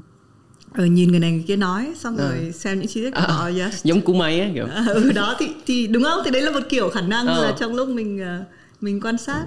ở 0.75 0.87
nhìn 0.87 1.11
người 1.11 1.21
này 1.21 1.33
người 1.33 1.45
kia 1.47 1.57
nói 1.57 1.87
xong 1.99 2.17
Ờ. 2.17 2.29
rồi 2.31 2.53
xem 2.53 2.79
những 2.79 2.89
chi 2.89 3.03
tiết 3.03 3.11
của 3.11 3.21
À, 3.21 3.27
họ 3.27 3.45
yes 3.59 3.85
giống 3.85 4.01
cú 4.01 4.15
máy 4.15 4.41
á 4.41 4.49
kiểu 4.55 4.67
À, 4.67 4.85
ừ 4.95 5.13
đó 5.13 5.37
thì 5.39 5.47
thì 5.67 5.87
đúng 5.87 6.03
không 6.03 6.21
thì 6.25 6.31
đấy 6.31 6.43
là 6.43 6.51
một 6.51 6.61
kiểu 6.69 6.89
khả 6.91 7.01
năng 7.01 7.27
Ờ. 7.27 7.45
là 7.45 7.55
trong 7.61 7.75
lúc 7.75 7.89
mình 7.89 8.21
ờ, 8.21 8.45
mình 8.81 9.01
quan 9.01 9.19
sát 9.19 9.47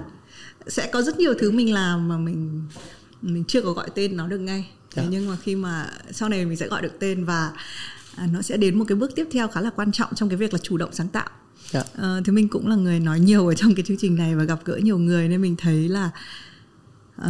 sẽ 0.66 0.90
có 0.92 1.02
rất 1.02 1.18
nhiều 1.18 1.34
thứ 1.38 1.50
mình 1.50 1.72
làm 1.74 2.08
mà 2.08 2.18
mình 2.18 2.62
mình 3.22 3.44
chưa 3.44 3.62
có 3.62 3.72
gọi 3.72 3.88
tên 3.94 4.16
nó 4.16 4.26
được 4.26 4.38
ngay 4.38 4.70
thế 4.94 5.02
Dạ. 5.02 5.08
nhưng 5.10 5.28
mà 5.28 5.36
khi 5.42 5.56
mà 5.56 5.90
sau 6.10 6.28
này 6.28 6.44
mình 6.46 6.56
sẽ 6.56 6.68
gọi 6.68 6.82
được 6.82 6.92
tên 6.98 7.24
và 7.24 7.52
à, 8.16 8.26
nó 8.32 8.42
sẽ 8.42 8.56
đến 8.56 8.78
một 8.78 8.84
cái 8.88 8.96
bước 8.96 9.10
tiếp 9.16 9.26
theo 9.32 9.48
khá 9.48 9.60
là 9.60 9.70
quan 9.70 9.92
trọng 9.92 10.14
trong 10.14 10.28
cái 10.28 10.36
việc 10.38 10.52
là 10.52 10.58
chủ 10.58 10.76
động 10.76 10.90
sáng 10.92 11.08
tạo 11.08 11.28
dạ. 11.70 11.82
Ờ, 11.96 12.20
thì 12.24 12.32
mình 12.32 12.48
cũng 12.48 12.68
là 12.68 12.76
người 12.76 13.00
nói 13.00 13.20
nhiều 13.20 13.46
ở 13.48 13.54
trong 13.54 13.74
cái 13.74 13.84
chương 13.88 13.96
trình 13.96 14.16
này 14.16 14.34
và 14.36 14.44
gặp 14.44 14.58
gỡ 14.64 14.76
nhiều 14.76 14.98
người 14.98 15.28
nên 15.28 15.42
mình 15.42 15.56
thấy 15.56 15.88
là 15.88 16.10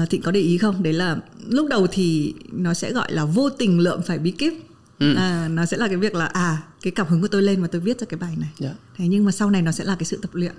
uh, 0.02 0.10
Thịnh 0.10 0.22
có 0.22 0.30
để 0.30 0.40
ý 0.40 0.58
không 0.58 0.82
đấy 0.82 0.92
là 0.92 1.16
lúc 1.48 1.66
đầu 1.70 1.86
thì 1.92 2.34
nó 2.52 2.74
sẽ 2.74 2.92
gọi 2.92 3.12
là 3.12 3.24
vô 3.24 3.50
tình 3.50 3.80
lượm 3.80 4.02
phải 4.02 4.18
bí 4.18 4.30
kíp 4.30 4.52
Ừ. 5.00 5.14
à, 5.14 5.48
nó 5.48 5.66
sẽ 5.66 5.76
là 5.76 5.88
cái 5.88 5.96
việc 5.96 6.14
là 6.14 6.26
à 6.26 6.62
cái 6.82 6.90
cảm 6.90 7.06
hứng 7.06 7.20
của 7.20 7.28
tôi 7.28 7.42
lên 7.42 7.62
và 7.62 7.68
tôi 7.68 7.80
viết 7.80 8.00
ra 8.00 8.06
cái 8.10 8.18
bài 8.20 8.36
này 8.40 8.48
Dạ. 8.58 8.70
thế 8.96 9.08
nhưng 9.08 9.24
mà 9.24 9.32
sau 9.32 9.50
này 9.50 9.62
nó 9.62 9.72
sẽ 9.72 9.84
là 9.84 9.94
cái 9.94 10.04
sự 10.04 10.18
tập 10.22 10.30
luyện 10.34 10.52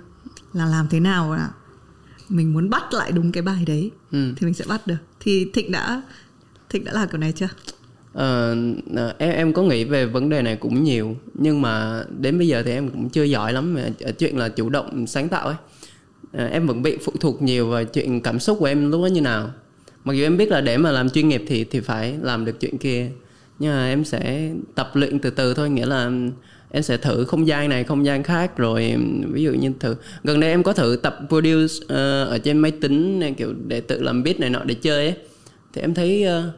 là 0.52 0.66
làm 0.66 0.86
thế 0.90 1.00
nào 1.00 1.34
là 1.34 1.48
mình 2.28 2.52
muốn 2.54 2.70
bắt 2.70 2.92
lại 2.92 3.12
đúng 3.12 3.32
cái 3.32 3.42
bài 3.42 3.64
đấy 3.66 3.90
Ừ. 4.12 4.32
thì 4.36 4.44
mình 4.44 4.54
sẽ 4.54 4.64
bắt 4.68 4.86
được. 4.86 4.96
Thì 5.20 5.50
Thịnh 5.54 5.72
đã 5.72 6.02
Thịnh 6.68 6.84
đã 6.84 6.92
làm 6.92 7.08
kiểu 7.08 7.18
này 7.18 7.32
chưa? 7.32 7.48
Ờ, 8.12 8.56
ờ, 8.96 9.14
em 9.18 9.30
em 9.34 9.52
có 9.52 9.62
nghĩ 9.62 9.84
về 9.84 10.06
vấn 10.06 10.28
đề 10.28 10.42
này 10.42 10.56
cũng 10.56 10.84
nhiều 10.84 11.16
nhưng 11.34 11.62
mà 11.62 12.04
đến 12.18 12.38
bây 12.38 12.48
giờ 12.48 12.62
thì 12.62 12.70
em 12.72 12.88
cũng 12.90 13.08
chưa 13.10 13.22
giỏi 13.24 13.52
lắm 13.52 13.74
về 13.74 13.90
ở 14.00 14.12
chuyện 14.12 14.38
là 14.38 14.48
chủ 14.48 14.68
động 14.68 15.06
sáng 15.06 15.28
tạo 15.28 15.46
ấy. 15.46 15.56
Ờ, 16.32 16.46
em 16.46 16.66
vẫn 16.66 16.82
bị 16.82 16.96
phụ 17.04 17.12
thuộc 17.20 17.42
nhiều 17.42 17.68
vào 17.70 17.84
chuyện 17.84 18.20
cảm 18.20 18.40
xúc 18.40 18.56
của 18.60 18.66
em 18.66 18.90
lúc 18.90 19.02
đó 19.02 19.06
như 19.06 19.20
nào. 19.20 19.50
Mặc 20.04 20.12
dù 20.14 20.22
em 20.22 20.36
biết 20.36 20.50
là 20.50 20.60
để 20.60 20.78
mà 20.78 20.90
làm 20.90 21.10
chuyên 21.10 21.28
nghiệp 21.28 21.44
thì 21.48 21.64
thì 21.64 21.80
phải 21.80 22.18
làm 22.22 22.44
được 22.44 22.60
chuyện 22.60 22.78
kia 22.78 23.10
nhưng 23.58 23.72
mà 23.72 23.86
em 23.88 24.04
sẽ 24.04 24.50
tập 24.74 24.90
luyện 24.94 25.18
từ 25.18 25.30
từ 25.30 25.54
thôi 25.54 25.70
nghĩa 25.70 25.86
là 25.86 26.10
em 26.72 26.82
sẽ 26.82 26.96
thử 26.96 27.24
không 27.24 27.46
gian 27.46 27.68
này 27.68 27.84
không 27.84 28.06
gian 28.06 28.22
khác 28.22 28.56
rồi 28.56 28.96
ví 29.32 29.42
dụ 29.42 29.52
như 29.52 29.72
thử. 29.80 29.94
Gần 30.24 30.40
đây 30.40 30.50
em 30.50 30.62
có 30.62 30.72
thử 30.72 30.98
tập 31.02 31.18
produce 31.28 31.74
ờ, 31.88 32.24
ở 32.24 32.38
trên 32.38 32.58
máy 32.58 32.70
tính 32.70 33.20
này, 33.20 33.34
kiểu 33.38 33.54
để 33.66 33.80
tự 33.80 34.02
làm 34.02 34.22
beat 34.22 34.40
này 34.40 34.50
nọ 34.50 34.64
để 34.64 34.74
chơi 34.74 35.06
ấy. 35.06 35.16
Thì 35.72 35.80
em 35.80 35.94
thấy 35.94 36.24
ờ, 36.24 36.52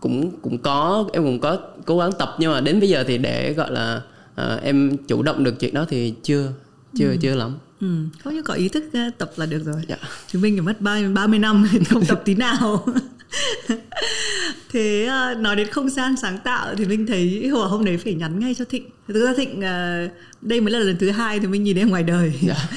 cũng 0.00 0.30
cũng 0.42 0.58
có 0.58 1.08
em 1.12 1.24
cũng 1.24 1.40
có 1.40 1.58
cố 1.86 1.98
gắng 1.98 2.10
tập 2.18 2.36
nhưng 2.38 2.52
mà 2.52 2.60
đến 2.60 2.80
bây 2.80 2.88
giờ 2.88 3.04
thì 3.06 3.18
để 3.18 3.52
gọi 3.52 3.72
là 3.72 4.02
ờ, 4.34 4.60
em 4.62 4.96
chủ 5.08 5.22
động 5.22 5.44
được 5.44 5.60
chuyện 5.60 5.74
đó 5.74 5.86
thì 5.88 6.14
chưa 6.22 6.52
chưa 6.96 7.14
chưa 7.20 7.34
lắm. 7.34 7.58
Ừ. 7.80 7.86
không 8.24 8.34
như 8.34 8.42
có 8.42 8.54
ý 8.54 8.68
thức 8.68 8.84
tập 9.18 9.30
là 9.36 9.46
được 9.46 9.62
rồi. 9.64 9.82
Dạ. 9.88 9.96
chúng 10.26 10.42
mình 10.42 10.56
phải 10.56 10.62
mất 10.62 10.80
30, 10.80 11.12
30 11.14 11.38
năm 11.38 11.66
không 11.88 12.04
tập 12.04 12.22
tí 12.24 12.34
nào 12.34 12.86
thế 14.68 15.04
ờ, 15.04 15.34
nói 15.34 15.56
đến 15.56 15.68
không 15.68 15.90
gian 15.90 16.16
sáng 16.16 16.38
tạo 16.44 16.74
thì 16.74 16.86
mình 16.86 17.06
thấy 17.06 17.48
hồi 17.48 17.68
hôm 17.68 17.84
đấy 17.84 17.98
phải 17.98 18.14
nhắn 18.14 18.38
ngay 18.38 18.54
cho 18.54 18.64
thịnh. 18.64 18.90
Thực 19.08 19.24
ra 19.24 19.34
thịnh 19.36 19.60
ờ, 19.60 20.08
đây 20.42 20.60
mới 20.60 20.72
là 20.72 20.78
lần 20.78 20.96
thứ 20.98 21.10
hai 21.10 21.40
thì 21.40 21.46
mình 21.46 21.62
nhìn 21.62 21.76
em 21.78 21.90
ngoài 21.90 22.02
đời. 22.02 22.32
Dạ. 22.42 22.56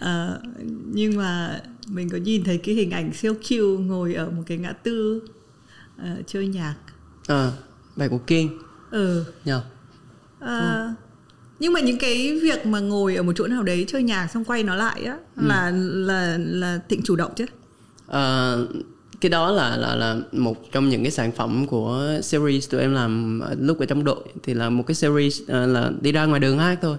Ờ, 0.00 0.40
nhưng 0.92 1.16
mà 1.16 1.60
mình 1.88 2.10
có 2.10 2.18
nhìn 2.18 2.44
thấy 2.44 2.58
cái 2.58 2.74
hình 2.74 2.90
ảnh 2.90 3.12
siêu 3.12 3.34
cute 3.34 3.84
ngồi 3.86 4.14
ở 4.14 4.30
một 4.30 4.42
cái 4.46 4.58
ngã 4.58 4.72
tư 4.72 5.22
ờ, 5.98 6.08
chơi 6.26 6.46
nhạc. 6.46 6.74
Ờ, 7.26 7.52
bài 7.96 8.08
của 8.08 8.18
Kiên 8.18 8.58
ừ. 8.90 9.24
Nhờ. 9.44 9.62
Ờ, 10.40 10.92
nhưng 11.58 11.72
mà 11.72 11.80
những 11.80 11.98
cái 11.98 12.38
việc 12.42 12.66
mà 12.66 12.80
ngồi 12.80 13.16
ở 13.16 13.22
một 13.22 13.32
chỗ 13.36 13.46
nào 13.46 13.62
đấy 13.62 13.84
chơi 13.88 14.02
nhạc 14.02 14.26
xong 14.26 14.44
quay 14.44 14.62
nó 14.62 14.74
lại 14.74 15.04
á 15.04 15.18
là 15.36 15.70
là 15.74 16.38
là 16.38 16.80
thịnh 16.88 17.02
chủ 17.04 17.16
động 17.16 17.32
chứ? 17.36 17.46
Ờ, 18.06 18.66
cái 19.20 19.30
đó 19.30 19.50
là 19.52 19.76
là 19.76 19.94
là 19.94 20.16
một 20.32 20.72
trong 20.72 20.88
những 20.88 21.02
cái 21.02 21.10
sản 21.10 21.32
phẩm 21.32 21.66
của 21.66 22.18
series 22.22 22.70
tụi 22.70 22.80
em 22.80 22.94
làm 22.94 23.42
lúc 23.60 23.78
ở 23.78 23.86
trong 23.86 24.04
đội. 24.04 24.24
Thì 24.42 24.54
là 24.54 24.70
một 24.70 24.84
cái 24.86 24.94
series 24.94 25.40
ờ, 25.48 25.66
là 25.66 25.90
đi 26.00 26.12
ra 26.12 26.24
ngoài 26.24 26.40
đường 26.40 26.58
hát 26.58 26.78
thôi. 26.82 26.96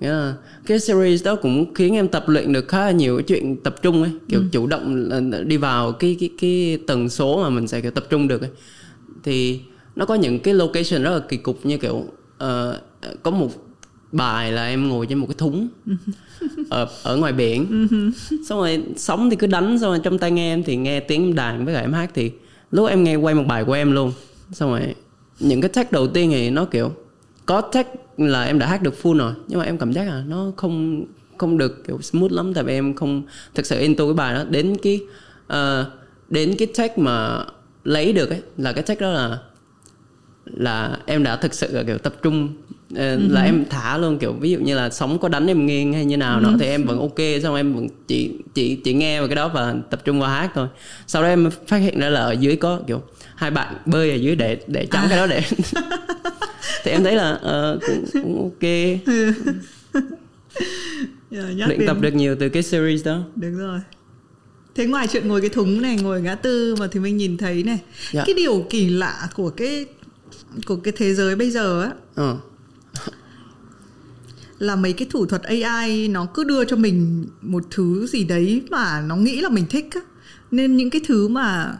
Nghĩa 0.00 0.10
là 0.10 0.34
cái 0.66 0.80
series 0.80 1.24
đó 1.24 1.34
cũng 1.34 1.74
khiến 1.74 1.94
em 1.94 2.08
tập 2.08 2.24
luyện 2.28 2.52
được 2.52 2.68
khá 2.68 2.78
là 2.78 2.90
nhiều 2.90 3.16
cái 3.16 3.24
chuyện 3.28 3.56
tập 3.56 3.82
trung 3.82 4.02
ấy. 4.02 4.12
Kiểu 4.28 4.40
chủ 4.52 4.66
động 4.66 5.10
đi 5.48 5.56
vào 5.56 5.92
cái 5.92 6.16
cái 6.20 6.30
cái 6.40 6.78
tần 6.86 7.08
số 7.08 7.42
mà 7.42 7.50
mình 7.50 7.68
sẽ 7.68 7.80
kiểu 7.80 7.90
tập 7.90 8.04
trung 8.10 8.28
được 8.28 8.40
ấy. 8.40 8.50
Thì 9.24 9.60
nó 9.96 10.04
có 10.04 10.14
những 10.14 10.40
cái 10.40 10.54
location 10.54 11.02
rất 11.02 11.10
là 11.10 11.20
kỳ 11.28 11.36
cục 11.36 11.66
như 11.66 11.78
kiểu 11.78 12.04
ờ, 12.38 12.80
có 13.22 13.30
một 13.30 13.50
bài 14.12 14.52
là 14.52 14.66
em 14.66 14.88
ngồi 14.88 15.06
trên 15.06 15.18
một 15.18 15.26
cái 15.26 15.34
thúng 15.38 15.68
ở 16.70 16.88
ở 17.02 17.16
ngoài 17.16 17.32
biển. 17.32 17.88
Xong 18.48 18.58
rồi 18.58 18.82
sóng 18.96 19.30
thì 19.30 19.36
cứ 19.36 19.46
đánh 19.46 19.78
xong 19.78 19.90
rồi 19.90 20.00
trong 20.04 20.18
tai 20.18 20.30
nghe 20.30 20.52
em 20.52 20.62
thì 20.62 20.76
nghe 20.76 21.00
tiếng 21.00 21.34
đàn 21.34 21.64
với 21.64 21.74
cả 21.74 21.80
em 21.80 21.92
hát 21.92 22.10
thì 22.14 22.32
lúc 22.70 22.88
em 22.88 23.04
nghe 23.04 23.16
quay 23.16 23.34
một 23.34 23.44
bài 23.46 23.64
của 23.64 23.72
em 23.72 23.92
luôn. 23.92 24.12
Xong 24.52 24.70
rồi 24.70 24.94
những 25.40 25.60
cái 25.60 25.68
tag 25.68 25.86
đầu 25.90 26.06
tiên 26.06 26.30
thì 26.30 26.50
nó 26.50 26.64
kiểu 26.64 26.92
có 27.46 27.60
tag 27.60 27.86
là 28.16 28.44
em 28.44 28.58
đã 28.58 28.66
hát 28.66 28.82
được 28.82 28.94
full 29.02 29.18
rồi 29.18 29.32
nhưng 29.48 29.58
mà 29.58 29.64
em 29.64 29.78
cảm 29.78 29.92
giác 29.92 30.04
là 30.04 30.24
nó 30.26 30.52
không 30.56 31.04
không 31.38 31.58
được 31.58 31.86
kiểu 31.86 32.00
smooth 32.02 32.32
lắm 32.32 32.54
tại 32.54 32.64
vì 32.64 32.72
em 32.72 32.94
không 32.94 33.22
thực 33.54 33.66
sự 33.66 33.78
into 33.78 34.04
cái 34.04 34.14
bài 34.14 34.34
đó. 34.34 34.44
Đến 34.44 34.76
cái 34.82 35.00
uh, 35.52 35.86
đến 36.28 36.54
cái 36.58 36.68
tag 36.76 36.90
mà 36.96 37.44
lấy 37.84 38.12
được 38.12 38.30
ấy 38.30 38.42
là 38.56 38.72
cái 38.72 38.82
tag 38.82 38.96
đó 39.00 39.10
là 39.10 39.38
là 40.44 40.98
em 41.06 41.22
đã 41.22 41.36
thực 41.36 41.54
sự 41.54 41.72
là 41.72 41.82
kiểu 41.82 41.98
tập 41.98 42.14
trung 42.22 42.54
là 42.90 43.42
em 43.42 43.64
thả 43.70 43.98
luôn 43.98 44.18
kiểu 44.18 44.32
ví 44.32 44.50
dụ 44.50 44.58
như 44.58 44.74
là 44.76 44.90
sóng 44.90 45.18
có 45.18 45.28
đánh 45.28 45.46
em 45.46 45.66
nghiêng 45.66 45.92
hay 45.92 46.04
như 46.04 46.16
nào 46.16 46.40
đó 46.40 46.52
thì 46.60 46.66
em 46.66 46.84
vẫn 46.84 46.98
ok 46.98 47.18
xong 47.42 47.54
em 47.54 47.74
vẫn 47.74 47.86
chỉ 48.08 48.30
chỉ 48.54 48.76
chỉ 48.84 48.94
nghe 48.94 49.18
vào 49.20 49.28
cái 49.28 49.36
đó 49.36 49.48
và 49.48 49.74
tập 49.90 50.00
trung 50.04 50.20
vào 50.20 50.30
hát 50.30 50.50
thôi. 50.54 50.68
Sau 51.06 51.22
đó 51.22 51.28
em 51.28 51.48
phát 51.66 51.76
hiện 51.78 52.00
ra 52.00 52.08
là 52.08 52.20
ở 52.20 52.32
dưới 52.32 52.56
có 52.56 52.80
kiểu 52.86 53.02
hai 53.36 53.50
bạn 53.50 53.74
bơi 53.86 54.10
ở 54.10 54.14
dưới 54.16 54.36
để 54.36 54.58
để 54.66 54.86
chấm 54.86 55.04
cái 55.08 55.18
đó 55.18 55.26
để 55.26 55.42
thì 56.84 56.90
em 56.90 57.04
thấy 57.04 57.14
là 57.14 57.30
ờ, 57.42 57.78
cũng, 57.86 58.04
cũng 58.12 58.42
ok. 58.42 58.70
Ờ, 61.30 61.48
nhắc 61.52 61.68
luyện 61.68 61.78
đến- 61.78 61.86
tập 61.88 61.96
được 62.00 62.14
nhiều 62.14 62.36
từ 62.40 62.48
cái 62.48 62.62
series 62.62 63.06
đó. 63.06 63.18
Đúng 63.36 63.56
rồi. 63.58 63.80
Thế 64.74 64.86
ngoài 64.86 65.06
chuyện 65.12 65.28
ngồi 65.28 65.40
cái 65.40 65.50
thúng 65.50 65.82
này, 65.82 65.96
ngồi 66.02 66.20
ngã 66.22 66.34
tư 66.34 66.74
mà 66.78 66.86
thì 66.92 67.00
mình 67.00 67.16
nhìn 67.16 67.36
thấy 67.36 67.62
này, 67.62 67.78
Dạ. 68.12 68.22
cái 68.26 68.34
điều 68.34 68.66
kỳ 68.70 68.88
lạ 68.90 69.28
của 69.34 69.50
cái 69.50 69.86
của 70.66 70.76
cái 70.76 70.92
thế 70.96 71.14
giới 71.14 71.36
bây 71.36 71.50
giờ 71.50 71.82
á 71.82 71.90
ờ 72.14 72.36
là 74.58 74.76
mấy 74.76 74.92
cái 74.92 75.08
thủ 75.10 75.26
thuật 75.26 75.42
AI 75.42 76.08
nó 76.08 76.26
cứ 76.34 76.44
đưa 76.44 76.64
cho 76.64 76.76
mình 76.76 77.26
một 77.42 77.64
thứ 77.70 78.06
gì 78.06 78.24
đấy 78.24 78.62
mà 78.70 79.00
nó 79.06 79.16
nghĩ 79.16 79.40
là 79.40 79.48
mình 79.48 79.64
thích 79.70 79.86
á. 79.94 80.00
Nên 80.50 80.76
những 80.76 80.90
cái 80.90 81.00
thứ 81.06 81.28
mà 81.28 81.78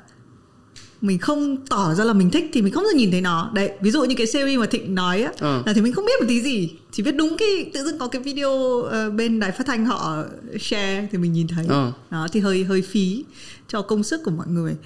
mình 1.00 1.18
không 1.18 1.56
tỏ 1.66 1.94
ra 1.94 2.04
là 2.04 2.12
mình 2.12 2.30
thích 2.30 2.50
thì 2.52 2.62
mình 2.62 2.72
không 2.72 2.82
bao 2.84 2.92
giờ 2.92 2.98
nhìn 2.98 3.10
thấy 3.10 3.20
nó 3.20 3.50
đấy 3.54 3.70
ví 3.80 3.90
dụ 3.90 4.04
như 4.04 4.14
cái 4.14 4.26
series 4.26 4.58
mà 4.58 4.66
thịnh 4.66 4.94
nói 4.94 5.22
á 5.22 5.32
Ờ. 5.38 5.62
là 5.66 5.72
thì 5.72 5.80
mình 5.80 5.92
không 5.92 6.06
biết 6.06 6.12
một 6.20 6.26
tí 6.28 6.40
gì 6.40 6.70
chỉ 6.92 7.02
biết 7.02 7.12
đúng 7.16 7.36
cái 7.38 7.70
tự 7.74 7.84
dưng 7.84 7.98
có 7.98 8.06
cái 8.06 8.22
video 8.22 8.82
ờ, 8.82 9.10
bên 9.10 9.40
đài 9.40 9.52
phát 9.52 9.66
thanh 9.66 9.86
họ 9.86 10.24
share 10.60 11.08
thì 11.12 11.18
mình 11.18 11.32
nhìn 11.32 11.46
thấy 11.48 11.66
Ờ. 11.68 11.92
đó 12.10 12.26
thì 12.32 12.40
hơi 12.40 12.64
hơi 12.64 12.82
phí 12.82 13.24
cho 13.68 13.82
công 13.82 14.02
sức 14.02 14.20
của 14.24 14.30
mọi 14.30 14.46
người 14.46 14.76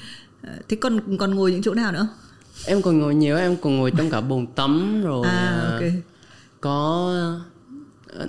thế 0.68 0.76
còn 0.76 1.16
còn 1.18 1.34
ngồi 1.34 1.52
những 1.52 1.62
chỗ 1.62 1.74
nào 1.74 1.92
nữa 1.92 2.08
em 2.66 2.82
còn 2.82 2.98
ngồi 2.98 3.14
nhiều 3.14 3.36
em 3.36 3.56
còn 3.56 3.76
ngồi 3.76 3.90
trong 3.98 4.10
cả 4.10 4.20
bồn 4.20 4.46
tắm 4.46 5.02
rồi 5.04 5.26
à 5.26 5.60
ờ, 5.62 5.72
ok 5.72 5.92
có 6.60 7.14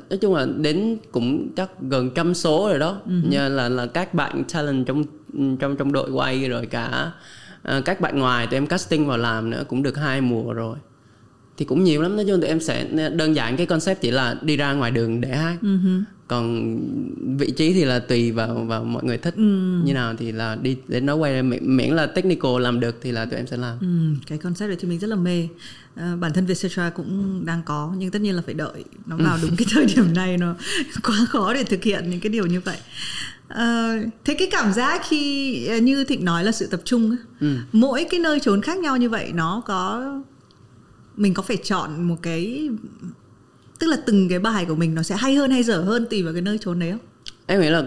nói 0.09 0.17
chung 0.21 0.35
là 0.35 0.47
đến 0.57 0.97
cũng 1.11 1.49
chắc 1.55 1.69
gần 1.81 2.09
trăm 2.15 2.33
số 2.33 2.67
rồi 2.69 2.79
đó. 2.79 3.01
Như 3.29 3.49
là 3.49 3.69
là 3.69 3.85
các 3.85 4.13
bạn 4.13 4.43
talent 4.53 4.87
trong 4.87 5.03
trong 5.59 5.75
trong 5.75 5.91
đội 5.91 6.11
quay 6.11 6.49
rồi 6.49 6.65
cả 6.65 7.11
ờ, 7.63 7.81
các 7.81 8.01
bạn 8.01 8.19
ngoài 8.19 8.47
tụi 8.47 8.57
em 8.57 8.67
casting 8.67 9.07
vào 9.07 9.17
làm 9.17 9.49
nữa 9.49 9.63
cũng 9.67 9.83
được 9.83 9.97
hai 9.97 10.21
mùa 10.21 10.53
rồi. 10.53 10.77
Thì 11.57 11.65
cũng 11.65 11.83
nhiều 11.83 12.01
lắm 12.01 12.15
nói 12.15 12.25
chung 12.27 12.41
tụi 12.41 12.49
em 12.49 12.59
sẽ 12.59 12.85
đơn 13.13 13.35
giản 13.35 13.57
cái 13.57 13.65
concept 13.65 14.01
chỉ 14.01 14.11
là 14.11 14.35
đi 14.41 14.57
ra 14.57 14.73
ngoài 14.73 14.91
đường 14.91 15.21
để 15.21 15.35
hát 15.35 15.57
còn 16.27 16.77
vị 17.37 17.51
trí 17.51 17.73
thì 17.73 17.85
là 17.85 17.99
tùy 17.99 18.31
vào 18.31 18.55
vào 18.67 18.83
mọi 18.83 19.03
người 19.03 19.17
thích. 19.17 19.37
Như 19.83 19.93
nào 19.93 20.13
thì 20.17 20.31
là 20.31 20.55
đi 20.55 20.77
đến 20.87 21.05
đó 21.05 21.15
quay 21.15 21.33
ra 21.33 21.41
miễn, 21.41 21.77
miễn 21.77 21.89
là 21.95 22.05
technical 22.05 22.51
làm 22.59 22.79
được 22.79 22.95
thì 23.01 23.11
là 23.11 23.25
tụi 23.25 23.35
em 23.37 23.47
sẽ 23.47 23.57
làm. 23.57 23.77
Ừ, 23.81 23.87
cái 24.27 24.37
concept 24.37 24.69
đấy 24.69 24.77
thì 24.81 24.87
mình 24.87 24.99
rất 24.99 25.07
là 25.09 25.15
mê. 25.15 25.47
À, 25.95 26.15
bản 26.19 26.33
thân 26.33 26.45
Vietcetera 26.45 26.89
cũng 26.89 27.41
đang 27.45 27.61
có 27.65 27.93
nhưng 27.97 28.11
tất 28.11 28.21
nhiên 28.21 28.35
là 28.35 28.41
phải 28.45 28.53
đợi 28.53 28.83
nó 29.05 29.17
vào 29.17 29.37
đúng 29.41 29.55
cái 29.57 29.67
thời 29.71 29.85
điểm 29.85 30.13
này 30.13 30.37
nó 30.37 30.55
quá 31.03 31.15
khó 31.29 31.53
để 31.53 31.63
thực 31.63 31.83
hiện 31.83 32.09
những 32.09 32.19
cái 32.19 32.29
điều 32.29 32.45
như 32.45 32.59
vậy. 32.59 32.77
À, 33.47 33.97
thế 34.25 34.33
cái 34.33 34.47
cảm 34.51 34.73
giác 34.73 35.01
khi 35.09 35.65
ờ, 35.67 35.77
như 35.77 36.03
thịnh 36.03 36.25
nói 36.25 36.43
là 36.43 36.51
sự 36.51 36.67
tập 36.67 36.81
trung 36.85 37.15
Ừ. 37.39 37.55
mỗi 37.71 38.05
cái 38.09 38.19
nơi 38.19 38.39
trốn 38.39 38.61
khác 38.61 38.77
nhau 38.77 38.97
như 38.97 39.09
vậy 39.09 39.31
nó 39.33 39.61
có 39.65 40.03
mình 41.17 41.33
có 41.33 41.43
phải 41.43 41.57
chọn 41.57 42.03
một 42.07 42.15
cái 42.21 42.69
tức 43.83 43.89
là 43.89 43.97
từng 44.05 44.29
cái 44.29 44.39
bài 44.39 44.65
của 44.65 44.75
mình 44.75 44.95
nó 44.95 45.03
sẽ 45.03 45.15
hay 45.15 45.35
hơn 45.35 45.51
hay 45.51 45.63
dở 45.63 45.81
hơn 45.81 46.05
tùy 46.09 46.23
vào 46.23 46.33
cái 46.33 46.41
nơi 46.41 46.57
trốn 46.61 46.79
đấy 46.79 46.91
không? 46.91 46.99
Em 47.45 47.61
nghĩ 47.61 47.69
là 47.69 47.83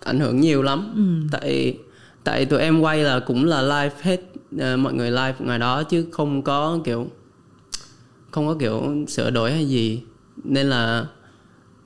ảnh 0.00 0.20
hưởng 0.20 0.40
nhiều 0.40 0.62
lắm. 0.62 0.92
Tại 1.30 1.78
tại 2.24 2.44
tụi 2.44 2.60
em 2.60 2.80
quay 2.80 3.04
là 3.04 3.20
cũng 3.20 3.44
là 3.44 3.62
live 3.62 3.94
hết 4.02 4.20
ờ, 4.58 4.76
mọi 4.76 4.94
người 4.94 5.10
live 5.10 5.34
ngoài 5.38 5.58
đó 5.58 5.82
chứ 5.82 6.06
không 6.12 6.42
có 6.42 6.78
kiểu 6.84 7.10
không 8.30 8.46
có 8.46 8.56
kiểu 8.60 9.04
sửa 9.08 9.30
đổi 9.30 9.52
hay 9.52 9.68
gì. 9.68 10.02
Nên 10.44 10.66
là 10.66 11.06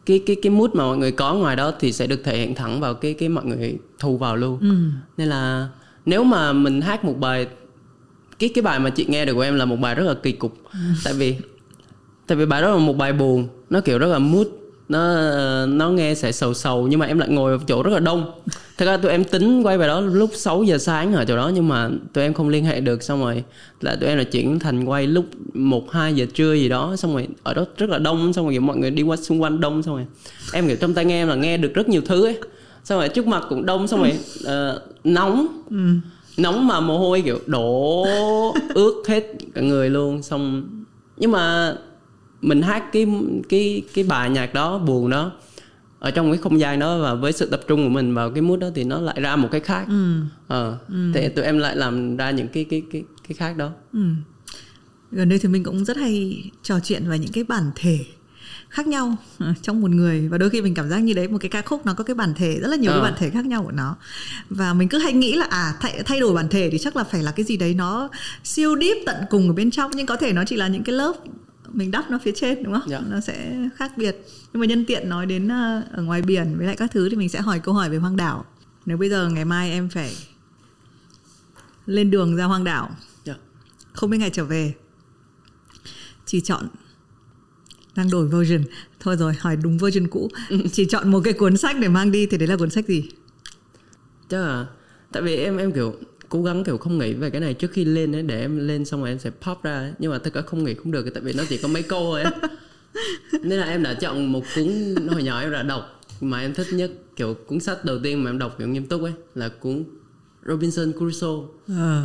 cái 0.07 0.23
cái 0.27 0.37
cái 0.43 0.51
mood 0.51 0.71
mà 0.75 0.85
mọi 0.85 0.99
người 0.99 1.13
có 1.13 1.35
ngoài 1.35 1.57
đó 1.57 1.73
thì 1.81 1.93
sẽ 1.93 2.07
được 2.07 2.21
thể 2.25 2.39
hiện 2.39 2.55
thẳng 2.55 2.81
vào 2.81 2.95
cái 2.95 3.15
cái 3.15 3.29
mọi 3.29 3.45
người 3.45 3.79
thu 3.99 4.17
vào 4.17 4.37
luôn. 4.37 4.59
Nên 5.17 5.29
là 5.29 5.69
nếu 6.07 6.25
mà 6.25 6.53
mình 6.53 6.81
hát 6.81 7.05
một 7.05 7.19
bài 7.21 7.47
cái 8.39 8.51
cái 8.55 8.63
bài 8.63 8.79
mà 8.79 8.91
chị 8.91 9.07
nghe 9.09 9.25
được 9.25 9.35
của 9.35 9.41
em 9.41 9.55
là 9.55 9.65
một 9.65 9.77
bài 9.77 9.95
rất 9.95 10.05
là 10.05 10.15
kỳ 10.23 10.33
cục. 10.33 10.59
Tại 11.05 11.15
vì 11.15 11.37
tại 12.31 12.37
vì 12.37 12.47
bài 12.47 12.63
đó 12.63 12.71
là 12.71 12.79
một 12.79 12.97
bài 12.97 13.13
buồn. 13.13 13.49
Nó 13.71 13.81
kiểu 13.81 13.99
rất 13.99 14.07
là 14.07 14.19
mood. 14.19 14.47
Nó 14.89 15.27
nó 15.67 15.91
nghe 15.91 16.15
sẽ 16.15 16.33
sầu 16.33 16.55
sầu 16.55 16.87
nhưng 16.89 17.01
mà 17.01 17.07
em 17.07 17.19
lại 17.19 17.29
ngồi 17.29 17.53
ở 17.53 17.59
chỗ 17.67 17.83
rất 17.83 17.91
là 17.91 17.99
đông. 17.99 18.33
Thật 18.79 18.87
ra 18.87 18.97
tụi 18.97 19.11
em 19.11 19.25
tính 19.25 19.63
quay 19.63 19.79
bài 19.79 19.89
đó 19.89 20.01
lúc 20.01 20.31
6 20.35 20.63
giờ 20.63 20.79
sáng 20.79 21.15
ở 21.15 21.25
chỗ 21.25 21.37
đó 21.37 21.51
nhưng 21.55 21.69
mà 21.69 21.91
tụi 22.13 22.25
em 22.25 22.35
không 22.35 22.49
liên 22.49 22.65
hệ 22.65 22.81
được. 22.81 23.03
Xong 23.03 23.21
rồi 23.21 23.45
là 23.81 23.97
tụi 23.97 24.09
em 24.09 24.19
là 24.19 24.25
chuyển 24.25 24.59
thành 24.59 24.85
quay 24.85 25.07
lúc 25.07 25.25
một 25.55 25.93
hai 25.93 26.15
giờ 26.15 26.27
trưa 26.35 26.55
gì 26.55 26.69
đó. 26.69 26.97
Xong 26.97 27.13
rồi 27.13 27.29
ở 27.43 27.55
đó 27.55 27.65
rất 27.77 27.91
là 27.91 27.99
đông. 27.99 28.33
Xong 28.33 28.45
rồi 28.45 28.55
kiểu 28.55 28.61
mọi 28.61 28.77
người 28.77 28.91
đi 28.91 29.03
qua 29.03 29.17
xung 29.17 29.43
quanh 29.43 29.61
đông. 29.61 29.83
Xong 29.83 29.95
rồi 29.95 30.07
em 30.53 30.67
kiểu 30.67 30.77
trong 30.77 30.95
tai 30.95 31.05
nghe 31.05 31.23
em 31.23 31.29
là 31.29 31.35
nghe 31.35 31.57
được 31.57 31.75
rất 31.75 31.89
nhiều 31.89 32.03
thứ 32.07 32.27
ấy. 32.27 32.39
Xong 32.85 32.99
rồi 32.99 33.09
trước 33.09 33.27
mặt 33.27 33.45
cũng 33.49 33.67
đông. 33.67 33.89
Xong 33.89 34.01
rồi 34.01 34.13
uh, 34.45 34.83
nóng. 35.05 35.47
Nóng 36.37 36.67
mà 36.67 36.81
mồ 36.81 36.99
hôi 36.99 37.23
kiểu 37.23 37.39
đổ 37.47 38.07
ướt 38.75 39.03
hết 39.09 39.27
cả 39.55 39.61
người 39.61 39.91
luôn. 39.91 40.23
Xong 40.23 40.69
nhưng 41.17 41.33
mà 41.33 41.75
mình 42.43 42.63
hát 42.63 42.85
cái 42.93 43.07
cái 43.49 43.83
cái 43.95 44.05
bài 44.05 44.31
nhạc 44.31 44.55
đó 44.55 44.79
buồn 44.79 45.11
đó 45.11 45.33
ở 45.99 46.11
trong 46.11 46.31
cái 46.33 46.39
không 46.39 46.61
gian 46.61 46.79
đó 46.79 46.99
và 47.03 47.15
với 47.15 47.33
sự 47.33 47.47
tập 47.51 47.61
trung 47.69 47.83
của 47.85 47.89
mình 47.91 48.15
vào 48.15 48.31
cái 48.31 48.43
mood 48.43 48.61
đó 48.61 48.69
thì 48.75 48.85
nó 48.85 49.01
lại 49.01 49.21
ra 49.21 49.37
một 49.37 49.49
cái 49.53 49.61
khác. 49.61 49.87
Ờ 50.49 50.79
thì 51.15 51.29
tụi 51.29 51.45
em 51.45 51.59
lại 51.59 51.77
làm 51.77 52.17
ra 52.17 52.31
những 52.31 52.49
cái 52.49 52.65
cái 52.65 52.83
cái 52.93 53.03
cái 53.29 53.35
khác 53.35 53.57
đó. 53.57 53.71
Gần 55.13 55.29
đây 55.29 55.39
thì 55.39 55.49
mình 55.49 55.65
cũng 55.65 55.85
rất 55.85 55.97
hay 55.97 56.45
trò 56.63 56.81
chuyện 56.81 57.09
về 57.11 57.19
những 57.19 57.33
cái 57.33 57.45
bản 57.45 57.71
thể 57.75 57.99
khác 58.69 58.87
nhau 58.87 59.17
ờ, 59.39 59.55
trong 59.63 59.81
một 59.81 59.91
người. 59.91 60.29
Và 60.29 60.39
đôi 60.39 60.51
khi 60.51 60.63
mình 60.63 60.75
cảm 60.75 60.89
giác 60.89 60.99
như 60.99 61.13
đấy 61.15 61.29
một 61.29 61.39
cái 61.41 61.49
ca 61.49 61.63
khúc 61.63 61.87
nó 61.87 61.95
có 61.95 62.05
cái 62.05 62.15
bản 62.15 62.35
thể 62.37 62.59
rất 62.61 62.69
là 62.69 62.77
nhiều 62.77 62.91
Ờ. 62.91 62.97
cái 63.01 63.11
bản 63.11 63.19
thể 63.19 63.31
khác 63.31 63.47
nhau 63.47 63.63
của 63.63 63.73
nó. 63.73 63.97
Và 64.51 64.75
mình 64.75 64.89
cứ 64.89 64.99
hay 64.99 65.13
nghĩ 65.13 65.35
là 65.37 65.47
à 65.51 65.75
thay, 65.81 66.03
thay 66.07 66.21
đổi 66.21 66.35
bản 66.35 66.49
thể 66.49 66.69
thì 66.73 66.79
chắc 66.79 66.97
là 66.97 67.05
phải 67.05 67.23
là 67.23 67.31
cái 67.33 67.45
gì 67.45 67.57
đấy 67.57 67.75
nó 67.75 68.09
siêu 68.45 68.77
deep 68.81 68.97
tận 69.07 69.17
cùng 69.31 69.47
ở 69.49 69.53
bên 69.53 69.71
trong. 69.71 69.91
Nhưng 69.95 70.07
có 70.07 70.17
thể 70.17 70.33
nó 70.33 70.45
chỉ 70.47 70.57
là 70.57 70.69
những 70.69 70.83
cái 70.85 70.95
lớp 70.95 71.13
mình 71.73 71.91
đắp 71.91 72.11
nó 72.11 72.19
phía 72.23 72.33
trên 72.35 72.63
đúng 72.63 72.73
không? 72.73 72.91
Dạ. 72.91 73.01
nó 73.09 73.21
sẽ 73.21 73.69
khác 73.77 73.93
biệt. 73.97 74.17
Nhưng 74.53 74.61
mà 74.61 74.67
nhân 74.67 74.85
tiện 74.85 75.09
nói 75.09 75.27
đến 75.27 75.49
ờ, 75.49 75.83
ở 75.93 76.03
ngoài 76.03 76.23
biển 76.23 76.55
với 76.59 76.67
lại 76.67 76.77
các 76.77 76.91
thứ 76.91 77.09
thì 77.09 77.17
mình 77.17 77.29
sẽ 77.29 77.41
hỏi 77.41 77.59
câu 77.61 77.75
hỏi 77.75 77.91
về 77.91 77.97
hoang 77.99 78.17
đảo. 78.17 78.45
Nếu 78.87 78.97
bây 78.97 79.11
giờ 79.11 79.29
ngày 79.29 79.45
mai 79.45 79.71
em 79.71 79.89
phải 79.89 80.17
lên 81.87 82.11
đường 82.11 82.37
ra 82.37 82.45
hoang 82.45 82.65
đảo 82.65 82.91
Dạ. 83.25 83.35
không 83.93 84.11
biết 84.11 84.19
ngày 84.19 84.31
trở 84.31 84.45
về 84.45 84.75
chỉ 86.27 86.41
chọn 86.41 86.69
đang 87.95 88.11
đổi 88.11 88.29
version. 88.29 88.63
Thôi 89.01 89.17
rồi 89.17 89.35
hỏi 89.41 89.57
đúng 89.57 89.79
version 89.79 90.09
cũ. 90.09 90.29
Chỉ 90.73 90.87
chọn 90.87 91.11
một 91.11 91.21
cái 91.25 91.33
cuốn 91.33 91.57
sách 91.57 91.77
để 91.81 91.89
mang 91.89 92.13
đi 92.13 92.27
thì 92.27 92.39
đấy 92.39 92.49
là 92.49 92.57
cuốn 92.57 92.71
sách 92.71 92.87
gì? 92.87 93.09
Chắc 94.29 94.39
là 94.39 94.67
tại 95.13 95.23
vì 95.23 95.37
em 95.37 95.57
em 95.57 95.73
kiểu 95.73 95.95
cố 96.31 96.43
gắng 96.43 96.65
kiểu 96.65 96.79
không 96.79 96.99
nghĩ 96.99 97.15
về 97.15 97.31
cái 97.31 97.41
này 97.41 97.55
trước 97.55 97.71
khi 97.73 97.85
lên 97.85 98.15
ấy 98.17 98.23
để 98.23 98.41
em 98.41 98.69
lên 98.69 98.85
xong 98.85 99.01
rồi 99.01 99.09
em 99.09 99.19
sẽ 99.19 99.31
pop 99.31 99.63
ra 99.63 99.79
ấy. 99.79 99.93
nhưng 99.99 100.11
mà 100.11 100.19
tất 100.19 100.31
cả 100.35 100.41
không 100.41 100.65
nghĩ 100.65 100.75
không 100.75 100.93
được 100.93 101.11
tại 101.15 101.23
vì 101.23 101.33
nó 101.33 101.43
chỉ 101.49 101.59
có 101.59 101.69
mấy 101.69 101.83
câu 101.83 102.01
thôi 102.01 102.23
ấy. 102.23 102.33
nên 103.43 103.59
là 103.59 103.67
em 103.67 103.83
đã 103.83 103.95
chọn 103.95 104.33
một 104.33 104.45
cuốn 104.55 104.67
hồi 105.09 105.23
nhỏ 105.23 105.41
em 105.41 105.51
đã 105.51 105.63
đọc 105.63 106.01
mà 106.21 106.41
em 106.41 106.55
thích 106.55 106.67
nhất 106.73 106.91
kiểu 107.17 107.35
cuốn 107.47 107.61
sách 107.61 107.85
đầu 107.85 107.99
tiên 108.03 108.25
mà 108.25 108.31
em 108.31 108.39
đọc 108.39 108.55
kiểu 108.59 108.69
nghiêm 108.69 108.87
túc 108.87 109.03
ấy 109.03 109.13
là 109.35 109.49
cuốn 109.49 109.85
Robinson 110.47 110.93
Crusoe. 110.93 111.47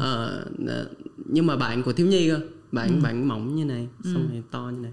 Ờ, 0.02 0.46
ờ, 0.68 0.88
nhưng 1.26 1.46
mà 1.46 1.56
bạn 1.56 1.84
của 1.84 1.94
thiếu 1.94 2.08
nhi 2.08 2.30
cơ 2.30 2.40
bạn 2.72 3.02
bạn 3.04 3.28
mỏng 3.28 3.56
như 3.56 3.66
này 3.66 3.88
xong 4.04 4.30
rồi 4.34 4.44
to 4.52 4.72
như 4.76 4.82
này. 4.82 4.92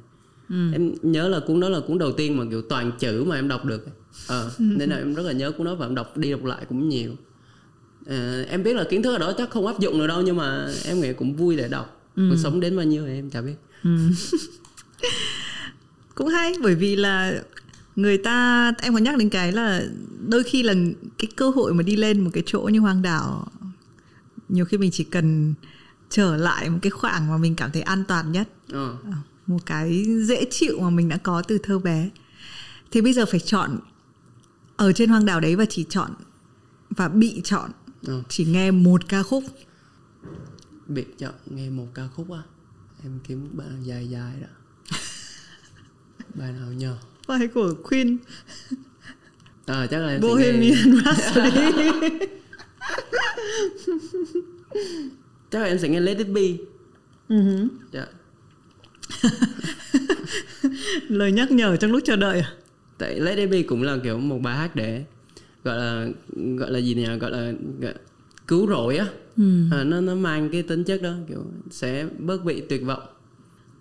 Em 0.72 0.94
nhớ 1.02 1.28
là 1.28 1.40
cuốn 1.46 1.60
đó 1.60 1.68
là 1.68 1.80
cuốn 1.86 1.98
đầu 1.98 2.12
tiên 2.12 2.36
mà 2.36 2.44
kiểu 2.50 2.62
toàn 2.62 2.92
chữ 2.98 3.24
mà 3.24 3.36
em 3.36 3.48
đọc 3.48 3.64
được 3.64 3.86
ờ, 4.28 4.50
nên 4.58 4.90
là 4.90 4.96
em 4.96 5.14
rất 5.14 5.22
là 5.22 5.32
nhớ 5.32 5.50
cuốn 5.50 5.66
đó 5.66 5.74
và 5.74 5.86
em 5.86 5.94
đọc 5.94 6.16
đi 6.16 6.30
đọc 6.30 6.44
lại 6.44 6.64
cũng 6.68 6.88
nhiều 6.88 7.12
Ờ, 8.06 8.42
em 8.42 8.62
biết 8.62 8.74
là 8.74 8.84
kiến 8.90 9.02
thức 9.02 9.12
ở 9.12 9.18
đó 9.18 9.32
chắc 9.38 9.50
không 9.50 9.66
áp 9.66 9.78
dụng 9.78 9.98
được 9.98 10.06
đâu 10.06 10.22
nhưng 10.22 10.36
mà 10.36 10.68
em 10.84 11.00
nghĩ 11.00 11.12
cũng 11.12 11.36
vui 11.36 11.56
để 11.56 11.68
đọc. 11.68 12.00
Cuộc 12.16 12.36
sống 12.42 12.60
đến 12.60 12.76
bao 12.76 12.84
nhiêu 12.84 13.06
thì 13.06 13.12
em 13.12 13.30
chả 13.30 13.40
biết. 13.42 13.54
Cũng 16.14 16.28
hay 16.28 16.54
bởi 16.62 16.74
vì 16.74 16.96
là 16.96 17.42
người 17.96 18.18
ta 18.18 18.72
em 18.82 18.92
có 18.92 18.98
nhắc 18.98 19.16
đến 19.18 19.28
cái 19.30 19.52
là 19.52 19.82
đôi 20.28 20.42
khi 20.42 20.62
là 20.62 20.74
cái 21.18 21.28
cơ 21.36 21.50
hội 21.50 21.74
mà 21.74 21.82
đi 21.82 21.96
lên 21.96 22.20
một 22.20 22.30
cái 22.32 22.42
chỗ 22.46 22.60
như 22.60 22.80
hoang 22.80 23.02
đảo 23.02 23.48
nhiều 24.52 24.64
khi 24.64 24.78
mình 24.78 24.90
chỉ 24.90 25.04
cần 25.04 25.54
trở 26.10 26.36
lại 26.36 26.70
một 26.70 26.78
cái 26.82 26.90
khoảng 26.90 27.28
mà 27.28 27.36
mình 27.36 27.54
cảm 27.54 27.70
thấy 27.70 27.82
an 27.82 28.04
toàn 28.08 28.32
nhất. 28.32 28.48
Ờ, 28.72 28.96
một 29.46 29.58
cái 29.66 30.06
dễ 30.24 30.44
chịu 30.50 30.80
mà 30.80 30.90
mình 30.90 31.08
đã 31.08 31.16
có 31.16 31.42
từ 31.42 31.58
thơ 31.58 31.78
bé. 31.78 32.10
Thì 32.90 33.00
bây 33.00 33.12
giờ 33.12 33.26
phải 33.26 33.40
chọn 33.40 33.78
ở 34.76 34.92
trên 34.92 35.08
hoang 35.08 35.26
đảo 35.26 35.40
đấy 35.40 35.56
và 35.56 35.64
chỉ 35.64 35.86
chọn 35.88 36.10
và 36.90 37.08
bị 37.08 37.40
chọn 37.44 37.70
ờ. 38.06 38.22
chỉ 38.28 38.44
nghe 38.44 38.70
một 38.70 39.08
ca 39.08 39.22
khúc. 39.22 39.44
Bị 40.86 41.04
chọn 41.18 41.34
nghe 41.46 41.70
một 41.70 41.86
ca 41.94 42.08
khúc 42.08 42.30
á. 42.30 42.42
Em 43.02 43.18
kiếm 43.28 43.48
bài 43.52 43.68
dài 43.82 44.08
dài 44.08 44.32
đó. 44.40 44.48
Bài 46.34 46.52
nào 46.52 46.72
nhờ? 46.72 46.98
Vai 47.26 47.48
của 47.48 47.74
Queen. 47.90 48.18
Ờ 49.66 49.86
chắc 49.86 49.98
là 49.98 50.08
em 50.08 50.20
Bohemian 50.20 51.00
Rhapsody. 51.04 51.90
Chắc 55.50 55.58
là 55.58 55.64
em 55.64 55.78
sẽ 55.78 55.88
nghe 55.88 56.00
Let 56.00 56.18
It 56.18 56.28
Be. 56.28 56.42
Ừ 57.28 57.68
dạ. 57.92 58.06
lời 61.08 61.32
nhắc 61.32 61.50
nhở 61.50 61.76
trong 61.76 61.92
lúc 61.92 62.02
chờ 62.04 62.16
đợi 62.16 62.40
à? 62.40 62.52
tại 62.98 63.20
Let 63.20 63.38
It 63.38 63.50
Be 63.50 63.62
cũng 63.62 63.82
là 63.82 63.98
kiểu 64.04 64.18
một 64.18 64.38
bài 64.42 64.56
hát 64.56 64.76
để 64.76 65.04
gọi 65.64 65.76
là 65.78 66.06
gọi 66.56 66.70
là 66.70 66.78
gì 66.78 66.94
nhỉ 66.94 67.06
gọi 67.20 67.30
là 67.30 67.52
gọi, 67.80 67.94
cứu 68.48 68.68
rỗi 68.68 68.96
á. 68.96 69.06
À, 69.72 69.84
nó 69.84 70.00
nó 70.00 70.14
mang 70.14 70.48
cái 70.52 70.62
tính 70.62 70.84
chất 70.84 71.02
đó 71.02 71.14
kiểu 71.28 71.44
sẽ 71.70 72.06
bớt 72.18 72.44
bị 72.44 72.60
tuyệt 72.68 72.82
vọng. 72.84 73.02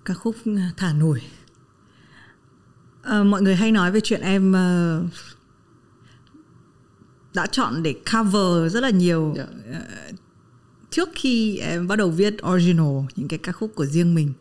Ca 0.05 0.13
khúc 0.13 0.35
thả 0.77 0.93
nổi. 0.93 1.21
Ờ, 3.03 3.23
mọi 3.23 3.41
người 3.41 3.55
hay 3.55 3.71
nói 3.71 3.91
về 3.91 3.99
chuyện 3.99 4.21
em 4.21 4.53
ờ, 4.53 5.03
đã 7.33 7.45
chọn 7.47 7.83
để 7.83 7.95
cover 8.13 8.73
rất 8.73 8.79
là 8.83 8.89
nhiều 8.89 9.33
Dạ. 9.37 9.45
ờ, 9.73 9.79
trước 10.89 11.09
khi 11.15 11.57
em 11.57 11.87
bắt 11.87 11.95
đầu 11.95 12.09
viết 12.09 12.35
original 12.51 13.05
những 13.15 13.27
cái 13.27 13.39
ca 13.39 13.51
khúc 13.51 13.71
của 13.75 13.85
riêng 13.85 14.15
mình. 14.15 14.33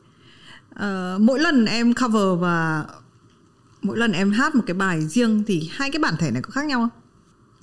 Ờ, 0.75 1.19
mỗi 1.21 1.41
lần 1.41 1.65
em 1.65 1.95
cover 1.95 2.41
và 2.41 2.87
mỗi 3.83 3.99
lần 3.99 4.13
em 4.13 4.31
hát 4.31 4.55
một 4.55 4.63
cái 4.67 4.75
bài 4.75 5.07
riêng 5.07 5.43
thì 5.47 5.69
hai 5.73 5.91
cái 5.91 6.01
bản 6.03 6.15
thể 6.19 6.31
này 6.31 6.43
có 6.43 6.51
khác 6.51 6.65
nhau 6.65 6.81
không? 6.81 7.00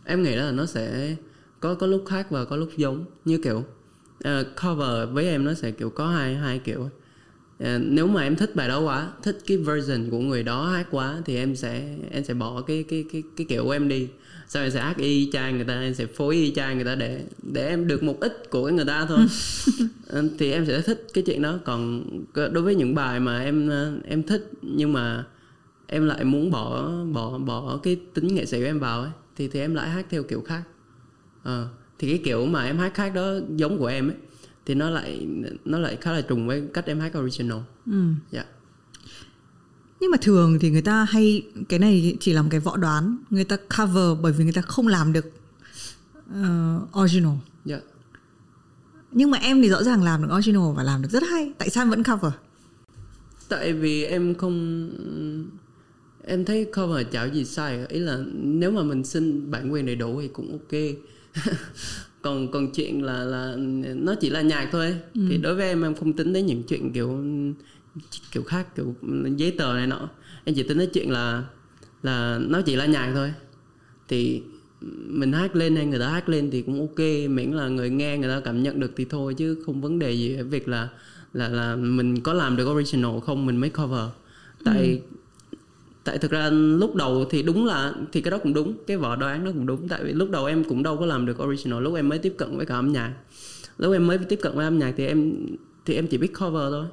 Em 0.08 0.24
nghĩ 0.24 0.36
là 0.36 0.52
nó 0.52 0.66
sẽ 0.66 1.16
có 1.60 1.76
có 1.76 1.88
lúc 1.88 2.04
khác 2.08 2.28
và 2.30 2.46
có 2.46 2.56
lúc 2.56 2.70
giống 2.78 3.06
như 3.26 3.38
kiểu 3.38 3.64
ờ, 4.24 4.44
cover 4.62 5.10
với 5.12 5.26
em 5.26 5.46
nó 5.46 5.54
sẽ 5.54 5.72
kiểu 5.72 5.90
có 5.90 6.08
hai 6.08 6.36
hai 6.36 6.60
kiểu. 6.60 6.90
Ờ, 7.60 7.80
nếu 7.80 8.08
mà 8.08 8.22
em 8.22 8.36
thích 8.36 8.56
bài 8.56 8.68
đó 8.68 8.80
quá 8.80 9.10
thích 9.24 9.38
cái 9.48 9.58
version 9.58 10.10
của 10.10 10.20
người 10.20 10.44
đó 10.44 10.70
hát 10.70 10.88
quá 10.92 11.18
thì 11.26 11.36
em 11.36 11.56
sẽ 11.56 11.98
em 12.12 12.24
sẽ 12.24 12.34
bỏ 12.34 12.62
cái 12.62 12.84
cái 12.84 13.06
cái 13.12 13.24
cái 13.38 13.46
kiểu 13.50 13.64
của 13.64 13.72
em 13.72 13.88
đi. 13.88 14.08
Sau 14.48 14.64
em 14.64 14.72
sẽ 14.72 14.82
hát 14.82 14.98
y 14.98 15.30
chang 15.32 15.56
người 15.56 15.66
ta 15.66 15.82
em 15.82 15.94
sẽ 15.94 16.06
phối 16.06 16.36
y 16.36 16.52
chang 16.56 16.76
người 16.76 16.86
ta 16.86 16.96
để 16.96 17.22
để 17.54 17.68
em 17.68 17.88
được 17.88 18.04
một 18.04 18.20
ít 18.20 18.50
của 18.50 18.70
người 18.70 18.86
ta 18.86 19.06
thôi. 19.06 19.20
Ờ, 20.10 20.24
thì 20.40 20.52
em 20.52 20.66
sẽ 20.66 20.82
thích 20.82 21.08
cái 21.14 21.24
chuyện 21.28 21.42
đó. 21.42 21.60
Còn 21.66 22.04
đối 22.34 22.64
với 22.64 22.76
những 22.76 22.96
bài 22.96 23.20
mà 23.20 23.40
em 23.44 23.70
em 24.08 24.24
thích 24.24 24.50
nhưng 24.62 24.94
mà 24.94 25.26
em 25.88 26.06
lại 26.06 26.24
muốn 26.24 26.52
bỏ 26.52 26.92
bỏ 27.14 27.38
bỏ 27.38 27.80
cái 27.84 27.98
tính 28.14 28.36
nghệ 28.36 28.46
sĩ 28.46 28.60
của 28.60 28.66
em 28.66 28.80
vào 28.80 29.02
ấy 29.02 29.12
thì 29.38 29.48
thì 29.48 29.60
em 29.60 29.74
lại 29.76 29.90
hát 29.90 30.06
theo 30.10 30.24
kiểu 30.24 30.42
khác 30.48 30.64
Ờ, 31.44 31.70
thì 32.00 32.10
cái 32.10 32.22
kiểu 32.26 32.46
mà 32.46 32.64
em 32.66 32.78
hát 32.78 32.94
khác 32.94 33.14
đó 33.16 33.34
giống 33.56 33.78
của 33.80 33.86
em 33.86 34.08
ấy 34.08 34.16
thì 34.66 34.76
nó 34.76 34.90
lại 34.90 35.28
nó 35.66 35.80
lại 35.80 35.98
khá 36.02 36.12
là 36.12 36.22
trùng 36.22 36.48
với 36.48 36.64
cách 36.74 36.86
em 36.86 37.00
hát 37.00 37.18
original 37.18 37.60
dạ 38.32 38.46
Nhưng 40.00 40.12
mà 40.12 40.18
thường 40.22 40.58
thì 40.60 40.72
người 40.72 40.82
ta 40.82 41.04
hay 41.04 41.46
cái 41.70 41.80
này 41.80 42.18
chỉ 42.20 42.34
là 42.34 42.42
một 42.42 42.48
cái 42.52 42.60
võ 42.60 42.78
đoán, 42.78 43.18
người 43.30 43.44
ta 43.44 43.58
cover 43.78 44.20
bởi 44.22 44.34
vì 44.34 44.44
người 44.44 44.54
ta 44.54 44.62
không 44.62 44.88
làm 44.88 45.14
được 45.14 45.26
ờ, 46.34 46.80
original. 47.00 47.34
dạ 47.66 47.80
Nhưng 49.12 49.32
mà 49.32 49.38
em 49.38 49.62
thì 49.62 49.70
rõ 49.70 49.84
ràng 49.84 50.04
làm 50.04 50.22
được 50.22 50.30
original 50.36 50.74
và 50.76 50.84
làm 50.84 51.02
được 51.02 51.10
rất 51.12 51.24
hay. 51.32 51.54
Tại 51.58 51.70
sao 51.70 51.82
em 51.84 51.90
vẫn 51.90 52.04
cover? 52.04 52.32
tại 53.50 53.74
vì 53.74 54.04
em 54.04 54.36
không 54.36 54.90
em 56.28 56.46
thấy 56.46 56.66
cover 56.76 57.08
chả 57.12 57.28
có 57.28 57.34
gì 57.34 57.46
sai 57.46 57.80
ý 57.90 58.00
là 58.00 58.24
nếu 58.34 58.72
mà 58.72 58.84
mình 58.84 59.04
xin 59.04 59.52
bản 59.52 59.72
quyền 59.72 59.86
đầy 59.86 59.96
đủ 59.96 60.22
thì 60.22 60.28
cũng 60.28 60.52
ok. 60.52 60.82
Còn 62.22 62.52
còn 62.52 62.72
chuyện 62.72 63.04
là 63.04 63.24
là 63.24 63.56
nó 63.96 64.16
chỉ 64.16 64.30
là 64.30 64.42
nhạc 64.42 64.70
thôi. 64.72 64.96
Thì 65.14 65.38
đối 65.38 65.56
với 65.56 65.68
em 65.68 65.82
em 65.82 65.96
không 65.96 66.14
tính 66.14 66.34
đến 66.34 66.46
những 66.46 66.64
chuyện 66.64 66.94
kiểu 66.94 67.24
kiểu 68.32 68.44
khác 68.44 68.76
kiểu 68.76 68.96
giấy 69.38 69.52
tờ 69.52 69.74
này 69.74 69.88
nọ. 69.88 70.10
Em 70.44 70.56
chỉ 70.56 70.64
tính 70.64 70.78
đến 70.78 70.90
chuyện 70.94 71.12
là 71.12 71.44
là 72.04 72.40
nó 72.48 72.62
chỉ 72.62 72.76
là 72.76 72.86
nhạc 72.86 73.12
thôi. 73.16 73.34
Thì 74.08 74.42
mình 75.08 75.32
hát 75.32 75.56
lên 75.56 75.76
hay 75.76 75.86
người 75.86 76.00
ta 76.00 76.10
hát 76.10 76.30
lên 76.30 76.52
thì 76.52 76.62
cũng 76.62 76.80
ok 76.80 77.30
miễn 77.30 77.52
là 77.52 77.68
người 77.68 77.90
nghe 77.90 78.18
người 78.18 78.30
ta 78.30 78.40
cảm 78.40 78.64
nhận 78.64 78.80
được 78.80 78.92
thì 78.96 79.06
thôi 79.06 79.34
chứ 79.34 79.58
không 79.66 79.82
vấn 79.82 80.00
đề 80.00 80.12
gì 80.12 80.36
ở 80.36 80.44
việc 80.44 80.68
là 80.68 80.90
là 81.34 81.50
là 81.50 81.76
mình 81.76 82.22
có 82.22 82.34
làm 82.34 82.58
được 82.58 82.66
original 82.70 83.20
không 83.26 83.46
mình 83.46 83.58
mới 83.58 83.70
cover. 83.70 84.06
Tại 84.64 85.02
tại 86.08 86.18
thực 86.18 86.32
ra 86.32 86.50
lúc 86.50 86.96
đầu 86.96 87.26
thì 87.30 87.44
đúng 87.44 87.66
là, 87.66 87.94
thì 88.12 88.22
cái 88.22 88.32
đó 88.32 88.38
cũng 88.38 88.54
đúng, 88.54 88.74
cái 88.88 88.98
vỏ 88.98 89.16
đoán 89.16 89.44
nó 89.44 89.52
cũng 89.52 89.66
đúng. 89.66 89.88
Tại 89.88 90.04
vì 90.04 90.14
lúc 90.14 90.30
đầu 90.30 90.46
em 90.46 90.64
cũng 90.64 90.84
đâu 90.84 90.98
có 90.98 91.06
làm 91.06 91.26
được 91.26 91.44
original, 91.44 91.84
lúc 91.84 91.96
em 91.96 92.10
mới 92.10 92.20
tiếp 92.20 92.34
cận 92.38 92.58
với 92.58 92.66
cả 92.66 92.76
âm 92.76 92.94
nhạc. 92.94 93.14
Lúc 93.78 93.94
em 93.94 94.08
mới 94.08 94.18
tiếp 94.18 94.40
cận 94.42 94.56
với 94.56 94.66
âm 94.66 94.80
nhạc 94.80 94.94
thì 94.98 95.06
em 95.06 95.34
thì 95.86 95.96
em 95.96 96.08
chỉ 96.08 96.18
biết 96.18 96.32
cover 96.40 96.72
thôi. 96.72 96.86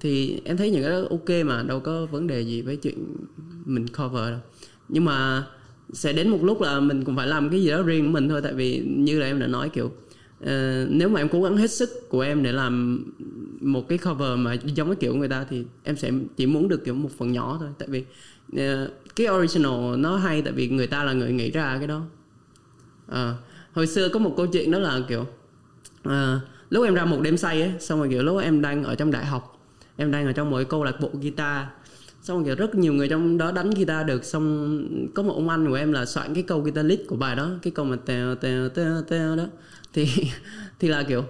Thì 0.00 0.40
em 0.44 0.56
thấy 0.56 0.70
những 0.70 0.82
cái 0.82 0.90
đó 0.90 1.02
ok 1.10 1.46
mà, 1.46 1.62
đâu 1.62 1.80
có 1.80 2.06
vấn 2.06 2.26
đề 2.26 2.40
gì 2.40 2.62
với 2.62 2.76
chuyện 2.76 3.16
mình 3.64 3.86
cover 3.88 4.30
đâu. 4.30 4.40
Nhưng 4.88 5.04
mà 5.04 5.46
sẽ 5.92 6.12
đến 6.12 6.28
một 6.28 6.44
lúc 6.44 6.60
là 6.60 6.80
mình 6.80 7.04
cũng 7.04 7.16
phải 7.16 7.26
làm 7.26 7.50
cái 7.50 7.62
gì 7.62 7.70
đó 7.70 7.82
riêng 7.82 8.04
của 8.06 8.12
mình 8.12 8.28
thôi, 8.28 8.40
tại 8.42 8.54
vì 8.54 8.82
như 8.86 9.18
là 9.18 9.26
em 9.26 9.40
đã 9.40 9.46
nói, 9.46 9.68
kiểu 9.68 9.92
uh, 10.42 10.90
nếu 10.90 11.08
mà 11.08 11.20
em 11.20 11.28
cố 11.28 11.42
gắng 11.42 11.56
hết 11.56 11.70
sức 11.70 12.08
của 12.08 12.20
em 12.20 12.42
để 12.42 12.52
làm 12.52 13.04
một 13.60 13.88
cái 13.88 13.98
cover 13.98 14.38
mà 14.38 14.54
giống 14.64 14.88
cái 14.88 14.96
kiểu 14.96 15.16
người 15.16 15.28
ta 15.28 15.46
thì 15.50 15.64
em 15.82 15.96
sẽ 15.96 16.10
chỉ 16.36 16.46
muốn 16.46 16.68
được 16.68 16.84
kiểu 16.84 16.94
một 16.94 17.10
phần 17.18 17.32
nhỏ 17.32 17.56
thôi. 17.60 17.68
Tại 17.78 17.88
vì 17.88 18.04
uh, 18.52 18.90
cái 19.16 19.28
original 19.30 19.96
nó 19.98 20.16
hay 20.16 20.42
tại 20.42 20.52
vì 20.52 20.68
người 20.68 20.86
ta 20.86 21.04
là 21.04 21.12
người 21.12 21.32
nghĩ 21.32 21.50
ra 21.50 21.76
cái 21.78 21.86
đó. 21.86 22.02
Ờ, 23.06 23.34
hồi 23.72 23.86
xưa 23.86 24.08
có 24.08 24.18
một 24.18 24.34
câu 24.36 24.46
chuyện 24.46 24.70
đó 24.70 24.78
là 24.78 25.00
kiểu 25.08 25.26
ờ, 26.02 26.40
lúc 26.70 26.84
em 26.84 26.94
ra 26.94 27.04
một 27.04 27.20
đêm 27.22 27.36
say 27.36 27.62
ấy 27.62 27.72
xong 27.80 27.98
rồi 27.98 28.08
kiểu 28.08 28.22
lúc 28.22 28.42
em 28.42 28.62
đang 28.62 28.84
ở 28.84 28.94
trong 28.94 29.10
đại 29.10 29.24
học 29.24 29.58
em 29.96 30.10
đang 30.10 30.26
ở 30.26 30.32
trong 30.32 30.50
một 30.50 30.56
cái 30.56 30.64
câu 30.64 30.84
lạc 30.84 31.00
bộ 31.00 31.10
guitar 31.12 31.66
xong 32.22 32.36
rồi 32.36 32.44
kiểu 32.44 32.54
rất 32.54 32.74
nhiều 32.74 32.92
người 32.92 33.08
trong 33.08 33.38
đó 33.38 33.52
đánh 33.52 33.70
guitar 33.70 34.06
được 34.06 34.24
xong 34.24 34.82
có 35.14 35.22
một 35.22 35.32
ông 35.34 35.48
anh 35.48 35.68
của 35.68 35.74
em 35.74 35.92
là 35.92 36.04
soạn 36.04 36.34
cái 36.34 36.42
câu 36.42 36.60
guitar 36.60 36.86
lead 36.86 37.00
của 37.08 37.16
bài 37.16 37.36
đó 37.36 37.50
cái 37.62 37.70
câu 37.70 37.84
mà 37.84 37.96
tèo 38.04 38.34
tèo 38.34 38.68
tèo 38.68 39.02
tèo 39.02 39.36
đó 39.36 39.44
thì 39.96 40.08
thì 40.80 40.88
là 40.88 41.02
kiểu 41.02 41.24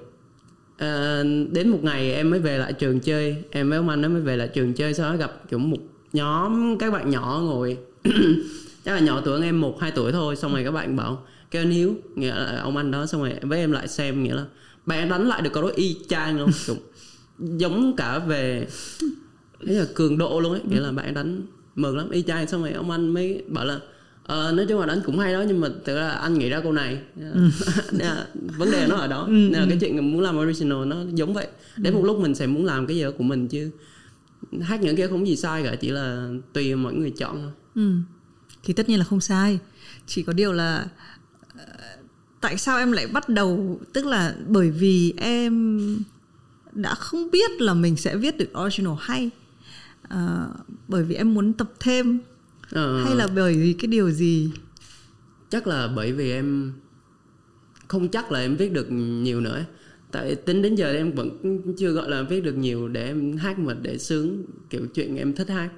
ờ, 0.79 1.25
đến 1.53 1.69
một 1.69 1.79
ngày 1.83 2.13
em 2.13 2.31
mới 2.31 2.41
về 2.41 2.59
lại 2.59 2.73
trường 2.73 3.01
chơi. 3.01 3.37
Em 3.51 3.69
với 3.69 3.77
ông 3.79 3.89
anh 3.89 4.03
nó 4.03 4.09
mới 4.09 4.23
về 4.23 4.37
lại 4.37 4.49
trường 4.49 4.75
chơi 4.75 4.95
sau 4.95 5.11
đó 5.11 5.17
gặp 5.17 5.49
kiểu 5.49 5.59
một 5.59 5.79
nhóm 6.13 6.79
các 6.79 6.93
bạn 6.93 7.11
nhỏ 7.11 7.41
ngồi. 7.45 7.79
Chắc 8.85 8.93
là 8.93 9.01
nhỏ 9.01 9.23
tuổi 9.25 9.43
em 9.43 9.61
một 9.61 9.81
hai 9.81 9.91
tuổi 9.91 10.13
thôi 10.13 10.37
xong 10.37 10.53
rồi 10.53 10.65
các 10.65 10.71
bạn 10.71 10.97
bảo 10.97 11.27
kêu 11.51 11.63
anh 11.63 11.71
hiếu. 11.71 11.95
Nghĩa 12.15 12.35
là 12.35 12.61
ông 12.63 12.77
anh 12.77 12.91
đó 12.91 13.07
xong 13.07 13.21
rồi 13.21 13.35
với 13.43 13.59
em 13.59 13.73
lại 13.73 13.89
xem 13.89 14.23
nghĩa 14.23 14.35
là 14.35 14.45
bạn 14.87 15.09
đánh 15.09 15.29
lại 15.29 15.43
được 15.43 15.51
câu 15.53 15.63
đó 15.63 15.71
y 15.77 15.97
chang 16.09 16.39
luôn. 16.39 16.51
Kiểu, 16.67 16.77
giống 17.39 17.97
cả 17.97 18.19
về 18.19 18.67
Thế 19.67 19.75
là 19.75 19.87
cường 19.95 20.19
độ 20.19 20.41
luôn 20.41 20.53
ấy. 20.53 20.61
Nghĩa 20.69 20.81
là 20.81 20.93
bạn 20.93 21.15
đánh 21.15 21.43
mừng 21.75 21.97
lắm 21.97 22.11
y 22.11 22.23
chang. 22.23 22.47
Xong 22.47 22.63
rồi 22.63 22.73
ông 22.73 22.91
anh 22.91 23.09
mới 23.09 23.45
bảo 23.49 23.65
là 23.65 23.81
ờ, 24.27 24.53
nói 24.53 24.67
chung 24.69 24.81
là 24.81 24.87
đánh 24.87 25.01
cũng 25.05 25.19
hay 25.19 25.33
đó 25.33 25.45
nhưng 25.49 25.61
mà 25.61 25.69
ra 25.85 25.95
là 25.95 26.11
anh 26.11 26.35
nghĩ 26.35 26.49
ra 26.49 26.61
câu 26.61 26.73
này. 26.73 26.99
Nên 27.93 28.07
là 28.07 28.27
vấn 28.35 28.71
đề 28.71 28.87
nó 28.87 28.97
ở 28.97 29.07
đó. 29.07 29.27
Nên 29.31 29.53
là 29.53 29.67
cái 29.69 29.79
chuyện 29.81 30.13
muốn 30.13 30.21
làm 30.21 30.39
original 30.39 30.85
nó 30.87 30.97
giống 31.15 31.35
vậy. 31.35 31.47
Đến 31.77 31.95
một 31.95 32.05
lúc 32.05 32.19
mình 32.19 32.35
sẽ 32.35 32.47
muốn 32.47 32.65
làm 32.65 32.87
cái 32.87 32.97
gì 32.97 33.05
của 33.19 33.25
mình 33.25 33.49
chứ 33.49 33.71
hát 34.63 34.81
những 34.81 34.97
kia 34.97 35.09
không 35.09 35.27
gì 35.27 35.37
sai 35.37 35.63
cả 35.63 35.75
chỉ 35.81 35.91
là 35.91 36.29
tùy 36.53 36.75
mọi 36.75 36.95
người 36.95 37.11
chọn 37.11 37.43
thôi. 37.43 37.53
Ừ. 37.75 37.93
Thì 38.65 38.75
tất 38.75 38.89
nhiên 38.89 38.99
là 38.99 39.05
không 39.05 39.21
sai. 39.21 39.59
Chỉ 40.07 40.23
có 40.23 40.33
điều 40.33 40.53
là 40.53 40.87
ờ, 41.59 41.65
tại 42.41 42.59
sao 42.59 42.79
em 42.79 42.93
lại 42.93 43.07
bắt 43.07 43.29
đầu 43.29 43.81
tức 43.93 44.07
là 44.07 44.35
bởi 44.49 44.71
vì 44.71 45.15
em 45.17 45.79
đã 46.73 46.95
không 46.95 47.31
biết 47.31 47.61
là 47.61 47.75
mình 47.75 47.97
sẽ 47.97 48.17
viết 48.17 48.39
được 48.39 48.59
original 48.65 48.95
hay. 49.01 49.31
Ờ, 50.09 50.51
bởi 50.89 51.03
vì 51.03 51.15
em 51.15 51.35
muốn 51.35 51.53
tập 51.53 51.73
thêm 51.81 52.21
Ờ, 52.71 53.05
hay 53.05 53.17
là 53.17 53.27
bởi 53.35 53.55
vì 53.55 53.73
cái 53.73 53.87
điều 53.87 54.11
gì? 54.11 54.51
chắc 55.51 55.67
là 55.67 55.89
bởi 55.97 56.13
vì 56.13 56.33
em 56.33 56.73
không 57.89 58.09
chắc 58.09 58.33
là 58.33 58.41
em 58.41 58.57
viết 58.57 58.73
được 58.73 58.87
nhiều 58.91 59.41
nữa. 59.41 59.65
Tại 60.13 60.35
tính 60.35 60.63
đến 60.63 60.75
giờ 60.75 60.93
em 60.93 61.13
vẫn 61.13 61.63
chưa 61.79 61.91
gọi 61.91 62.11
là 62.11 62.23
viết 62.23 62.41
được 62.41 62.57
nhiều 62.57 62.89
để 62.89 63.07
em 63.07 63.37
hát 63.37 63.59
mà 63.59 63.75
để 63.83 63.99
sướng 63.99 64.45
kiểu 64.71 64.87
chuyện 64.95 65.17
em 65.17 65.33
thích 65.33 65.49
hát. 65.49 65.71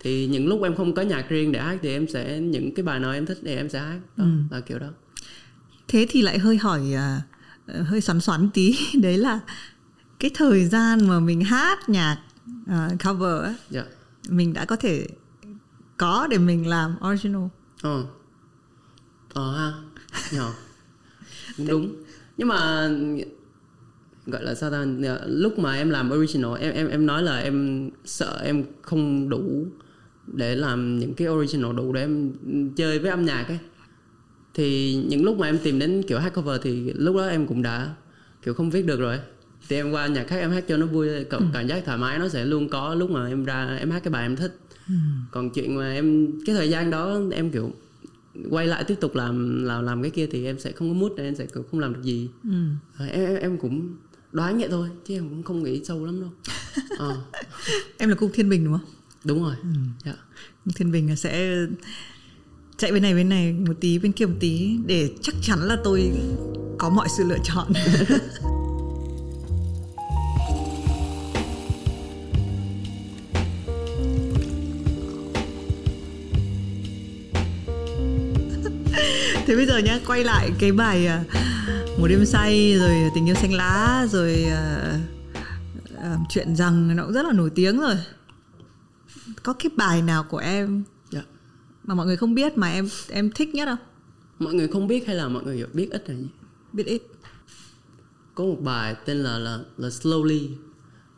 Thì 0.00 0.26
những 0.26 0.48
lúc 0.48 0.62
em 0.62 0.74
không 0.74 0.94
có 0.94 1.02
nhạc 1.02 1.28
riêng 1.28 1.52
để 1.52 1.60
hát 1.60 1.78
thì 1.82 1.88
em 1.88 2.08
sẽ 2.08 2.40
những 2.40 2.74
cái 2.74 2.82
bài 2.84 3.00
nào 3.00 3.12
em 3.12 3.26
thích 3.26 3.38
thì 3.44 3.56
em 3.56 3.68
sẽ 3.68 3.78
hát. 3.78 4.00
Đó 4.16 4.24
là 4.50 4.60
kiểu 4.60 4.78
đó. 4.78 4.88
Thế 5.88 6.06
thì 6.08 6.22
lại 6.22 6.38
hơi 6.38 6.56
hỏi 6.56 6.80
ờ, 7.66 7.82
hơi 7.82 8.00
xoắn 8.00 8.20
xoắn 8.20 8.48
tí. 8.54 8.76
Đấy 9.02 9.18
là 9.18 9.40
cái 10.18 10.30
thời 10.34 10.64
gian 10.64 11.08
mà 11.08 11.20
mình 11.20 11.40
hát 11.40 11.88
nhạc 11.88 12.18
à, 12.66 12.90
cover 13.04 13.44
á, 13.44 13.54
dạ. 13.70 13.84
mình 14.28 14.52
đã 14.52 14.64
có 14.64 14.76
thể 14.76 15.06
có 15.96 16.26
để 16.30 16.38
mình 16.38 16.68
làm 16.68 16.96
original. 17.08 17.42
ờ. 17.82 18.04
Ờ 19.34 19.52
ha. 19.56 19.72
Nhỏ 20.32 20.52
đúng. 21.68 21.94
Nhưng 22.36 22.48
mà 22.48 22.90
gọi 24.26 24.44
là 24.44 24.54
sao 24.54 24.70
ta 24.70 24.86
lúc 25.26 25.58
mà 25.58 25.74
em 25.74 25.90
làm 25.90 26.10
original 26.12 26.50
em 26.60 26.74
em 26.74 26.88
em 26.88 27.06
nói 27.06 27.22
là 27.22 27.38
em 27.38 27.90
sợ 28.04 28.40
em 28.44 28.64
không 28.82 29.28
đủ 29.28 29.66
để 30.26 30.56
làm 30.56 30.98
những 30.98 31.14
cái 31.14 31.28
original 31.28 31.76
đủ 31.76 31.92
để 31.92 32.00
em 32.00 32.32
chơi 32.76 32.98
với 32.98 33.10
âm 33.10 33.24
nhạc 33.24 33.48
ấy. 33.48 33.58
Thì 34.54 34.94
những 34.94 35.24
lúc 35.24 35.38
mà 35.38 35.46
em 35.46 35.58
tìm 35.58 35.78
đến 35.78 36.02
kiểu 36.08 36.18
hát 36.18 36.34
cover 36.34 36.60
thì 36.62 36.92
lúc 36.92 37.16
đó 37.16 37.26
em 37.26 37.46
cũng 37.46 37.62
đã 37.62 37.94
kiểu 38.42 38.54
không 38.54 38.70
viết 38.70 38.86
được 38.86 39.00
rồi. 39.00 39.18
Thì 39.68 39.76
em 39.76 39.90
qua 39.90 40.06
nhạc 40.06 40.24
khác 40.24 40.36
em 40.36 40.50
hát 40.50 40.64
cho 40.68 40.76
nó 40.76 40.86
vui 40.86 41.24
cảm, 41.30 41.50
cảm 41.52 41.66
giác 41.66 41.82
thoải 41.84 41.98
mái 41.98 42.18
nó 42.18 42.28
sẽ 42.28 42.44
luôn 42.44 42.68
có 42.68 42.94
lúc 42.94 43.10
mà 43.10 43.26
em 43.26 43.44
ra 43.44 43.76
em 43.80 43.90
hát 43.90 44.00
cái 44.04 44.12
bài 44.12 44.22
em 44.22 44.36
thích 44.36 44.58
còn 45.30 45.50
chuyện 45.50 45.76
mà 45.76 45.92
em 45.92 46.32
cái 46.46 46.54
thời 46.54 46.70
gian 46.70 46.90
đó 46.90 47.20
em 47.32 47.50
kiểu 47.50 47.72
quay 48.50 48.66
lại 48.66 48.84
tiếp 48.84 48.94
tục 49.00 49.14
làm 49.14 49.64
làm 49.64 49.84
làm 49.84 50.02
cái 50.02 50.10
kia 50.10 50.26
thì 50.30 50.44
em 50.44 50.58
sẽ 50.58 50.72
không 50.72 50.88
có 50.88 50.94
mút 50.94 51.12
em 51.16 51.34
sẽ 51.34 51.46
không 51.70 51.80
làm 51.80 51.92
được 51.94 52.02
gì 52.02 52.28
Ừ. 52.44 52.50
Ờ, 52.98 53.06
em, 53.06 53.36
em 53.36 53.58
cũng 53.58 53.96
đoán 54.32 54.58
vậy 54.58 54.68
thôi 54.70 54.88
chứ 55.06 55.14
em 55.14 55.28
cũng 55.28 55.42
không 55.42 55.62
nghĩ 55.62 55.84
sâu 55.84 56.04
lắm 56.06 56.20
đâu 56.20 56.30
Ờ, 56.98 57.16
Em 57.98 58.08
là 58.08 58.14
cung 58.14 58.30
Thiên 58.34 58.48
Bình 58.48 58.64
đúng 58.64 58.78
không? 58.78 58.88
đúng 59.24 59.42
rồi 59.42 59.54
dạ. 60.04 60.14
Cung 60.64 60.74
Thiên 60.74 60.92
Bình 60.92 61.16
sẽ 61.16 61.56
chạy 62.76 62.92
bên 62.92 63.02
này 63.02 63.14
bên 63.14 63.28
này 63.28 63.52
một 63.52 63.74
tí 63.80 63.98
bên 63.98 64.12
kia 64.12 64.26
một 64.26 64.36
tí 64.40 64.76
để 64.86 65.10
chắc 65.22 65.34
chắn 65.42 65.58
là 65.58 65.76
tôi 65.84 66.12
có 66.78 66.90
mọi 66.90 67.08
sự 67.16 67.24
lựa 67.28 67.38
chọn. 67.44 67.72
Thế 79.46 79.56
bây 79.56 79.66
giờ 79.66 79.78
nhá, 79.78 80.00
quay 80.06 80.24
lại 80.24 80.52
cái 80.58 80.72
bài 80.72 81.06
à, 81.06 81.24
Một 81.98 82.08
đêm 82.08 82.26
say 82.26 82.76
rồi 82.78 83.10
tình 83.14 83.28
yêu 83.28 83.34
xanh 83.34 83.52
lá 83.52 84.06
rồi 84.10 84.44
à, 84.44 84.98
à, 85.96 86.16
chuyện 86.28 86.56
rằng 86.56 86.96
nó 86.96 87.02
cũng 87.04 87.12
rất 87.12 87.26
là 87.26 87.32
nổi 87.32 87.50
tiếng 87.54 87.80
rồi. 87.80 87.94
Có 89.42 89.52
cái 89.52 89.70
bài 89.76 90.02
nào 90.02 90.24
của 90.30 90.38
em 90.38 90.84
dạ. 91.10 91.22
mà 91.84 91.94
mọi 91.94 92.06
người 92.06 92.16
không 92.16 92.34
biết 92.34 92.58
mà 92.58 92.72
em 92.72 92.88
em 93.10 93.30
thích 93.30 93.54
nhất 93.54 93.66
không? 93.68 93.78
mọi 94.38 94.54
người 94.54 94.68
không 94.68 94.86
biết 94.86 95.06
hay 95.06 95.16
là 95.16 95.28
mọi 95.28 95.44
người 95.44 95.66
biết 95.72 95.88
ít 95.90 96.04
gì 96.08 96.14
Biết 96.72 96.86
ít. 96.86 97.02
có 98.34 98.44
một 98.44 98.58
bài 98.60 98.96
tên 99.04 99.16
là 99.16 99.38
là 99.38 99.58
là 99.76 99.88
slowly 99.88 100.48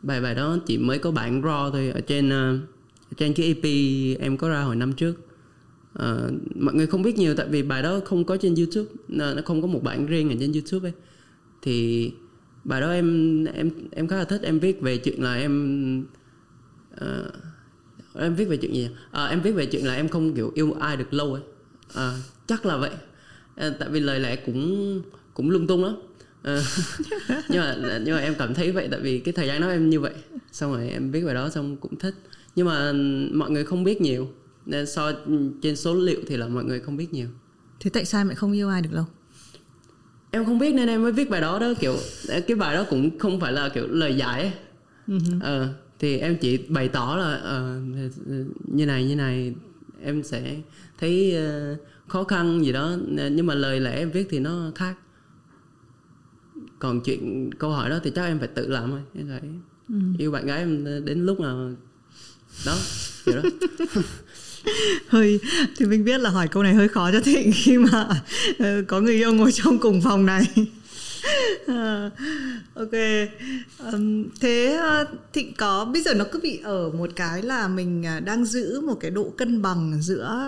bài 0.01 0.21
bài 0.21 0.35
đó 0.35 0.57
chỉ 0.65 0.77
mới 0.77 0.99
có 0.99 1.11
bản 1.11 1.41
raw 1.41 1.71
thôi 1.71 1.89
ở 1.89 2.01
trên 2.01 2.29
ở 2.29 2.57
trên 3.17 3.33
cái 3.33 3.45
EP 3.45 3.63
em 4.21 4.37
có 4.37 4.49
ra 4.49 4.61
hồi 4.61 4.75
năm 4.75 4.93
trước 4.93 5.28
uh, 5.99 6.33
mọi 6.55 6.75
người 6.75 6.87
không 6.87 7.01
biết 7.01 7.17
nhiều 7.17 7.35
tại 7.35 7.47
vì 7.49 7.63
bài 7.63 7.83
đó 7.83 7.99
không 8.05 8.23
có 8.23 8.37
trên 8.37 8.55
YouTube 8.55 8.89
nó 9.07 9.33
không 9.45 9.61
có 9.61 9.67
một 9.67 9.83
bản 9.83 10.05
riêng 10.05 10.29
ở 10.29 10.35
trên 10.39 10.51
YouTube 10.51 10.89
ấy. 10.89 10.93
Thì 11.61 12.11
bài 12.63 12.81
đó 12.81 12.91
em 12.91 13.45
em 13.45 13.71
em 13.91 14.07
khá 14.07 14.17
là 14.17 14.23
thích 14.23 14.41
em 14.43 14.59
viết 14.59 14.81
về 14.81 14.97
chuyện 14.97 15.23
là 15.23 15.35
em 15.35 16.03
uh, 16.95 17.33
em 18.15 18.35
viết 18.35 18.45
về 18.45 18.57
chuyện 18.57 18.73
gì 18.73 18.89
à, 19.11 19.25
em 19.25 19.41
viết 19.41 19.51
về 19.51 19.65
chuyện 19.65 19.85
là 19.85 19.95
em 19.95 20.09
không 20.09 20.33
kiểu 20.33 20.51
yêu 20.55 20.75
ai 20.79 20.97
được 20.97 21.13
lâu 21.13 21.33
ấy. 21.33 21.43
À, 21.93 22.13
chắc 22.47 22.65
là 22.65 22.77
vậy. 22.77 22.91
À, 23.55 23.71
tại 23.79 23.89
vì 23.89 23.99
lời 23.99 24.19
lẽ 24.19 24.35
cũng 24.35 25.01
cũng 25.33 25.49
lung 25.49 25.67
tung 25.67 25.83
lắm. 25.83 25.95
À, 26.43 26.61
nhưng 27.49 27.61
mà 27.61 27.77
nhưng 28.03 28.15
mà 28.15 28.21
em 28.21 28.35
cảm 28.39 28.53
thấy 28.53 28.71
vậy 28.71 28.87
tại 28.91 28.99
vì 28.99 29.19
cái 29.19 29.31
thời 29.31 29.47
gian 29.47 29.61
đó 29.61 29.67
em 29.67 29.89
như 29.89 29.99
vậy. 29.99 30.13
Xong 30.51 30.73
rồi 30.73 30.89
em 30.89 31.11
viết 31.11 31.21
về 31.21 31.33
đó 31.33 31.49
xong 31.49 31.77
cũng 31.77 31.95
thích. 31.95 32.15
Nhưng 32.55 32.67
mà 32.67 32.93
mọi 33.33 33.51
người 33.51 33.63
không 33.63 33.83
biết 33.83 34.01
nhiều 34.01 34.29
nên 34.69 34.85
so 34.87 35.11
trên 35.61 35.75
số 35.75 35.93
liệu 35.95 36.19
thì 36.27 36.37
là 36.37 36.47
mọi 36.47 36.63
người 36.63 36.79
không 36.79 36.97
biết 36.97 37.13
nhiều. 37.13 37.27
Thế 37.79 37.89
tại 37.89 38.05
sao 38.05 38.21
em 38.21 38.27
lại 38.27 38.35
không 38.35 38.51
yêu 38.51 38.69
ai 38.69 38.81
được 38.81 38.93
lâu? 38.93 39.05
em 40.31 40.45
không 40.45 40.59
biết 40.59 40.73
nên 40.73 40.87
em 40.87 41.03
mới 41.03 41.11
viết 41.11 41.29
bài 41.29 41.41
đó 41.41 41.59
đó 41.59 41.73
kiểu 41.79 41.95
cái 42.47 42.55
bài 42.57 42.75
đó 42.75 42.85
cũng 42.89 43.19
không 43.19 43.39
phải 43.39 43.53
là 43.53 43.69
kiểu 43.69 43.87
lời 43.87 44.15
giải 44.15 44.41
ấy. 44.41 44.51
Ờ, 45.41 45.73
thì 45.99 46.17
em 46.17 46.37
chỉ 46.37 46.57
bày 46.57 46.87
tỏ 46.87 47.15
là 47.19 47.35
ờ, 47.35 47.81
như 48.65 48.85
này 48.85 49.05
như 49.05 49.15
này 49.15 49.55
em 50.01 50.23
sẽ 50.23 50.55
thấy 50.99 51.35
ờ, 51.35 51.75
khó 52.07 52.23
khăn 52.23 52.65
gì 52.65 52.71
đó 52.71 52.97
nhưng 53.31 53.45
mà 53.45 53.53
lời 53.53 53.79
lẽ 53.79 53.95
em 53.95 54.11
viết 54.11 54.27
thì 54.29 54.39
nó 54.39 54.71
khác. 54.75 54.95
Còn 56.79 57.01
chuyện 57.01 57.49
câu 57.59 57.71
hỏi 57.71 57.89
đó 57.89 57.99
thì 58.03 58.11
chắc 58.15 58.25
em 58.25 58.39
phải 58.39 58.47
tự 58.47 58.67
làm 58.67 58.91
thôi 58.91 59.01
em 59.15 59.27
phải 59.29 59.49
yêu 60.17 60.31
bạn 60.31 60.45
gái 60.45 60.59
em 60.59 60.85
đến 61.05 61.25
lúc 61.25 61.39
nào 61.39 61.71
đó 62.65 62.77
kiểu 63.25 63.35
đó 63.35 63.41
hơi 65.07 65.39
thì 65.77 65.85
mình 65.85 66.03
biết 66.03 66.21
là 66.21 66.29
hỏi 66.29 66.47
câu 66.47 66.63
này 66.63 66.73
hơi 66.73 66.87
khó 66.87 67.11
cho 67.11 67.19
Thịnh 67.21 67.51
khi 67.63 67.77
mà 67.77 68.07
ờ, 68.59 68.81
có 68.87 68.99
người 68.99 69.15
yêu 69.15 69.33
ngồi 69.33 69.51
trong 69.51 69.77
cùng 69.79 70.01
phòng 70.01 70.25
này. 70.25 70.43
Ờ, 71.67 72.09
ok. 72.73 72.91
Ừm, 73.77 74.29
thế 74.39 74.77
ờ, 74.81 75.05
Thịnh 75.33 75.53
có 75.53 75.85
bây 75.85 76.01
giờ 76.01 76.13
nó 76.13 76.25
cứ 76.31 76.39
bị 76.43 76.59
ở 76.63 76.89
một 76.89 77.09
cái 77.15 77.41
là 77.41 77.67
mình 77.67 78.05
à, 78.05 78.19
đang 78.19 78.45
giữ 78.45 78.81
một 78.81 78.97
cái 78.99 79.11
độ 79.11 79.33
cân 79.37 79.61
bằng 79.61 80.01
giữa 80.01 80.47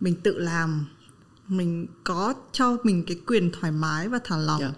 mình 0.00 0.14
tự 0.22 0.38
làm 0.38 0.86
mình 1.48 1.86
có 2.04 2.34
cho 2.52 2.76
mình 2.82 3.04
cái 3.06 3.16
quyền 3.26 3.50
thoải 3.50 3.72
mái 3.72 4.08
và 4.08 4.18
thả 4.24 4.36
lỏng. 4.36 4.60
Dạ. 4.60 4.72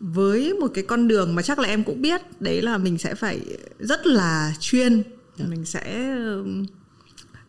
với 0.00 0.54
một 0.54 0.70
cái 0.74 0.84
con 0.84 1.08
đường 1.08 1.34
mà 1.34 1.42
chắc 1.42 1.58
là 1.58 1.68
em 1.68 1.84
cũng 1.84 2.02
biết 2.02 2.20
đấy 2.40 2.62
là 2.62 2.78
mình 2.78 2.98
sẽ 2.98 3.14
phải 3.14 3.40
rất 3.78 4.06
là 4.06 4.54
chuyên. 4.60 5.02
Mình 5.48 5.64
sẽ 5.64 6.14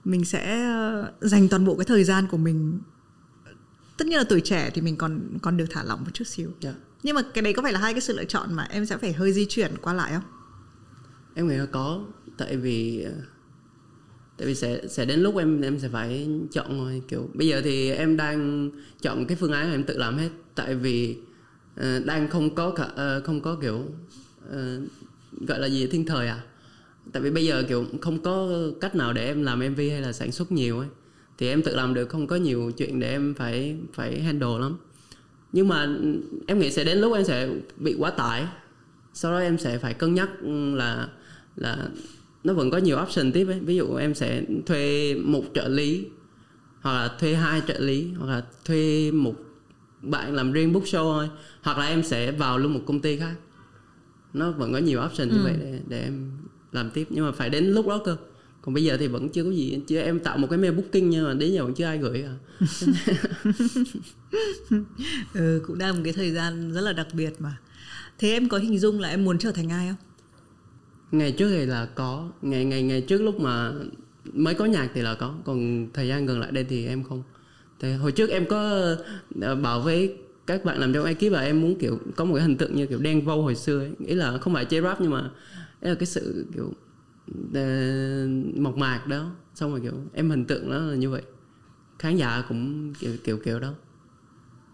mình 0.09 0.25
sẽ 0.25 0.63
ờ, 0.63 1.11
dành 1.21 1.49
toàn 1.49 1.65
bộ 1.65 1.75
cái 1.75 1.85
thời 1.85 2.03
gian 2.03 2.27
của 2.31 2.37
mình 2.37 2.79
tất 3.97 4.07
nhiên 4.07 4.17
là 4.17 4.23
tuổi 4.29 4.41
trẻ 4.41 4.69
thì 4.73 4.81
mình 4.81 4.95
còn 4.95 5.37
còn 5.41 5.57
được 5.57 5.65
thả 5.69 5.83
lỏng 5.83 6.03
một 6.03 6.09
chút 6.13 6.27
xíu. 6.27 6.51
Dạ. 6.61 6.73
nhưng 7.03 7.15
mà 7.15 7.21
cái 7.33 7.41
đấy 7.41 7.53
có 7.53 7.61
phải 7.61 7.73
là 7.73 7.79
hai 7.79 7.93
cái 7.93 8.01
sự 8.01 8.17
lựa 8.17 8.25
chọn 8.25 8.53
mà 8.53 8.63
em 8.63 8.85
sẽ 8.85 8.97
phải 8.97 9.13
hơi 9.13 9.33
di 9.33 9.45
chuyển 9.45 9.71
qua 9.81 9.93
lại 9.93 10.11
không? 10.13 10.23
Em 11.33 11.47
nghĩ 11.47 11.55
là 11.55 11.65
có 11.65 12.05
tại 12.37 12.57
vì 12.57 13.01
ờ, 13.01 13.11
tại 14.37 14.47
vì 14.47 14.55
sẽ 14.55 14.87
sẽ 14.87 15.05
đến 15.05 15.19
lúc 15.19 15.37
em 15.37 15.61
em 15.61 15.79
sẽ 15.79 15.89
phải 15.89 16.29
chọn 16.51 16.79
rồi 16.79 17.01
kiểu 17.07 17.29
bây 17.33 17.47
giờ 17.47 17.61
thì 17.63 17.91
em 17.91 18.17
đang 18.17 18.69
chọn 19.01 19.25
cái 19.25 19.37
phương 19.37 19.51
án 19.51 19.71
em 19.71 19.83
tự 19.83 19.97
làm 19.97 20.17
hết. 20.17 20.29
Tại 20.55 20.75
vì 20.75 21.17
ờ, 21.75 21.99
đang 21.99 22.29
không 22.29 22.55
có 22.55 22.71
cả 22.71 22.83
ờ, 22.95 23.21
không 23.25 23.41
có 23.41 23.55
kiểu 23.61 23.85
ờ, 24.49 24.81
gọi 25.47 25.59
là 25.59 25.67
gì 25.67 25.87
thiên 25.87 26.05
thời 26.05 26.27
à 26.27 26.43
tại 27.13 27.23
vì 27.23 27.31
bây 27.31 27.45
giờ 27.45 27.63
kiểu 27.69 27.85
không 28.01 28.21
có 28.21 28.49
cách 28.81 28.95
nào 28.95 29.13
để 29.13 29.25
em 29.25 29.43
làm 29.43 29.59
mv 29.59 29.77
hay 29.77 30.01
là 30.01 30.13
sản 30.13 30.31
xuất 30.31 30.51
nhiều 30.51 30.79
ấy. 30.79 30.87
Thì 31.37 31.49
em 31.49 31.61
tự 31.61 31.75
làm 31.75 31.93
được 31.93 32.09
không 32.09 32.27
có 32.27 32.35
nhiều 32.35 32.71
chuyện 32.77 32.99
để 32.99 33.09
em 33.09 33.33
phải 33.33 33.77
phải 33.93 34.21
handle 34.21 34.59
lắm. 34.59 34.77
Nhưng 35.51 35.67
mà 35.67 35.87
em 36.47 36.59
nghĩ 36.59 36.71
sẽ 36.71 36.83
đến 36.83 36.97
lúc 36.97 37.13
em 37.13 37.23
sẽ 37.23 37.49
bị 37.77 37.95
quá 37.99 38.11
tải. 38.11 38.47
Sau 39.13 39.31
đó 39.31 39.39
em 39.39 39.57
sẽ 39.57 39.77
phải 39.77 39.93
cân 39.93 40.13
nhắc 40.13 40.29
là 40.73 41.09
là 41.55 41.89
nó 42.43 42.53
vẫn 42.53 42.71
có 42.71 42.77
nhiều 42.77 42.97
option 43.03 43.31
tiếp 43.31 43.47
ấy. 43.47 43.59
Ví 43.59 43.75
dụ 43.75 43.95
em 43.95 44.15
sẽ 44.15 44.43
thuê 44.65 45.15
một 45.15 45.43
trợ 45.53 45.67
lý 45.67 46.05
hoặc 46.81 46.93
là 46.93 47.07
thuê 47.19 47.33
hai 47.33 47.61
trợ 47.67 47.79
lý 47.79 48.07
hoặc 48.17 48.25
là 48.25 48.43
thuê 48.65 49.11
một 49.11 49.35
bạn 50.01 50.33
làm 50.33 50.51
riêng 50.51 50.73
book 50.73 50.83
show 50.83 51.13
thôi. 51.13 51.29
Hoặc 51.61 51.77
là 51.77 51.85
em 51.85 52.03
sẽ 52.03 52.31
vào 52.31 52.57
luôn 52.57 52.73
một 52.73 52.81
công 52.85 52.99
ty 52.99 53.17
khác. 53.17 53.35
Nó 54.33 54.51
vẫn 54.51 54.73
có 54.73 54.79
nhiều 54.79 55.01
option 55.05 55.29
như 55.29 55.39
vậy 55.43 55.55
để, 55.59 55.79
để 55.87 56.01
em 56.03 56.31
làm 56.71 56.89
tiếp 56.89 57.07
nhưng 57.09 57.25
mà 57.25 57.31
phải 57.31 57.49
đến 57.49 57.65
lúc 57.65 57.87
đó 57.87 58.01
cơ. 58.05 58.17
Còn 58.61 58.73
bây 58.73 58.83
giờ 58.83 58.97
thì 58.97 59.07
vẫn 59.07 59.29
chưa 59.29 59.43
có 59.43 59.49
gì 59.49 59.81
chưa 59.87 59.99
em 59.99 60.19
tạo 60.19 60.37
một 60.37 60.47
cái 60.49 60.59
mail 60.59 60.73
booking 60.73 61.09
nhưng 61.09 61.25
mà 61.25 61.33
đến 61.33 61.53
giờ 61.53 61.63
vẫn 61.63 61.73
chưa 61.73 61.85
ai 61.85 61.97
gửi 61.97 62.23
à. 62.23 62.35
Ừ, 65.33 65.61
cũng 65.67 65.77
đang 65.77 65.95
một 65.95 66.01
cái 66.03 66.13
thời 66.13 66.31
gian 66.31 66.73
rất 66.73 66.81
là 66.81 66.93
đặc 66.93 67.07
biệt 67.13 67.33
mà. 67.39 67.57
Thế 68.19 68.31
em 68.31 68.49
có 68.49 68.57
hình 68.57 68.79
dung 68.79 68.99
là 68.99 69.09
em 69.09 69.25
muốn 69.25 69.37
trở 69.37 69.51
thành 69.51 69.69
ai 69.69 69.87
không? 69.87 69.97
Ngày 71.11 71.31
trước 71.31 71.49
thì 71.49 71.65
là 71.65 71.85
có 71.85 72.29
ngày 72.41 72.65
ngày 72.65 72.83
ngày 72.83 73.01
trước 73.01 73.21
lúc 73.21 73.39
mà 73.39 73.71
mới 74.33 74.53
có 74.53 74.65
nhạc 74.65 74.89
thì 74.93 75.01
là 75.01 75.15
có 75.15 75.35
còn 75.45 75.87
thời 75.93 76.07
gian 76.07 76.25
gần 76.25 76.39
lại 76.39 76.51
đây 76.51 76.63
thì 76.69 76.87
em 76.87 77.03
không. 77.03 77.23
Thì 77.79 77.93
hồi 77.93 78.11
trước 78.11 78.29
em 78.29 78.45
có 78.45 78.85
ờ, 79.41 79.55
bảo 79.55 79.81
với 79.81 80.17
các 80.47 80.65
bạn 80.65 80.77
làm 80.79 80.93
trong 80.93 81.05
ekip 81.05 81.31
là 81.31 81.41
em 81.41 81.61
muốn 81.61 81.75
kiểu 81.79 81.99
có 82.15 82.25
một 82.25 82.35
cái 82.35 82.43
hình 82.43 82.57
tượng 82.57 82.75
như 82.75 82.85
kiểu 82.85 82.99
đen 82.99 83.25
vâu 83.25 83.41
hồi 83.41 83.55
xưa 83.55 83.79
ấy. 83.79 83.91
nghĩ 83.99 84.13
là 84.13 84.37
không 84.37 84.53
phải 84.53 84.65
chơi 84.65 84.81
rap 84.81 85.01
nhưng 85.01 85.11
mà 85.11 85.29
đấy 85.81 85.91
là 85.91 85.95
cái 85.99 86.05
sự 86.05 86.45
kiểu 86.53 86.73
ờ, 87.53 88.27
mộc 88.55 88.77
mạc 88.77 89.07
đó. 89.07 89.31
Xong 89.55 89.71
rồi 89.71 89.81
kiểu 89.81 89.93
em 90.13 90.29
hình 90.29 90.45
tượng 90.45 90.69
nó 90.69 90.77
là 90.79 90.95
như 90.95 91.09
vậy. 91.09 91.21
Khán 91.99 92.15
giả 92.15 92.43
cũng 92.49 92.93
kiểu 92.99 93.11
kiểu 93.23 93.37
kiểu 93.37 93.59
đó. 93.59 93.73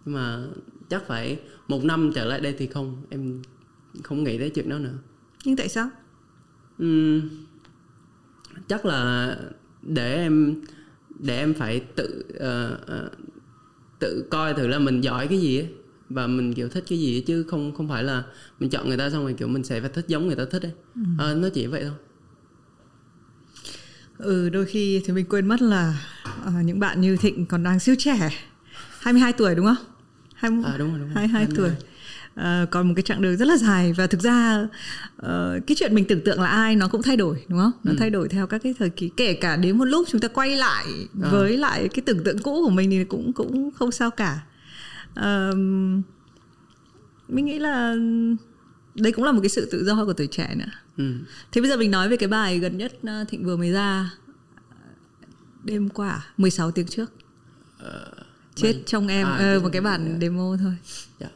Nhưng 0.05 0.15
mà 0.15 0.43
chắc 0.89 1.07
phải 1.07 1.39
một 1.67 1.83
năm 1.83 2.11
trở 2.15 2.25
lại 2.25 2.41
đây 2.41 2.55
thì 2.57 2.67
không 2.67 3.01
em 3.09 3.41
không 4.03 4.23
nghĩ 4.23 4.37
tới 4.37 4.49
chuyện 4.49 4.69
đó 4.69 4.77
nữa. 4.79 4.97
Nhưng 5.45 5.55
tại 5.55 5.69
sao? 5.69 5.89
Ừm, 6.77 7.21
chắc 8.67 8.85
là 8.85 9.35
để 9.81 10.15
em 10.15 10.61
để 11.19 11.37
em 11.37 11.53
phải 11.53 11.79
tự 11.79 12.25
ờ, 12.39 12.79
ờ, 12.87 13.09
tự 13.99 14.27
coi 14.31 14.53
thử 14.53 14.67
là 14.67 14.79
mình 14.79 15.01
giỏi 15.01 15.27
cái 15.27 15.39
gì 15.39 15.59
ấy 15.59 15.69
và 16.09 16.27
mình 16.27 16.53
kiểu 16.53 16.69
thích 16.69 16.83
cái 16.89 16.99
gì 16.99 17.15
ấy, 17.17 17.23
chứ 17.27 17.43
không 17.43 17.75
không 17.75 17.87
phải 17.87 18.03
là 18.03 18.23
mình 18.59 18.69
chọn 18.69 18.87
người 18.87 18.97
ta 18.97 19.09
xong 19.09 19.23
rồi 19.23 19.33
kiểu 19.33 19.47
mình 19.47 19.63
sẽ 19.63 19.81
phải 19.81 19.89
thích 19.89 20.05
giống 20.07 20.27
người 20.27 20.35
ta 20.35 20.43
thích 20.51 20.61
ấy. 20.61 20.71
Ờ, 21.17 21.35
nó 21.35 21.49
chỉ 21.49 21.67
vậy 21.67 21.81
thôi. 21.83 21.93
Ừ 24.17 24.49
đôi 24.49 24.65
khi 24.65 25.01
thì 25.05 25.13
mình 25.13 25.25
quên 25.29 25.47
mất 25.47 25.61
là 25.61 25.97
ờ, 26.45 26.51
những 26.65 26.79
bạn 26.79 27.01
như 27.01 27.17
thịnh 27.17 27.45
còn 27.45 27.63
đang 27.63 27.79
siêu 27.79 27.95
trẻ 27.99 28.29
22 28.99 29.33
tuổi 29.33 29.55
đúng 29.55 29.65
không? 29.65 29.85
Hai, 30.35 30.51
À, 30.65 30.77
đúng 30.77 30.89
rồi, 30.89 30.99
đúng 30.99 31.07
rồi. 31.07 31.15
22 31.15 31.27
22. 31.45 31.55
tuổi. 31.57 31.71
Ờ, 32.35 32.65
còn 32.71 32.87
một 32.87 32.93
cái 32.95 33.03
chặng 33.03 33.21
đường 33.21 33.37
rất 33.37 33.47
là 33.47 33.57
dài 33.57 33.93
và 33.93 34.07
thực 34.07 34.21
ra 34.21 34.67
ờ, 35.17 35.59
cái 35.67 35.75
chuyện 35.79 35.95
mình 35.95 36.05
tưởng 36.05 36.21
tượng 36.21 36.41
là 36.41 36.47
ai 36.47 36.75
nó 36.75 36.87
cũng 36.87 37.01
thay 37.01 37.17
đổi 37.17 37.43
đúng 37.47 37.59
không? 37.59 37.71
Nó 37.83 37.93
thay 37.97 38.09
đổi 38.09 38.29
theo 38.29 38.47
các 38.47 38.63
cái 38.63 38.73
thời 38.79 38.89
kỳ 38.89 39.09
kể 39.17 39.33
cả 39.33 39.55
đến 39.55 39.77
một 39.77 39.85
lúc 39.85 40.07
chúng 40.11 40.21
ta 40.21 40.27
quay 40.27 40.55
lại 40.57 40.85
với 41.13 41.57
lại 41.57 41.87
cái 41.87 42.01
tưởng 42.05 42.23
tượng 42.23 42.39
cũ 42.39 42.61
của 42.65 42.69
mình 42.69 42.89
thì 42.89 43.03
cũng 43.03 43.33
cũng 43.33 43.71
không 43.75 43.91
sao 43.91 44.11
cả 44.11 44.39
Mình 47.27 47.45
nghĩ 47.45 47.59
là 47.59 47.95
đấy 48.95 49.11
cũng 49.11 49.25
là 49.25 49.31
một 49.31 49.41
cái 49.41 49.49
sự 49.49 49.69
tự 49.71 49.85
do 49.85 50.05
của 50.05 50.13
tuổi 50.13 50.27
trẻ 50.27 50.55
nữa 50.55 50.71
ừ. 50.97 51.13
Thế 51.51 51.61
bây 51.61 51.69
giờ 51.69 51.77
mình 51.77 51.91
nói 51.91 52.09
về 52.09 52.17
cái 52.17 52.29
bài 52.29 52.59
gần 52.59 52.77
nhất 52.77 52.93
uh, 53.01 53.29
Thịnh 53.29 53.43
vừa 53.43 53.57
mới 53.57 53.71
ra 53.71 54.11
đêm 55.63 55.89
qua 55.89 56.25
16 56.37 56.71
tiếng 56.71 56.87
trước. 56.87 57.11
Chết 58.55 58.81
trong 58.85 59.07
em 59.07 59.27
à, 59.27 59.37
ờ, 59.37 59.59
một 59.59 59.69
cái 59.71 59.81
bản 59.81 60.05
em, 60.05 60.19
demo 60.21 60.57
thôi. 60.59 60.73
dạ. 61.19 61.27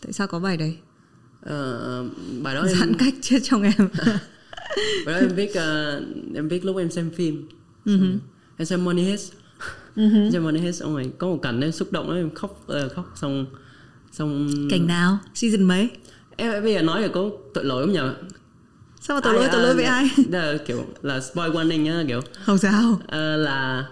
Tại 0.00 0.12
sao 0.12 0.26
có 0.26 0.38
bài 0.38 0.56
đấy? 0.56 0.76
Ờ, 1.40 2.04
bài 2.42 2.54
đó 2.54 2.64
em 2.66 2.78
Giãn 2.78 2.94
cách 2.94 3.14
chết 3.20 3.38
trong 3.42 3.62
em. 3.62 3.72
bài 5.06 5.14
đó 5.14 5.16
em 5.16 5.28
viết 5.28 5.54
ờ, 5.54 6.02
em 6.34 6.48
viết 6.48 6.64
lúc 6.64 6.76
em 6.76 6.90
xem 6.90 7.10
phim 7.10 7.48
em 8.56 8.66
xem 8.66 8.84
Money 8.84 9.04
Heist 9.04 9.32
em 9.96 10.30
xem 10.32 10.44
Money 10.44 10.60
Heist 10.62 10.80
xong 10.80 10.94
rồi 10.94 11.12
có 11.18 11.26
một 11.26 11.38
cảnh 11.42 11.60
em 11.60 11.72
xúc 11.72 11.92
động 11.92 12.08
đó 12.10 12.14
em 12.16 12.34
khóc 12.34 12.64
ờ, 12.66 12.88
khóc 12.88 13.12
xong 13.14 13.46
xong 14.12 14.48
Cảnh 14.70 14.86
nào? 14.86 15.18
Season 15.34 15.62
mấy? 15.62 15.90
em 16.36 16.62
bây 16.62 16.74
giờ 16.74 16.82
nói 16.82 17.02
là 17.02 17.08
có 17.08 17.30
tội 17.54 17.64
lỗi 17.64 17.84
không 17.86 17.92
nhờ 17.94 18.14
Sao 19.00 19.16
mà 19.16 19.20
tội 19.20 19.34
lỗi 19.34 19.48
tội 19.52 19.62
lỗi 19.62 19.74
với 19.74 19.84
ai? 19.84 20.10
là 20.30 20.56
kiểu 20.66 20.84
là 21.02 21.20
spoil 21.20 21.50
warning 21.52 21.92
á 21.98 22.04
kiểu 22.08 22.20
Không 22.44 22.58
sao. 22.58 23.00
ờ, 23.08 23.36
là 23.36 23.86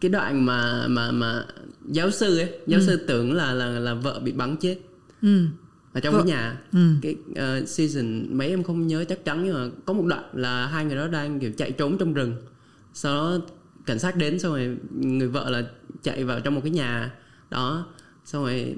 cái 0.00 0.08
đoạn 0.08 0.46
mà 0.46 0.86
mà 0.88 1.10
mà 1.10 1.44
giáo 1.88 2.10
sư 2.10 2.38
ấy 2.38 2.50
giáo 2.66 2.80
sư 2.80 2.96
tưởng 2.96 3.32
là 3.32 3.52
là 3.52 3.66
là 3.66 3.94
vợ 3.94 4.20
bị 4.24 4.32
bắn 4.32 4.56
chết 4.56 4.78
Ừ. 5.22 5.46
ở 5.92 6.00
trong 6.00 6.14
Vợ- 6.14 6.20
cái 6.20 6.26
nhà 6.28 6.58
Ừ. 6.72 6.78
cái 7.02 7.16
ờ, 7.36 7.66
season 7.66 8.38
mấy 8.38 8.48
em 8.48 8.62
không 8.62 8.86
nhớ 8.86 9.04
chắc 9.08 9.24
chắn 9.24 9.44
nhưng 9.44 9.54
mà 9.54 9.68
có 9.86 9.92
một 9.92 10.04
đoạn 10.06 10.24
là 10.32 10.66
hai 10.66 10.84
người 10.84 10.96
đó 10.96 11.06
đang 11.08 11.40
kiểu 11.40 11.50
chạy 11.56 11.70
trốn 11.72 11.98
trong 11.98 12.14
rừng 12.14 12.34
sau 12.94 13.14
đó 13.14 13.44
cảnh 13.86 13.98
sát 13.98 14.16
đến 14.16 14.38
xong 14.38 14.52
rồi 14.52 14.76
người 14.90 15.28
vợ 15.28 15.50
là 15.50 15.62
chạy 16.02 16.24
vào 16.24 16.40
trong 16.40 16.54
một 16.54 16.60
cái 16.64 16.70
nhà 16.70 17.12
đó 17.50 17.86
xong 18.24 18.42
rồi 18.44 18.74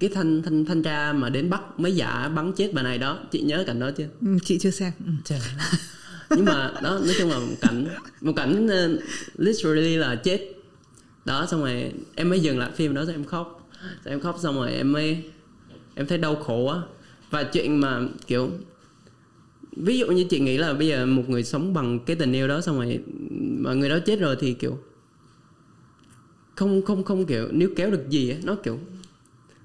cái 0.00 0.10
thanh 0.14 0.42
thanh 0.42 0.64
thanh 0.64 0.82
tra 0.82 1.12
mà 1.12 1.28
đến 1.28 1.50
bắt 1.50 1.80
mới 1.80 1.96
giả 1.96 2.28
bắn 2.28 2.52
chết 2.52 2.70
bà 2.74 2.82
này 2.82 2.98
đó 2.98 3.18
chị 3.30 3.40
nhớ 3.40 3.64
cảnh 3.66 3.80
đó 3.80 3.90
chưa 3.96 4.08
Ừ, 4.20 4.26
Chị 4.44 4.58
chưa 4.58 4.70
xem. 4.70 4.92
Ừ. 5.06 5.12
Trời. 5.24 5.40
nhưng 6.30 6.44
mà 6.44 6.72
đó 6.82 6.98
nói 7.04 7.14
chung 7.18 7.30
là 7.30 7.38
một 7.38 7.56
cảnh 7.60 7.86
một 8.20 8.32
cảnh 8.36 8.66
uh, 8.66 9.00
literally 9.36 9.96
là 9.96 10.14
chết 10.16 10.40
đó 11.24 11.46
xong 11.50 11.60
rồi 11.60 11.92
em 12.14 12.28
mới 12.30 12.40
dừng 12.40 12.58
lại 12.58 12.70
phim 12.74 12.94
đó 12.94 13.04
xong 13.04 13.14
em 13.14 13.24
khóc 13.24 13.70
xong 14.04 14.12
em 14.12 14.20
khóc 14.20 14.38
xong 14.42 14.54
rồi 14.54 14.72
em 14.72 14.92
mới 14.92 15.24
em 15.94 16.06
thấy 16.06 16.18
đau 16.18 16.36
khổ 16.36 16.66
á 16.66 16.78
và 17.30 17.44
chuyện 17.44 17.80
mà 17.80 18.00
kiểu 18.26 18.50
ví 19.76 19.98
dụ 19.98 20.06
như 20.06 20.24
chị 20.24 20.40
nghĩ 20.40 20.58
là 20.58 20.74
bây 20.74 20.88
giờ 20.88 21.06
một 21.06 21.28
người 21.28 21.44
sống 21.44 21.74
bằng 21.74 22.00
cái 22.06 22.16
tình 22.16 22.32
yêu 22.32 22.48
đó 22.48 22.60
xong 22.60 22.76
rồi 22.76 23.00
mà 23.38 23.74
người 23.74 23.88
đó 23.88 23.98
chết 24.06 24.20
rồi 24.20 24.36
thì 24.40 24.54
kiểu 24.54 24.78
không 26.54 26.82
không 26.82 27.04
không 27.04 27.26
kiểu 27.26 27.48
níu 27.52 27.70
kéo 27.76 27.90
được 27.90 28.08
gì 28.08 28.30
á 28.30 28.36
nó 28.44 28.54
kiểu 28.54 28.78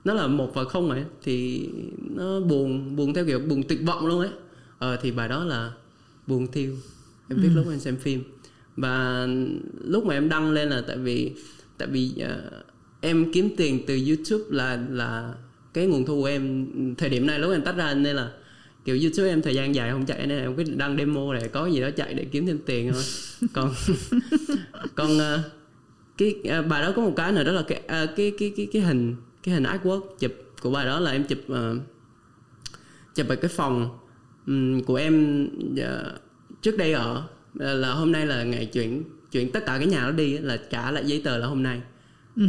nó 0.07 0.13
là 0.13 0.27
một 0.27 0.51
và 0.53 0.63
không 0.63 0.89
ấy 0.89 1.03
thì 1.23 1.69
nó 2.15 2.39
buồn 2.39 2.95
buồn 2.95 3.13
theo 3.13 3.25
kiểu 3.25 3.39
buồn 3.39 3.63
tuyệt 3.63 3.79
vọng 3.85 4.07
luôn 4.07 4.19
ấy. 4.19 4.29
Ờ 4.79 4.97
thì 5.01 5.11
bài 5.11 5.29
đó 5.29 5.43
là 5.43 5.71
buồn 6.27 6.47
thiêu. 6.51 6.75
Em 7.29 7.39
viết 7.41 7.49
lúc 7.53 7.65
em 7.69 7.79
xem 7.79 7.97
phim. 7.97 8.23
Và 8.77 9.27
lúc 9.83 10.05
mà 10.05 10.13
em 10.13 10.29
đăng 10.29 10.51
lên 10.51 10.69
là 10.69 10.83
tại 10.87 10.97
vì 10.97 11.31
tại 11.77 11.87
vì 11.87 12.11
ờ, 12.19 12.51
em 13.01 13.31
kiếm 13.33 13.49
tiền 13.57 13.83
từ 13.87 13.99
youtube 14.07 14.43
là 14.49 14.85
là 14.89 15.33
cái 15.73 15.87
nguồn 15.87 16.05
thu 16.05 16.21
của 16.21 16.25
em 16.25 16.67
thời 16.97 17.09
điểm 17.09 17.27
này 17.27 17.39
lúc 17.39 17.51
em 17.51 17.61
tách 17.61 17.75
ra 17.75 17.93
nên 17.93 18.15
là 18.15 18.31
kiểu 18.87 18.97
youtube 19.01 19.29
em 19.29 19.41
thời 19.41 19.55
gian 19.55 19.75
dài 19.75 19.91
không 19.91 20.05
chạy 20.05 20.27
nên 20.27 20.39
em 20.39 20.57
định 20.57 20.77
đăng 20.77 20.97
demo 20.97 21.33
để 21.33 21.47
có 21.47 21.65
gì 21.65 21.81
đó 21.81 21.89
chạy 21.95 22.13
để 22.13 22.25
kiếm 22.25 22.47
thêm 22.47 22.59
tiền 22.65 22.93
thôi. 22.93 23.03
Còn 23.53 23.73
còn 24.95 25.19
ờ, 25.19 25.39
cái 26.17 26.35
ờ, 26.49 26.61
bài 26.61 26.81
đó 26.81 26.93
có 26.95 27.01
một 27.01 27.13
cái 27.15 27.31
nữa 27.31 27.43
đó 27.43 27.51
là 27.51 27.61
cái 27.67 27.81
ờ, 27.87 28.07
cái 28.15 28.33
cái 28.39 28.53
cái 28.57 28.67
cái 28.73 28.81
hình 28.81 29.15
cái 29.43 29.55
hình 29.55 29.63
artwork 29.63 30.01
chụp 30.19 30.31
của 30.61 30.71
bài 30.71 30.85
đó 30.85 30.99
là 30.99 31.11
em 31.11 31.23
chụp 31.23 31.39
chụp 33.15 33.27
ở 33.27 33.35
cái 33.35 33.49
phòng 33.49 33.89
của 34.85 34.95
em 34.95 35.47
trước 36.61 36.77
đây 36.77 36.93
ở 36.93 37.23
là, 37.53 37.73
là 37.73 37.93
hôm 37.93 38.11
nay 38.11 38.25
là 38.25 38.43
ngày 38.43 38.65
chuyển 38.65 39.03
chuyển 39.31 39.51
tất 39.51 39.65
cả 39.65 39.77
cái 39.77 39.87
nhà 39.87 40.01
đó 40.01 40.11
đi 40.11 40.37
là 40.37 40.57
trả 40.69 40.91
lại 40.91 41.03
giấy 41.05 41.21
tờ 41.23 41.37
là 41.37 41.47
hôm 41.47 41.63
nay 41.63 41.81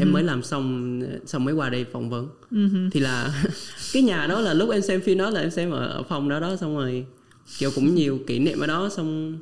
em 0.00 0.12
mới 0.12 0.22
làm 0.22 0.42
xong 0.42 1.00
xong 1.26 1.44
mới 1.44 1.54
qua 1.54 1.70
đây 1.70 1.86
phỏng 1.92 2.10
vấn. 2.10 2.28
Thì 2.92 3.00
là 3.00 3.44
cái 3.92 4.02
nhà 4.02 4.26
đó 4.26 4.40
là 4.40 4.54
lúc 4.54 4.70
em 4.70 4.82
xem 4.82 5.00
phim 5.00 5.18
đó 5.18 5.30
là 5.30 5.40
em 5.40 5.50
xem 5.50 5.70
ở, 5.70 5.86
ở 5.86 6.02
phòng 6.02 6.28
đó 6.28 6.40
đó 6.40 6.56
xong 6.56 6.76
rồi 6.76 7.06
kiểu 7.58 7.70
cũng 7.74 7.94
nhiều 7.94 8.18
kỷ 8.26 8.38
niệm 8.38 8.60
ở 8.60 8.66
đó 8.66 8.88
xong 8.88 9.38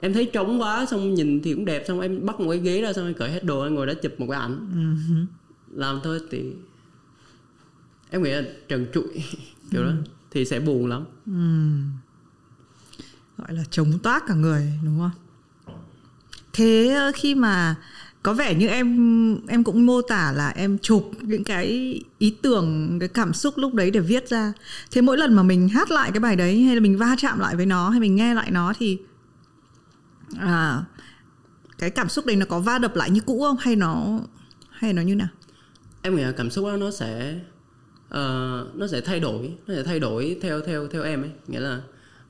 em 0.00 0.12
thấy 0.12 0.30
trống 0.32 0.60
quá 0.60 0.86
xong 0.86 1.14
nhìn 1.14 1.42
thì 1.42 1.54
cũng 1.54 1.64
đẹp 1.64 1.84
xong 1.88 2.00
em 2.00 2.26
bắt 2.26 2.40
một 2.40 2.50
cái 2.50 2.58
ghế 2.58 2.82
ra 2.82 2.92
xong 2.92 3.06
em 3.06 3.14
cởi 3.14 3.30
hết 3.30 3.44
đồ 3.44 3.62
em 3.62 3.74
ngồi 3.74 3.86
đó 3.86 3.92
chụp 4.02 4.12
một 4.18 4.26
cái 4.30 4.40
ảnh. 4.40 4.66
Làm 5.74 6.00
thôi 6.04 6.20
thì 6.30 6.52
em 8.10 8.22
nghĩ 8.22 8.30
là 8.30 8.42
trần 8.68 8.86
trụi 8.94 9.08
kiểu 9.70 9.84
đó 9.84 9.92
thì 10.30 10.44
sẽ 10.44 10.60
buồn 10.60 10.86
lắm. 10.86 11.04
Gọi 13.38 13.54
là 13.54 13.64
chống 13.70 13.98
toát 14.02 14.22
cả 14.26 14.34
người 14.34 14.72
đúng 14.84 14.98
không? 14.98 15.10
Thế 16.52 16.96
khi 17.14 17.34
mà 17.34 17.76
có 18.22 18.32
vẻ 18.34 18.54
như 18.54 18.68
em 18.68 19.46
em 19.46 19.64
cũng 19.64 19.86
mô 19.86 20.02
tả 20.02 20.32
là 20.32 20.48
em 20.48 20.78
chụp 20.78 21.10
những 21.20 21.44
cái 21.44 21.66
ý 22.18 22.36
tưởng 22.42 22.96
cái 23.00 23.08
cảm 23.08 23.32
xúc 23.32 23.58
lúc 23.58 23.74
đấy 23.74 23.90
để 23.90 24.00
viết 24.00 24.28
ra. 24.28 24.52
Thế 24.90 25.00
mỗi 25.00 25.18
lần 25.18 25.34
mà 25.34 25.42
mình 25.42 25.68
hát 25.68 25.90
lại 25.90 26.10
cái 26.12 26.20
bài 26.20 26.36
đấy 26.36 26.62
hay 26.62 26.74
là 26.74 26.80
mình 26.80 26.98
va 26.98 27.16
chạm 27.18 27.38
lại 27.38 27.56
với 27.56 27.66
nó 27.66 27.90
hay 27.90 28.00
mình 28.00 28.16
nghe 28.16 28.34
lại 28.34 28.50
nó 28.50 28.72
thì 28.78 28.98
à, 30.38 30.84
cái 31.78 31.90
cảm 31.90 32.08
xúc 32.08 32.26
đấy 32.26 32.36
nó 32.36 32.46
có 32.46 32.60
va 32.60 32.78
đập 32.78 32.96
lại 32.96 33.10
như 33.10 33.20
cũ 33.20 33.42
không? 33.42 33.56
Hay 33.60 33.76
nó 33.76 34.20
hay 34.70 34.92
nó 34.92 35.02
như 35.02 35.14
nào? 35.14 35.28
Em 36.02 36.16
nghĩ 36.16 36.22
là 36.22 36.32
cảm 36.32 36.50
xúc 36.50 36.64
đó 36.64 36.76
nó 36.76 36.90
sẽ 36.90 37.34
uh, 38.06 38.76
nó 38.76 38.86
sẽ 38.90 39.00
thay 39.00 39.20
đổi 39.20 39.54
nó 39.66 39.74
sẽ 39.74 39.82
thay 39.82 40.00
đổi 40.00 40.38
theo 40.42 40.60
theo 40.60 40.88
theo 40.88 41.02
em 41.02 41.22
ấy. 41.22 41.30
Nghĩa 41.48 41.60
là 41.60 41.80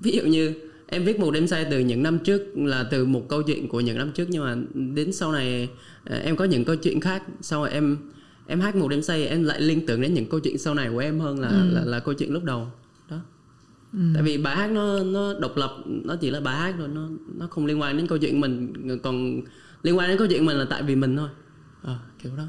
ví 0.00 0.12
dụ 0.12 0.22
như 0.22 0.69
em 0.90 1.04
viết 1.04 1.20
một 1.20 1.30
đêm 1.30 1.46
say 1.46 1.66
từ 1.70 1.78
những 1.78 2.02
năm 2.02 2.18
trước 2.18 2.42
là 2.54 2.82
từ 2.90 3.04
một 3.04 3.28
câu 3.28 3.42
chuyện 3.42 3.68
của 3.68 3.80
những 3.80 3.98
năm 3.98 4.12
trước 4.12 4.26
nhưng 4.30 4.44
mà 4.44 4.56
đến 4.94 5.12
sau 5.12 5.32
này 5.32 5.68
ờ, 6.04 6.18
em 6.18 6.36
có 6.36 6.44
những 6.44 6.64
câu 6.64 6.76
chuyện 6.76 7.00
khác. 7.00 7.22
Sau 7.40 7.60
rồi 7.60 7.70
em 7.70 7.96
em 8.46 8.60
hát 8.60 8.76
một 8.76 8.88
đêm 8.88 9.02
say 9.02 9.26
em 9.26 9.44
lại 9.44 9.60
liên 9.60 9.86
tưởng 9.86 10.00
đến 10.00 10.14
những 10.14 10.26
câu 10.26 10.40
chuyện 10.40 10.58
sau 10.58 10.74
này 10.74 10.88
của 10.92 10.98
em 10.98 11.20
hơn 11.20 11.40
là 11.40 11.50
là, 11.50 11.84
là 11.84 12.00
câu 12.00 12.14
chuyện 12.14 12.32
lúc 12.32 12.44
đầu. 12.44 12.68
Đó. 13.10 13.20
Tại 14.14 14.22
vì 14.22 14.38
bài 14.38 14.56
hát 14.56 14.70
nó 14.70 15.04
nó 15.04 15.34
độc 15.34 15.56
lập 15.56 15.70
nó 15.86 16.16
chỉ 16.16 16.30
là 16.30 16.40
bài 16.40 16.56
hát 16.56 16.74
thôi 16.78 16.88
nó 16.88 17.08
nó 17.38 17.46
không 17.46 17.66
liên 17.66 17.80
quan 17.80 17.96
đến 17.96 18.06
câu 18.06 18.18
chuyện 18.18 18.40
mình 18.40 18.72
còn 19.02 19.40
liên 19.82 19.98
quan 19.98 20.08
đến 20.08 20.18
câu 20.18 20.26
chuyện 20.26 20.46
mình 20.46 20.56
là 20.56 20.66
tại 20.70 20.82
vì 20.82 20.96
mình 20.96 21.16
thôi. 21.16 21.28
Ờ, 21.82 21.98
kiểu 22.22 22.32
đó. 22.36 22.44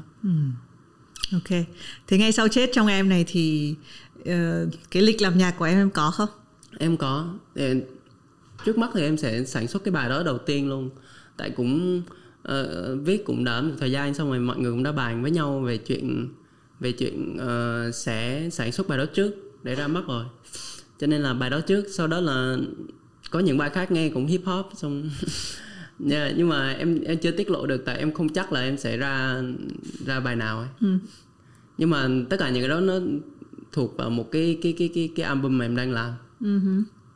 Ok. 1.32 1.66
Thế 2.06 2.18
ngay 2.18 2.32
sau 2.32 2.48
chết 2.48 2.70
trong 2.72 2.86
em 2.86 3.08
này 3.08 3.24
thì 3.28 3.74
ờ, 4.24 4.66
cái 4.90 5.02
lịch 5.02 5.22
làm 5.22 5.38
nhạc 5.38 5.50
của 5.58 5.64
em 5.64 5.78
em 5.78 5.90
có 5.90 6.10
không? 6.10 6.28
Em 6.78 6.96
có 6.96 7.34
trước 8.64 8.78
mắt 8.78 8.90
thì 8.94 9.02
em 9.02 9.16
sẽ 9.16 9.44
sản 9.44 9.68
xuất 9.68 9.84
cái 9.84 9.92
bài 9.92 10.08
đó 10.08 10.22
đầu 10.22 10.38
tiên 10.38 10.68
luôn 10.68 10.90
tại 11.36 11.50
cũng 11.50 12.02
ờ, 12.42 12.96
viết 12.96 13.24
cũng 13.24 13.44
đã 13.44 13.60
một 13.60 13.74
thời 13.78 13.90
gian 13.90 14.14
xong 14.14 14.28
rồi 14.28 14.40
mọi 14.40 14.58
người 14.58 14.72
cũng 14.72 14.82
đã 14.82 14.92
bàn 14.92 15.22
với 15.22 15.30
nhau 15.30 15.60
về 15.60 15.76
chuyện 15.76 16.28
về 16.80 16.92
chuyện 16.92 17.36
ờ, 17.38 17.90
sẽ 17.90 18.48
sản 18.52 18.72
xuất 18.72 18.88
bài 18.88 18.98
đó 18.98 19.04
trước 19.04 19.34
để 19.62 19.74
ra 19.74 19.88
mắt 19.88 20.02
rồi 20.08 20.24
cho 20.98 21.06
nên 21.06 21.22
là 21.22 21.34
bài 21.34 21.50
đó 21.50 21.60
trước 21.60 21.84
sau 21.90 22.06
đó 22.06 22.20
là 22.20 22.56
có 23.30 23.40
những 23.40 23.58
bài 23.58 23.70
khác 23.70 23.92
nghe 23.92 24.08
cũng 24.08 24.26
hip 24.26 24.44
hop 24.44 24.66
xong 24.74 25.10
Yeah, 26.10 26.32
nhưng 26.36 26.48
mà 26.48 26.72
em 26.72 27.00
em 27.00 27.18
chưa 27.18 27.30
tiết 27.30 27.50
lộ 27.50 27.66
được 27.66 27.82
tại 27.84 27.98
em 27.98 28.12
không 28.12 28.28
chắc 28.28 28.52
là 28.52 28.60
em 28.60 28.78
sẽ 28.78 28.96
ra 28.96 29.42
ra 30.06 30.20
bài 30.20 30.36
nào 30.36 30.58
ấy. 30.58 30.68
Nhưng 31.78 31.90
mà 31.90 32.08
tất 32.30 32.36
cả 32.40 32.50
những 32.50 32.62
cái 32.62 32.68
đó 32.68 32.80
nó 32.80 32.94
thuộc 33.72 33.96
vào 33.96 34.10
một 34.10 34.30
cái 34.32 34.58
cái 34.62 34.74
cái 34.78 34.90
cái 34.94 35.10
cái 35.16 35.26
album 35.26 35.58
mà 35.58 35.64
em 35.64 35.76
đang 35.76 35.92
làm. 35.92 36.12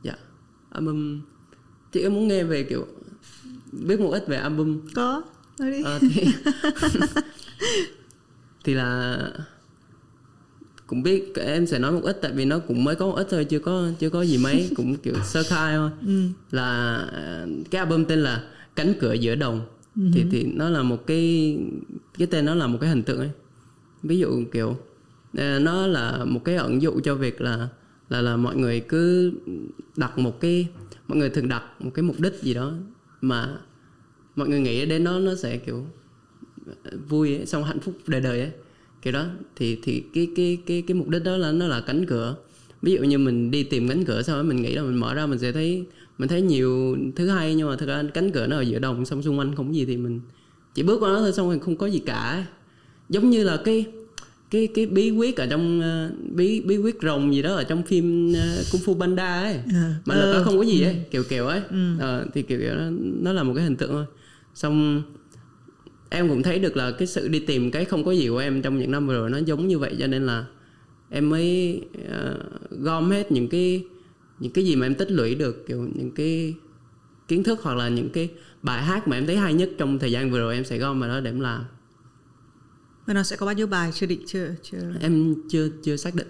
Dạ. 0.02 0.14
Album 0.70 1.20
chị 1.92 2.00
em 2.02 2.14
muốn 2.14 2.28
nghe 2.28 2.44
về 2.44 2.62
kiểu 2.62 2.86
biết 3.72 4.00
một 4.00 4.10
ít 4.10 4.26
về 4.26 4.36
album? 4.36 4.80
Có 4.94 5.22
nói 5.58 5.70
đi. 5.70 5.82
Ờ, 5.82 5.98
thì 5.98 6.24
thì 8.64 8.74
là 8.74 9.18
cũng 10.86 11.02
biết 11.02 11.32
em 11.34 11.66
sẽ 11.66 11.78
nói 11.78 11.92
một 11.92 12.00
ít 12.02 12.18
tại 12.22 12.32
vì 12.32 12.44
nó 12.44 12.58
cũng 12.58 12.84
mới 12.84 12.94
có 12.94 13.06
một 13.06 13.14
ít 13.14 13.26
thôi 13.30 13.44
chưa 13.44 13.58
có 13.58 13.88
chưa 13.98 14.10
có 14.10 14.22
gì 14.22 14.38
mấy 14.38 14.70
cũng 14.76 14.96
kiểu 14.96 15.14
sơ 15.24 15.42
khai 15.42 15.76
thôi. 15.76 15.90
Là 16.50 16.96
ờ, 17.12 17.48
cái 17.70 17.78
album 17.78 18.04
tên 18.04 18.18
là 18.18 18.44
cánh 18.76 18.94
cửa 19.00 19.12
giữa 19.12 19.34
đồng. 19.34 19.66
Thì 20.14 20.24
thì 20.30 20.44
nó 20.44 20.68
là 20.68 20.82
một 20.82 21.06
cái 21.06 21.58
cái 22.18 22.26
tên 22.26 22.44
nó 22.44 22.54
là 22.54 22.66
một 22.66 22.78
cái 22.80 22.90
hình 22.90 23.02
tượng 23.02 23.18
ấy. 23.18 23.30
Ví 24.02 24.18
dụ 24.18 24.44
kiểu 24.52 24.76
ờ, 25.38 25.58
nó 25.58 25.86
là 25.86 26.24
một 26.24 26.40
cái 26.44 26.56
ẩn 26.56 26.82
dụ 26.82 27.00
cho 27.04 27.14
việc 27.14 27.40
là 27.40 27.68
là 28.08 28.20
là 28.20 28.36
mọi 28.36 28.56
người 28.56 28.80
cứ 28.80 29.32
đặt 29.96 30.18
một 30.18 30.40
cái 30.40 30.68
mọi 31.08 31.18
người 31.18 31.30
thường 31.30 31.48
đặt 31.48 31.62
một 31.80 31.90
cái 31.94 32.02
mục 32.02 32.20
đích 32.20 32.32
gì 32.42 32.54
đó 32.54 32.72
mà 33.20 33.58
mọi 34.36 34.48
người 34.48 34.60
nghĩ 34.60 34.86
đến 34.86 35.04
nó 35.04 35.18
nó 35.18 35.34
sẽ 35.34 35.56
kiểu 35.56 35.86
ờ, 36.84 36.90
vui 37.08 37.36
ấy, 37.36 37.46
xong 37.46 37.64
hạnh 37.64 37.80
phúc 37.80 37.94
đời 38.06 38.20
đời 38.20 38.40
ấy. 38.40 38.50
Kiểu 39.02 39.12
đó 39.12 39.26
thì 39.56 39.78
thì 39.82 40.02
cái 40.14 40.28
cái 40.36 40.58
cái 40.66 40.82
cái 40.86 40.94
mục 40.94 41.08
đích 41.08 41.24
đó 41.24 41.36
là 41.36 41.52
nó 41.52 41.66
là 41.66 41.80
cánh 41.80 42.06
cửa. 42.06 42.36
Ví 42.82 42.92
dụ 42.92 43.02
như 43.02 43.18
mình 43.18 43.50
đi 43.50 43.62
tìm 43.62 43.88
cánh 43.88 44.04
cửa 44.04 44.22
sau 44.22 44.36
đó 44.36 44.42
mình 44.42 44.62
nghĩ 44.62 44.74
là 44.74 44.82
mình 44.82 45.00
mở 45.00 45.14
ra 45.14 45.26
mình 45.26 45.38
sẽ 45.38 45.52
thấy 45.52 45.86
mình 46.18 46.28
thấy 46.28 46.42
nhiều 46.42 46.96
thứ 47.16 47.28
hay 47.28 47.54
nhưng 47.54 47.68
mà 47.68 47.76
thực 47.76 47.86
ra 47.86 48.02
cánh 48.14 48.30
cửa 48.30 48.46
nó 48.46 48.56
ở 48.56 48.60
giữa 48.60 48.78
đồng 48.78 49.04
xong 49.04 49.22
xung 49.22 49.38
quanh 49.38 49.54
không 49.56 49.66
có 49.68 49.74
gì 49.74 49.84
thì 49.84 49.96
mình 49.96 50.20
chỉ 50.74 50.82
bước 50.82 51.00
qua 51.00 51.10
nó 51.10 51.18
thôi 51.18 51.32
xong 51.32 51.48
rồi 51.48 51.58
không 51.58 51.76
có 51.76 51.86
gì 51.86 51.98
cả 51.98 52.46
giống 53.08 53.30
như 53.30 53.44
là 53.44 53.56
cái 53.64 53.86
cái 54.56 54.66
cái 54.74 54.86
bí 54.86 55.10
quyết 55.10 55.36
ở 55.36 55.46
trong 55.46 55.80
ờ, 55.80 56.10
bí 56.34 56.60
bí 56.60 56.76
quyết 56.76 56.96
rồng 57.02 57.34
gì 57.34 57.42
đó 57.42 57.54
ở 57.54 57.64
trong 57.64 57.82
phim 57.82 58.32
ờ, 58.34 58.64
kung 58.72 58.80
fu 58.80 59.00
panda 59.00 59.42
ấy. 59.42 59.60
Mà 60.04 60.14
là 60.14 60.26
nó 60.26 60.38
không 60.44 60.58
có 60.58 60.62
gì 60.64 60.82
ấy 60.82 60.94
kiểu 61.10 61.24
kiểu 61.24 61.46
ấy. 61.46 61.60
Ờ, 62.00 62.26
thì 62.34 62.42
kiểu 62.42 62.58
kiểu 62.60 62.74
đó, 62.74 62.84
nó 63.22 63.32
là 63.32 63.42
một 63.42 63.52
cái 63.54 63.64
hình 63.64 63.76
tượng 63.76 63.90
thôi. 63.90 64.04
Xong 64.54 65.02
em 66.10 66.28
cũng 66.28 66.42
thấy 66.42 66.58
được 66.58 66.76
là 66.76 66.90
cái 66.90 67.06
sự 67.06 67.28
đi 67.28 67.38
tìm 67.38 67.70
cái 67.70 67.84
không 67.84 68.04
có 68.04 68.12
gì 68.12 68.28
của 68.28 68.38
em 68.38 68.62
trong 68.62 68.78
những 68.78 68.90
năm 68.90 69.06
vừa 69.06 69.14
rồi 69.14 69.30
nó 69.30 69.38
giống 69.38 69.68
như 69.68 69.78
vậy 69.78 69.96
cho 69.98 70.06
nên 70.06 70.26
là 70.26 70.44
em 71.10 71.30
mới 71.30 71.80
ờ, 72.08 72.38
gom 72.70 73.10
hết 73.10 73.32
những 73.32 73.48
cái 73.48 73.84
những 74.40 74.52
cái 74.52 74.64
gì 74.64 74.76
mà 74.76 74.86
em 74.86 74.94
tích 74.94 75.10
lũy 75.10 75.34
được 75.34 75.66
kiểu 75.66 75.88
những 75.94 76.10
cái 76.10 76.54
kiến 77.28 77.42
thức 77.42 77.60
hoặc 77.62 77.74
là 77.74 77.88
những 77.88 78.08
cái 78.10 78.28
bài 78.62 78.82
hát 78.82 79.08
mà 79.08 79.16
em 79.16 79.26
thấy 79.26 79.36
hay 79.36 79.54
nhất 79.54 79.70
trong 79.78 79.98
thời 79.98 80.12
gian 80.12 80.30
vừa 80.30 80.38
rồi 80.38 80.54
em 80.54 80.64
sẽ 80.64 80.78
gom 80.78 81.00
vào 81.00 81.08
đó 81.08 81.20
để 81.20 81.30
em 81.30 81.40
làm 81.40 81.64
và 83.06 83.14
nó 83.14 83.22
sẽ 83.22 83.36
có 83.36 83.46
bao 83.46 83.54
nhiêu 83.54 83.66
bài 83.66 83.90
chưa 83.94 84.06
định 84.06 84.22
chưa 84.26 84.54
chưa? 84.62 84.78
Em 85.00 85.34
chưa 85.48 85.68
chưa 85.84 85.96
xác 85.96 86.14
định. 86.14 86.28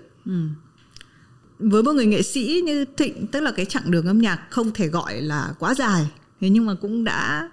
Với 1.59 1.83
một 1.83 1.93
người 1.93 2.07
nghệ 2.07 2.23
sĩ 2.23 2.63
như 2.65 2.85
Thịnh 2.97 3.27
tức 3.27 3.41
là 3.41 3.53
cái 3.53 3.67
chặng 3.67 3.91
đường 3.91 4.07
âm 4.07 4.19
nhạc 4.19 4.47
không 4.51 4.73
thể 4.73 4.89
gọi 4.89 5.21
là 5.21 5.55
quá 5.59 5.75
dài 5.75 6.07
thế 6.41 6.51
nhưng 6.51 6.67
mà 6.67 6.75
cũng 6.75 7.05
đã 7.05 7.51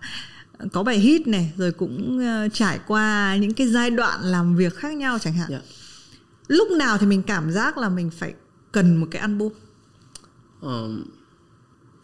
có 0.71 0.83
bài 0.83 0.99
hit 0.99 1.27
này 1.27 1.53
rồi 1.57 1.71
cũng 1.71 2.19
ờ, 2.19 2.49
trải 2.53 2.79
qua 2.87 3.35
những 3.35 3.53
cái 3.53 3.67
giai 3.67 3.91
đoạn 3.91 4.19
làm 4.23 4.55
việc 4.55 4.75
khác 4.75 4.95
nhau 4.95 5.19
chẳng 5.19 5.33
hạn. 5.33 5.47
Dạ. 5.51 5.61
lúc 6.47 6.71
nào 6.71 6.97
thì 6.97 7.07
mình 7.07 7.23
cảm 7.23 7.51
giác 7.51 7.77
là 7.77 7.89
mình 7.89 8.09
phải 8.09 8.33
cần 8.71 8.97
một 8.97 9.07
cái 9.11 9.21
album? 9.21 9.53
Ờ, 10.61 10.89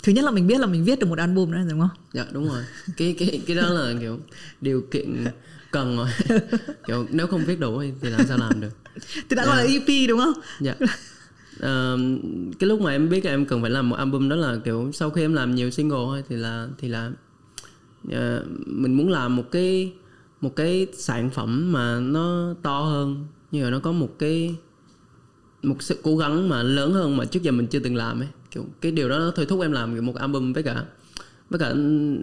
thứ 0.03 0.11
nhất 0.11 0.25
là 0.25 0.31
mình 0.31 0.47
biết 0.47 0.59
là 0.59 0.67
mình 0.67 0.83
viết 0.83 0.99
được 0.99 1.07
một 1.07 1.19
album 1.19 1.51
đó 1.51 1.59
đúng 1.69 1.79
không? 1.79 1.89
Dạ 2.13 2.25
đúng 2.31 2.47
rồi. 2.47 2.63
Cái 2.97 3.15
cái 3.19 3.41
cái 3.47 3.55
đó 3.55 3.69
là 3.69 3.99
kiểu 3.99 4.19
điều 4.61 4.81
kiện 4.91 5.25
cần 5.71 5.97
rồi. 5.97 6.07
Kiểu 6.87 7.05
nếu 7.11 7.27
không 7.27 7.45
viết 7.45 7.59
đủ 7.59 7.83
thì 8.01 8.09
làm 8.09 8.27
sao 8.27 8.37
làm 8.37 8.61
được? 8.61 8.69
Thì 9.29 9.35
đã 9.35 9.45
gọi 9.45 9.57
là 9.57 9.71
EP 9.71 10.07
đúng 10.09 10.19
không? 10.19 10.33
Dạ. 10.59 10.75
Ờ, 11.59 11.97
cái 12.59 12.67
lúc 12.67 12.81
mà 12.81 12.91
em 12.91 13.09
biết 13.09 13.25
là 13.25 13.31
em 13.31 13.45
cần 13.45 13.61
phải 13.61 13.71
làm 13.71 13.89
một 13.89 13.95
album 13.95 14.29
đó 14.29 14.35
là 14.35 14.57
kiểu 14.65 14.91
sau 14.93 15.09
khi 15.09 15.21
em 15.21 15.33
làm 15.33 15.55
nhiều 15.55 15.69
single 15.69 15.97
thôi 15.97 16.23
thì 16.29 16.35
là 16.35 16.67
thì 16.77 16.87
là 16.87 17.11
ờ, 18.11 18.45
mình 18.65 18.93
muốn 18.93 19.09
làm 19.09 19.35
một 19.35 19.51
cái 19.51 19.93
một 20.41 20.55
cái 20.55 20.87
sản 20.93 21.29
phẩm 21.29 21.71
mà 21.71 21.99
nó 21.99 22.53
to 22.63 22.79
hơn. 22.79 23.27
Như 23.51 23.63
là 23.63 23.69
nó 23.69 23.79
có 23.79 23.91
một 23.91 24.19
cái 24.19 24.55
một 25.63 25.75
sự 25.79 25.99
cố 26.03 26.17
gắng 26.17 26.49
mà 26.49 26.63
lớn 26.63 26.93
hơn 26.93 27.17
mà 27.17 27.25
trước 27.25 27.43
giờ 27.43 27.51
mình 27.51 27.67
chưa 27.67 27.79
từng 27.79 27.95
làm 27.95 28.19
ấy. 28.19 28.27
Kiểu 28.51 28.65
cái 28.81 28.91
điều 28.91 29.09
đó 29.09 29.19
nó 29.19 29.31
thôi 29.35 29.45
thúc 29.45 29.61
em 29.61 29.71
làm 29.71 30.05
một 30.05 30.15
album 30.15 30.53
với 30.53 30.63
cả 30.63 30.85
với 31.49 31.59
cả 31.59 31.67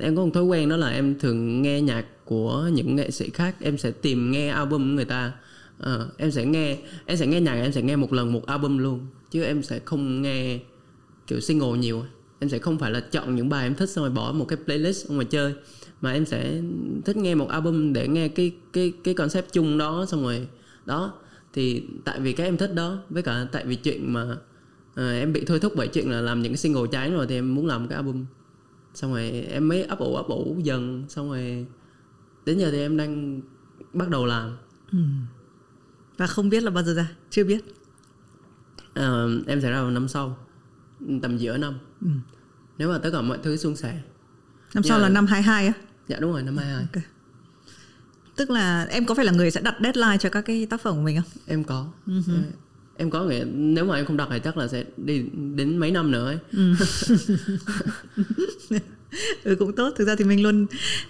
em 0.00 0.16
có 0.16 0.24
một 0.24 0.30
thói 0.34 0.44
quen 0.44 0.68
đó 0.68 0.76
là 0.76 0.88
em 0.88 1.18
thường 1.18 1.62
nghe 1.62 1.80
nhạc 1.80 2.04
của 2.24 2.70
những 2.72 2.96
nghệ 2.96 3.10
sĩ 3.10 3.30
khác. 3.30 3.56
Em 3.60 3.78
sẽ 3.78 3.90
tìm 3.90 4.30
nghe 4.30 4.48
album 4.48 4.82
của 4.82 4.94
người 4.94 5.04
ta. 5.04 5.32
À, 5.78 5.98
em 6.16 6.30
sẽ 6.30 6.44
nghe 6.44 6.78
em 7.06 7.16
sẽ 7.16 7.26
nghe 7.26 7.40
nhạc 7.40 7.54
em 7.54 7.72
sẽ 7.72 7.82
nghe 7.82 7.96
một 7.96 8.12
lần 8.12 8.32
một 8.32 8.46
album 8.46 8.78
luôn. 8.78 9.06
Chứ 9.30 9.42
em 9.42 9.62
sẽ 9.62 9.80
không 9.84 10.22
nghe 10.22 10.58
kiểu 11.26 11.40
single 11.40 11.78
nhiều. 11.78 12.04
Em 12.38 12.50
sẽ 12.50 12.58
không 12.58 12.78
phải 12.78 12.90
là 12.90 13.00
chọn 13.00 13.36
những 13.36 13.48
bài 13.48 13.66
em 13.66 13.74
thích 13.74 13.90
xong 13.90 14.04
rồi 14.04 14.10
bỏ 14.10 14.32
một 14.32 14.44
cái 14.48 14.58
playlist 14.64 15.06
xong 15.06 15.16
rồi 15.16 15.24
chơi. 15.24 15.54
Mà 16.00 16.12
em 16.12 16.26
sẽ 16.26 16.60
thích 17.04 17.16
nghe 17.16 17.34
một 17.34 17.48
album 17.48 17.92
để 17.92 18.08
nghe 18.08 18.28
cái 18.28 18.52
cái 18.72 18.92
cái 19.04 19.14
concept 19.14 19.52
chung 19.52 19.78
đó 19.78 20.06
xong 20.08 20.22
rồi 20.22 20.48
đó. 20.86 21.12
Thì 21.52 21.82
tại 22.04 22.20
vì 22.20 22.32
cái 22.32 22.46
em 22.46 22.56
thích 22.56 22.74
đó 22.74 22.98
với 23.10 23.22
cả 23.22 23.46
tại 23.52 23.64
vì 23.66 23.74
chuyện 23.76 24.12
mà 24.12 24.36
ờ, 24.94 25.12
em 25.12 25.32
bị 25.32 25.44
thôi 25.44 25.60
thúc 25.60 25.72
bởi 25.76 25.88
chuyện 25.88 26.10
là 26.10 26.20
làm 26.20 26.42
những 26.42 26.52
cái 26.52 26.58
single 26.58 26.88
trái 26.92 27.10
rồi 27.10 27.26
thì 27.26 27.34
em 27.34 27.54
muốn 27.54 27.66
làm 27.66 27.80
một 27.82 27.86
cái 27.90 27.96
album 27.96 28.24
xong 28.96 29.12
rồi 29.12 29.30
em 29.30 29.68
mới 29.68 29.82
ấp 29.82 29.98
ủ 29.98 30.16
ấp 30.16 30.26
ủ 30.28 30.56
dần. 30.62 31.04
Xong 31.08 31.28
rồi 31.30 31.66
đến 32.46 32.58
giờ 32.58 32.70
thì 32.70 32.78
em 32.80 32.96
đang 32.96 33.40
bắt 33.92 34.08
đầu 34.08 34.26
làm. 34.26 34.56
Và 36.16 36.26
không 36.26 36.48
biết 36.48 36.62
là 36.62 36.70
bao 36.70 36.84
giờ 36.84 36.94
ra? 36.94 37.08
Chưa 37.30 37.44
biết. 37.44 37.64
Ờ, 38.94 39.28
em 39.46 39.60
sẽ 39.60 39.70
ra 39.70 39.80
vào 39.82 39.90
năm 39.90 40.08
sau 40.08 40.36
tầm 41.22 41.36
giữa 41.38 41.56
năm. 41.56 41.78
Nếu 42.78 42.88
mà 42.92 42.98
tất 42.98 43.10
cả 43.12 43.20
mọi 43.20 43.38
thứ 43.42 43.56
suôn 43.56 43.76
sẻ. 43.76 44.00
Năm 44.74 44.82
sau 44.84 44.98
Yeah. 44.98 45.02
là 45.02 45.14
năm 45.14 45.26
22 45.26 45.66
á? 45.66 45.72
Dạ 46.08 46.16
đúng 46.20 46.32
rồi 46.32 46.42
năm 46.42 46.56
22 46.56 46.86
Ok. 46.94 47.02
tức 48.36 48.50
là 48.50 48.84
em 48.84 49.06
có 49.06 49.14
phải 49.14 49.24
là 49.24 49.32
người 49.32 49.50
sẽ 49.50 49.60
đặt 49.60 49.76
deadline 49.82 50.16
cho 50.20 50.28
các 50.28 50.40
cái 50.42 50.66
tác 50.66 50.80
phẩm 50.82 50.94
của 50.96 51.02
mình 51.02 51.16
không? 51.16 51.30
Em 51.46 51.64
có. 51.64 51.88
Em 52.96 53.10
có 53.10 53.24
nghĩa 53.24 53.44
nếu 53.54 53.84
mà 53.84 53.96
em 53.96 54.06
không 54.06 54.16
đặt 54.16 54.28
thì 54.30 54.40
chắc 54.44 54.56
là 54.56 54.68
sẽ 54.68 54.84
đi 54.96 55.24
đến 55.54 55.76
mấy 55.78 55.90
năm 55.90 56.10
nữa 56.10 56.26
ấy. 56.26 56.38
ừ 56.52 56.74
cũng 59.58 59.72
tốt. 59.72 59.92
Thực 59.96 60.04
ra 60.04 60.14
thì 60.16 60.24
mình 60.24 60.42
luôn 60.42 60.66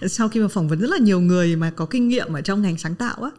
sau 0.07 0.29
khi 0.29 0.39
mà 0.39 0.47
phỏng 0.47 0.67
vấn 0.67 0.79
rất 0.79 0.89
là 0.89 0.97
nhiều 0.97 1.19
người 1.19 1.55
mà 1.55 1.71
có 1.75 1.85
kinh 1.85 2.07
nghiệm 2.07 2.33
ở 2.33 2.41
trong 2.41 2.61
ngành 2.61 2.77
sáng 2.77 2.95
tạo 2.95 3.23
á 3.23 3.29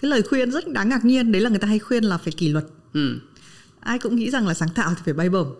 cái 0.00 0.10
lời 0.10 0.22
khuyên 0.22 0.50
rất 0.50 0.68
đáng 0.68 0.88
ngạc 0.88 1.04
nhiên. 1.04 1.32
Đấy 1.32 1.42
là 1.42 1.50
người 1.50 1.58
ta 1.58 1.68
hay 1.68 1.78
khuyên 1.78 2.04
là 2.04 2.18
phải 2.18 2.32
kỷ 2.32 2.48
luật. 2.48 2.64
Ừ. 2.92 3.18
Ai 3.80 3.98
cũng 3.98 4.16
nghĩ 4.16 4.30
rằng 4.30 4.46
là 4.46 4.54
sáng 4.54 4.68
tạo 4.74 4.94
thì 4.94 5.02
phải 5.04 5.14
bay 5.14 5.28
bổng. 5.28 5.54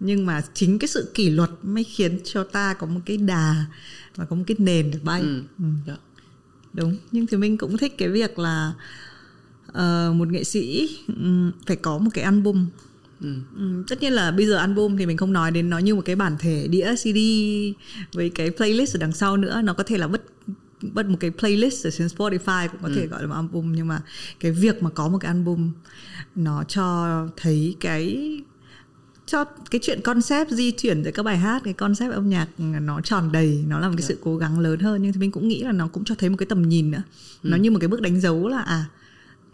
Nhưng 0.00 0.26
mà 0.26 0.42
chính 0.54 0.78
cái 0.78 0.88
sự 0.88 1.10
kỷ 1.14 1.30
luật 1.30 1.50
mới 1.62 1.84
khiến 1.84 2.20
cho 2.24 2.44
ta 2.44 2.74
có 2.74 2.86
một 2.86 3.00
cái 3.06 3.16
đà 3.16 3.64
và 4.16 4.24
có 4.24 4.36
một 4.36 4.44
cái 4.46 4.56
nền 4.58 4.90
để 4.90 4.98
bay. 5.02 5.20
Ừ. 5.20 5.42
Ừ, 5.58 5.64
dạ. 5.86 5.96
đúng. 6.72 6.96
Nhưng 7.12 7.26
thì 7.26 7.36
mình 7.36 7.58
cũng 7.58 7.78
thích 7.78 7.98
cái 7.98 8.08
việc 8.08 8.38
là 8.38 8.72
ờ, 9.66 10.12
một 10.16 10.28
nghệ 10.28 10.44
sĩ 10.44 10.90
ừm, 11.08 11.52
phải 11.66 11.76
có 11.76 11.98
một 11.98 12.10
cái 12.14 12.24
album 12.24 12.66
ừ. 13.22 13.34
Ừm, 13.56 13.84
tất 13.84 14.02
nhiên 14.02 14.12
là 14.12 14.30
bây 14.30 14.46
giờ 14.46 14.56
album 14.56 14.96
thì 14.96 15.06
mình 15.06 15.16
không 15.16 15.32
nói 15.32 15.50
đến 15.50 15.70
nó 15.70 15.78
như 15.78 15.94
một 15.94 16.02
cái 16.04 16.16
bản 16.16 16.36
thể 16.38 16.68
đĩa 16.70 16.94
CD 16.94 17.18
với 18.12 18.30
cái 18.34 18.50
playlist 18.50 18.96
ở 18.96 18.98
đằng 18.98 19.12
sau 19.12 19.36
nữa. 19.36 19.60
Nó 19.64 19.74
có 19.74 19.82
thể 19.82 19.98
là 19.98 20.08
bất 20.08 20.22
bất 20.92 21.06
một 21.06 21.16
cái 21.20 21.30
playlist 21.30 21.86
ở 21.86 21.90
trên 21.90 22.06
Spotify 22.06 22.68
cũng 22.68 22.80
có 22.82 22.88
thể 22.94 23.06
gọi 23.06 23.22
là 23.22 23.26
một 23.26 23.34
album 23.34 23.72
nhưng 23.72 23.88
mà 23.88 24.02
cái 24.40 24.52
việc 24.52 24.82
mà 24.82 24.90
có 24.90 25.08
một 25.08 25.18
cái 25.18 25.28
album 25.28 25.72
nó 26.34 26.64
cho 26.64 27.28
thấy 27.36 27.76
cái 27.80 28.40
cho 29.26 29.44
cái 29.44 29.80
chuyện 29.82 30.00
concept 30.00 30.50
di 30.50 30.70
chuyển 30.70 31.04
giữa 31.04 31.10
các 31.10 31.22
bài 31.22 31.38
hát 31.38 31.62
cái 31.64 31.74
concept 31.74 32.12
âm 32.12 32.28
nhạc 32.28 32.48
nó 32.58 33.00
tròn 33.00 33.32
đầy 33.32 33.64
nó 33.68 33.78
là 33.78 33.88
một 33.88 33.94
cái 33.96 34.02
sự 34.02 34.18
cố 34.22 34.36
gắng 34.36 34.58
lớn 34.58 34.80
hơn. 34.80 35.02
Nhưng 35.02 35.12
thì 35.12 35.20
mình 35.20 35.30
cũng 35.30 35.48
nghĩ 35.48 35.62
là 35.62 35.72
nó 35.72 35.86
cũng 35.86 36.04
cho 36.04 36.14
thấy 36.14 36.30
một 36.30 36.36
cái 36.36 36.46
tầm 36.46 36.68
nhìn 36.68 36.90
nữa. 36.90 37.02
Nó 37.42 37.56
như 37.56 37.70
một 37.70 37.78
cái 37.80 37.88
bước 37.88 38.00
đánh 38.00 38.20
dấu 38.20 38.48
là 38.48 38.60
à 38.60 38.84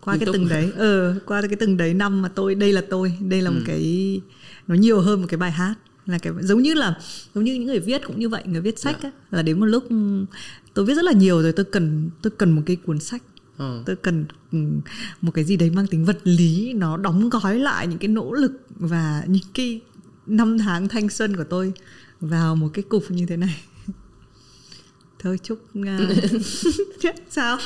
qua 0.08 0.16
cái 0.16 0.28
từng 0.32 0.48
đấy 0.48 0.72
ờ 0.76 1.20
qua 1.26 1.42
cái 1.42 1.56
từng 1.56 1.76
đấy 1.76 1.94
năm 1.94 2.22
mà 2.22 2.28
tôi 2.28 2.54
đây 2.54 2.72
là 2.72 2.82
tôi 2.90 3.12
đây 3.20 3.42
là 3.42 3.50
một 3.50 3.60
cái 3.66 4.20
nó 4.68 4.74
nhiều 4.74 5.00
hơn 5.00 5.20
một 5.20 5.26
cái 5.30 5.38
bài 5.38 5.50
hát. 5.50 5.74
Là 6.06 6.18
cái 6.18 6.32
giống 6.40 6.62
như 6.62 6.74
là 6.74 6.94
giống 7.34 7.44
như 7.44 7.54
những 7.54 7.64
người 7.64 7.80
viết 7.80 8.02
cũng 8.06 8.18
như 8.18 8.28
vậy 8.28 8.42
người 8.46 8.60
viết 8.60 8.78
sách 8.78 9.02
á, 9.02 9.10
là 9.30 9.42
đến 9.42 9.60
một 9.60 9.66
lúc 9.66 9.88
ừm, 9.88 10.26
tôi 10.74 10.84
viết 10.84 10.94
rất 10.94 11.04
là 11.04 11.12
nhiều 11.12 11.42
rồi 11.42 11.52
tôi 11.52 11.64
cần 11.64 12.10
tôi 12.22 12.30
cần 12.38 12.52
một 12.52 12.62
cái 12.66 12.76
cuốn 12.76 13.00
sách. 13.00 13.22
Ờ. 13.56 13.82
Tôi 13.86 13.96
cần 13.96 14.24
ừm, 14.52 14.80
một 15.20 15.32
cái 15.34 15.44
gì 15.44 15.56
đấy 15.56 15.70
mang 15.70 15.86
tính 15.86 16.04
vật 16.04 16.18
lý 16.24 16.72
nó 16.72 16.96
đóng 16.96 17.30
gói 17.30 17.58
lại 17.58 17.86
những 17.86 17.98
cái 17.98 18.08
nỗ 18.08 18.32
lực 18.32 18.52
và 18.68 19.24
những 19.26 19.42
cái 19.54 19.80
năm 20.26 20.58
tháng 20.58 20.88
thanh 20.88 21.08
xuân 21.08 21.36
của 21.36 21.44
tôi 21.44 21.72
vào 22.20 22.56
một 22.56 22.68
cái 22.74 22.84
cục 22.88 23.10
như 23.10 23.26
thế 23.26 23.36
này. 23.36 23.60
Thôi 25.18 25.38
chúc 25.42 25.58
uh... 25.78 27.14
sao 27.30 27.58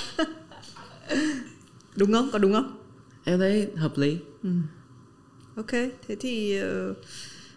đúng 1.97 2.13
không? 2.13 2.31
Có 2.33 2.39
đúng 2.39 2.53
không? 2.53 2.79
Em 3.25 3.39
thấy 3.39 3.69
hợp 3.77 3.99
lý. 3.99 4.19
Ok 5.57 5.71
thế 6.09 6.17
thì 6.21 6.57
ờ, 6.57 6.95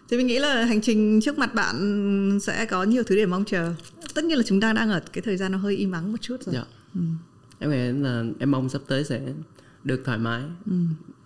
thì 0.08 0.16
mình 0.16 0.26
nghĩ 0.26 0.38
là 0.38 0.64
hành 0.64 0.80
trình 0.80 1.20
trước 1.20 1.38
mặt 1.38 1.54
bạn 1.54 2.38
sẽ 2.42 2.66
có 2.66 2.84
nhiều 2.84 3.02
thứ 3.02 3.16
để 3.16 3.26
mong 3.26 3.44
chờ. 3.44 3.74
Tất 4.14 4.24
nhiên 4.24 4.38
là 4.38 4.42
chúng 4.46 4.60
ta 4.60 4.72
đang 4.72 4.90
ở 4.90 5.00
cái 5.12 5.22
thời 5.22 5.36
gian 5.36 5.52
nó 5.52 5.58
hơi 5.58 5.76
im 5.76 5.92
ắng 5.92 6.12
một 6.12 6.18
chút 6.20 6.36
rồi. 6.42 6.54
Dạ. 6.54 6.64
Em 7.58 7.70
nghĩ 7.70 8.02
là 8.02 8.24
em 8.38 8.50
mong 8.50 8.68
sắp 8.68 8.82
tới 8.86 9.04
sẽ 9.04 9.20
được 9.84 10.02
thoải 10.04 10.18
mái 10.18 10.42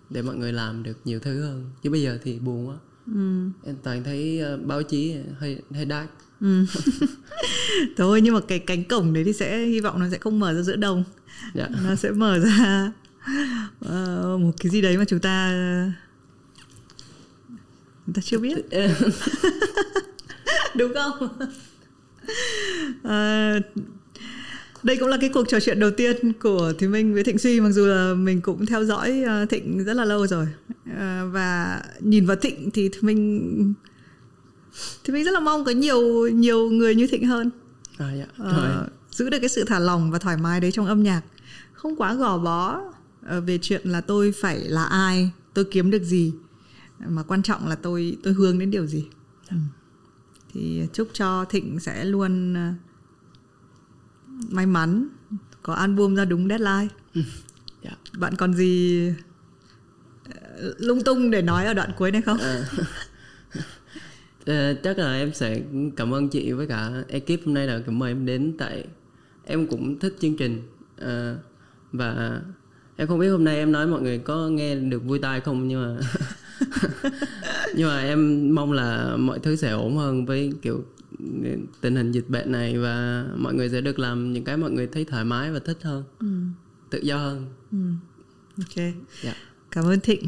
để 0.09 0.21
mọi 0.21 0.35
người 0.35 0.53
làm 0.53 0.83
được 0.83 0.97
nhiều 1.05 1.19
thứ 1.19 1.41
hơn. 1.41 1.65
Chứ 1.83 1.89
bây 1.89 2.01
giờ 2.01 2.19
thì 2.23 2.39
buồn 2.39 2.67
quá. 2.67 2.75
Em 3.63 3.75
toàn 3.83 4.03
thấy 4.03 4.39
ờ, 4.39 4.57
báo 4.57 4.83
chí 4.83 5.15
hơi 5.37 5.61
hơi 5.71 5.85
dark. 5.89 6.09
Thôi 7.97 8.21
nhưng 8.21 8.33
mà 8.33 8.39
cái 8.47 8.59
cánh 8.59 8.83
cổng 8.83 9.13
đấy 9.13 9.23
thì 9.23 9.33
sẽ 9.33 9.65
hy 9.65 9.79
vọng 9.79 9.99
nó 9.99 10.05
sẽ 10.11 10.17
không 10.17 10.39
mở 10.39 10.53
ra 10.53 10.61
giữa 10.61 10.75
đông 10.75 11.03
dạ. 11.53 11.67
Nó 11.83 11.95
sẽ 11.95 12.11
mở 12.11 12.39
ra 12.39 12.91
ờ, 13.79 14.37
một 14.41 14.51
cái 14.59 14.69
gì 14.69 14.81
đấy 14.81 14.97
mà 14.97 15.05
chúng 15.05 15.19
ta 15.19 15.51
chúng 18.05 18.13
ta 18.15 18.21
chưa 18.21 18.39
biết. 18.39 18.57
Đúng 20.75 20.93
không? 20.93 21.29
Ờ, 23.03 23.59
đây 24.83 24.97
cũng 24.97 25.07
là 25.07 25.17
cái 25.21 25.29
cuộc 25.33 25.49
trò 25.49 25.59
chuyện 25.59 25.79
đầu 25.79 25.91
tiên 25.91 26.33
của 26.33 26.73
Thúy 26.79 26.87
Minh 26.87 27.13
với 27.13 27.23
Thịnh 27.23 27.37
Suy 27.37 27.59
mặc 27.61 27.69
dù 27.71 27.85
là 27.85 28.13
mình 28.13 28.41
cũng 28.41 28.65
theo 28.65 28.85
dõi 28.85 29.23
ờ, 29.27 29.45
Thịnh 29.45 29.83
rất 29.83 29.93
là 29.93 30.05
lâu 30.05 30.27
rồi. 30.27 30.47
Ờ, 30.97 31.29
và 31.31 31.81
nhìn 31.99 32.25
vào 32.25 32.35
Thịnh 32.37 32.71
thì 32.71 32.89
Thúy 32.89 33.01
Minh 33.01 33.73
thì 35.03 35.13
mình 35.13 35.23
rất 35.23 35.31
là 35.31 35.39
mong 35.39 35.65
có 35.65 35.71
nhiều 35.71 36.27
nhiều 36.27 36.69
người 36.69 36.95
như 36.95 37.07
Thịnh 37.07 37.27
hơn. 37.27 37.49
À, 37.97 38.13
dạ. 38.17 38.25
Ờ, 38.37 38.77
Rồi. 38.77 38.87
giữ 39.11 39.29
được 39.29 39.39
cái 39.39 39.49
sự 39.49 39.63
thả 39.63 39.79
lỏng 39.79 40.11
và 40.11 40.19
thoải 40.19 40.37
mái 40.37 40.59
đấy 40.59 40.71
trong 40.71 40.85
âm 40.85 41.03
nhạc. 41.03 41.21
Không 41.73 41.95
quá 41.95 42.13
gò 42.13 42.37
bó. 42.37 42.69
ờ, 42.71 42.91
về 43.21 43.57
chuyện 43.61 43.87
là 43.87 44.01
tôi 44.01 44.31
phải 44.31 44.59
là 44.59 44.83
ai 44.83 45.31
tôi 45.53 45.65
kiếm 45.65 45.91
được 45.91 46.03
gì. 46.03 46.33
Mà 47.07 47.23
quan 47.23 47.43
trọng 47.43 47.67
là 47.67 47.75
tôi 47.75 48.17
tôi 48.23 48.33
hướng 48.33 48.59
đến 48.59 48.71
điều 48.71 48.85
gì. 48.85 49.07
Ừ. 49.49 49.57
thì 50.53 50.81
chúc 50.93 51.09
cho 51.13 51.45
thịnh 51.45 51.79
sẽ 51.79 52.05
luôn 52.05 52.53
ờ, 52.53 52.73
may 54.49 54.65
mắn 54.65 55.07
có 55.63 55.73
album 55.73 56.15
ra 56.15 56.25
đúng 56.25 56.47
deadline. 56.49 56.87
Dạ. 57.83 57.91
Bạn 58.17 58.35
còn 58.35 58.53
gì 58.53 59.07
ờ, 60.33 60.75
lung 60.77 61.03
tung 61.03 61.31
để 61.31 61.41
nói 61.41 61.65
ở 61.65 61.73
đoạn 61.73 61.91
cuối 61.97 62.11
này 62.11 62.21
không? 62.21 62.37
Ờ, 64.45 64.73
chắc 64.83 64.97
là 64.97 65.13
em 65.13 65.33
sẽ 65.33 65.61
cảm 65.95 66.13
ơn 66.13 66.29
chị 66.29 66.51
với 66.51 66.67
cả 66.67 66.91
ekip 67.07 67.45
hôm 67.45 67.53
nay 67.53 67.67
là 67.67 67.81
cảm 67.85 67.99
mời 67.99 68.11
em 68.11 68.25
đến 68.25 68.55
tại 68.57 68.85
em 69.43 69.67
cũng 69.67 69.99
thích 69.99 70.15
chương 70.19 70.37
trình 70.37 70.61
Ờ, 71.01 71.37
và 71.91 72.41
em 72.95 73.07
không 73.07 73.19
biết 73.19 73.29
hôm 73.29 73.43
nay 73.43 73.57
em 73.57 73.71
nói 73.71 73.87
mọi 73.87 74.01
người 74.01 74.17
có 74.17 74.49
nghe 74.49 74.75
được 74.75 75.03
vui 75.03 75.19
tai 75.19 75.41
không 75.41 75.67
nhưng 75.67 75.81
mà 75.81 75.99
nhưng 77.75 77.87
mà 77.87 78.01
em 78.01 78.49
mong 78.55 78.71
là 78.71 79.15
mọi 79.17 79.39
thứ 79.39 79.55
sẽ 79.55 79.71
ổn 79.71 79.97
hơn 79.97 80.25
với 80.25 80.53
kiểu 80.61 80.83
tình 81.81 81.95
hình 81.95 82.11
dịch 82.11 82.29
bệnh 82.29 82.51
này 82.51 82.77
và 82.77 83.25
mọi 83.37 83.53
người 83.53 83.69
sẽ 83.69 83.81
được 83.81 83.99
làm 83.99 84.33
những 84.33 84.43
cái 84.43 84.57
mọi 84.57 84.71
người 84.71 84.87
thấy 84.87 85.05
thoải 85.05 85.25
mái 85.25 85.51
và 85.51 85.59
thích 85.59 85.77
hơn 85.81 86.03
tự 86.89 86.99
do 86.99 87.17
hơn. 87.17 87.45
Ok. 88.57 88.85
Dạ 89.23 89.33
Cảm 89.71 89.85
ơn 89.85 89.99
Thịnh, 89.99 90.27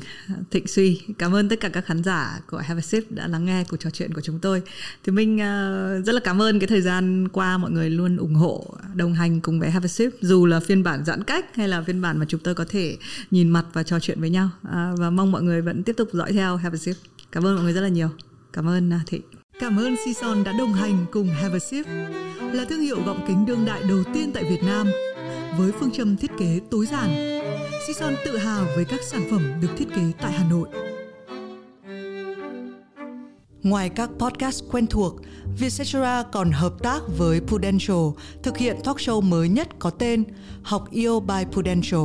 Thịnh 0.52 0.68
Suy, 0.68 1.02
cảm 1.18 1.36
ơn 1.36 1.50
tất 1.50 1.60
cả 1.60 1.70
các 1.70 1.86
khán 1.86 2.04
giả 2.04 2.40
của 2.52 2.58
Have 2.58 2.80
a 2.80 2.82
Sip 2.82 3.12
đã 3.12 3.28
lắng 3.28 3.46
nghe 3.46 3.64
cuộc 3.70 3.78
trò 3.78 3.90
chuyện 3.90 4.14
của 4.14 4.22
chúng 4.22 4.40
tôi. 4.40 4.62
Thì 5.04 5.12
mình 5.12 5.40
ờ, 5.40 6.02
rất 6.06 6.14
là 6.14 6.20
cảm 6.24 6.42
ơn 6.42 6.60
cái 6.60 6.68
thời 6.68 6.82
gian 6.82 7.28
qua 7.28 7.58
mọi 7.58 7.72
người 7.72 7.90
luôn 7.90 8.18
ủng 8.18 8.36
hộ, 8.36 8.76
đồng 8.94 9.14
hành 9.14 9.42
cùng 9.42 9.60
với 9.60 9.72
Have 9.72 9.86
a 9.86 9.88
Sip 9.88 10.14
dù 10.22 10.46
là 10.46 10.60
phiên 10.60 10.84
bản 10.84 11.06
giãn 11.06 11.24
cách 11.24 11.56
hay 11.56 11.68
là 11.68 11.82
phiên 11.82 12.02
bản 12.02 12.20
mà 12.20 12.26
chúng 12.30 12.40
tôi 12.40 12.56
có 12.56 12.66
thể 12.70 12.98
nhìn 13.32 13.50
mặt 13.50 13.66
và 13.74 13.84
trò 13.84 14.00
chuyện 14.00 14.22
với 14.22 14.30
nhau. 14.30 14.50
À, 14.72 14.92
và 14.98 15.10
mong 15.10 15.32
mọi 15.32 15.44
người 15.44 15.62
vẫn 15.62 15.84
tiếp 15.84 15.94
tục 15.98 16.10
dõi 16.12 16.32
theo 16.32 16.56
Have 16.56 16.76
a 16.76 16.78
Sip. 16.78 16.96
Cảm 17.32 17.46
ơn 17.46 17.56
mọi 17.56 17.64
người 17.64 17.74
rất 17.74 17.82
là 17.82 17.90
nhiều. 17.90 18.10
Cảm 18.54 18.68
ơn 18.68 18.94
à, 18.94 19.00
Thịnh. 19.08 19.22
Cảm 19.60 19.78
ơn 19.78 19.96
Sison 20.06 20.44
đã 20.44 20.54
đồng 20.60 20.74
hành 20.74 21.06
cùng 21.12 21.28
Have 21.28 21.56
a 21.56 21.60
Sip, 21.60 21.86
là 22.54 22.66
thương 22.70 22.82
hiệu 22.82 23.04
gọng 23.06 23.26
kính 23.28 23.46
đương 23.46 23.66
đại 23.66 23.84
đầu 23.90 24.04
tiên 24.14 24.32
tại 24.34 24.44
Việt 24.44 24.64
Nam 24.64 24.88
với 25.58 25.72
phương 25.80 25.92
châm 25.92 26.18
thiết 26.18 26.32
kế 26.40 26.60
tối 26.72 26.86
giản. 26.86 27.43
Sison 27.88 28.16
tự 28.26 28.38
hào 28.38 28.66
với 28.76 28.86
các 28.86 29.00
sản 29.04 29.28
phẩm 29.32 29.54
được 29.62 29.68
thiết 29.78 29.86
kế 29.96 30.02
tại 30.22 30.32
Hà 30.32 30.50
Nội. 30.50 30.68
Ngoài 33.64 33.90
các 33.90 34.10
podcast 34.20 34.64
quen 34.72 34.88
thuộc, 34.88 35.16
Vietcetera 35.60 36.24
còn 36.32 36.52
hợp 36.52 36.74
tác 36.84 37.00
với 37.18 37.40
Prudential 37.40 38.08
thực 38.44 38.58
hiện 38.58 38.78
talk 38.84 38.98
show 38.98 39.22
mới 39.22 39.50
nhất 39.50 39.68
có 39.80 39.90
tên 39.90 40.24
Học 40.64 40.92
yêu 40.92 41.20
by 41.20 41.44
Prudential. 41.52 42.02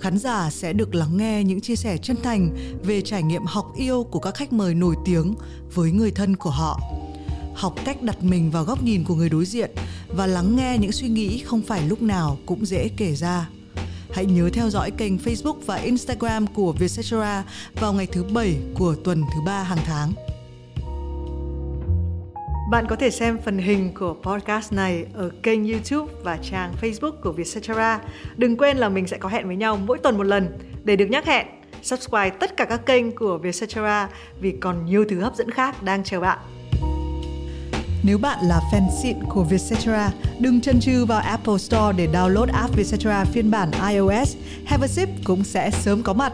Khán 0.00 0.18
giả 0.18 0.50
sẽ 0.50 0.72
được 0.72 0.94
lắng 0.94 1.16
nghe 1.16 1.44
những 1.44 1.60
chia 1.60 1.76
sẻ 1.76 1.96
chân 1.96 2.16
thành 2.22 2.56
về 2.82 3.00
trải 3.00 3.22
nghiệm 3.22 3.44
học 3.44 3.72
yêu 3.76 4.04
của 4.04 4.18
các 4.18 4.34
khách 4.34 4.52
mời 4.52 4.74
nổi 4.74 4.94
tiếng 5.04 5.34
với 5.74 5.92
người 5.92 6.10
thân 6.10 6.36
của 6.36 6.50
họ. 6.50 6.80
Học 7.54 7.74
cách 7.84 8.02
đặt 8.02 8.22
mình 8.22 8.50
vào 8.50 8.64
góc 8.64 8.82
nhìn 8.82 9.04
của 9.04 9.14
người 9.14 9.28
đối 9.28 9.44
diện 9.44 9.70
và 10.08 10.26
lắng 10.26 10.56
nghe 10.56 10.78
những 10.80 10.92
suy 10.92 11.08
nghĩ 11.08 11.38
không 11.38 11.62
phải 11.62 11.88
lúc 11.88 12.02
nào 12.02 12.38
cũng 12.46 12.66
dễ 12.66 12.88
kể 12.88 13.14
ra. 13.14 13.48
Hãy 14.12 14.26
nhớ 14.26 14.50
theo 14.52 14.70
dõi 14.70 14.90
kênh 14.90 15.16
Facebook 15.16 15.56
và 15.66 15.76
Instagram 15.76 16.46
của 16.46 16.72
Vietcetera 16.72 17.44
vào 17.80 17.92
ngày 17.92 18.06
thứ 18.06 18.24
Bảy 18.24 18.56
của 18.78 18.94
tuần 19.04 19.22
thứ 19.34 19.40
ba 19.46 19.62
hàng 19.62 19.78
tháng. 19.84 20.12
Bạn 22.70 22.86
có 22.88 22.96
thể 22.96 23.10
xem 23.10 23.38
phần 23.44 23.58
hình 23.58 23.94
của 23.94 24.16
podcast 24.22 24.72
này 24.72 25.06
ở 25.14 25.30
kênh 25.42 25.72
YouTube 25.72 26.12
và 26.22 26.38
trang 26.42 26.72
Facebook 26.80 27.12
của 27.22 27.32
Vietcetera. 27.32 28.00
Đừng 28.36 28.56
quên 28.56 28.76
là 28.76 28.88
mình 28.88 29.06
sẽ 29.06 29.18
có 29.18 29.28
hẹn 29.28 29.46
với 29.46 29.56
nhau 29.56 29.76
mỗi 29.86 29.98
tuần 29.98 30.16
một 30.16 30.26
lần 30.26 30.58
để 30.84 30.96
được 30.96 31.06
nhắc 31.06 31.26
hẹn. 31.26 31.46
Subscribe 31.82 32.30
tất 32.30 32.56
cả 32.56 32.64
các 32.64 32.86
kênh 32.86 33.12
của 33.12 33.38
Vietcetera 33.38 34.08
vì 34.40 34.50
còn 34.60 34.84
nhiều 34.84 35.04
thứ 35.08 35.20
hấp 35.20 35.36
dẫn 35.36 35.50
khác 35.50 35.82
đang 35.82 36.04
chờ 36.04 36.20
bạn. 36.20 36.38
Nếu 38.04 38.18
bạn 38.18 38.38
là 38.42 38.60
fan 38.72 38.90
xịn 39.02 39.16
của 39.28 39.44
Vietcetera, 39.44 40.12
đừng 40.38 40.60
chần 40.60 40.80
chừ 40.80 41.04
vào 41.04 41.20
Apple 41.20 41.58
Store 41.58 41.92
để 41.96 42.06
download 42.06 42.52
app 42.52 42.76
Vietcetera 42.76 43.24
phiên 43.24 43.50
bản 43.50 43.70
iOS. 43.88 44.36
Have 44.64 44.84
a 44.84 44.88
sip 44.88 45.08
cũng 45.24 45.44
sẽ 45.44 45.70
sớm 45.70 46.02
có 46.02 46.12
mặt. 46.12 46.32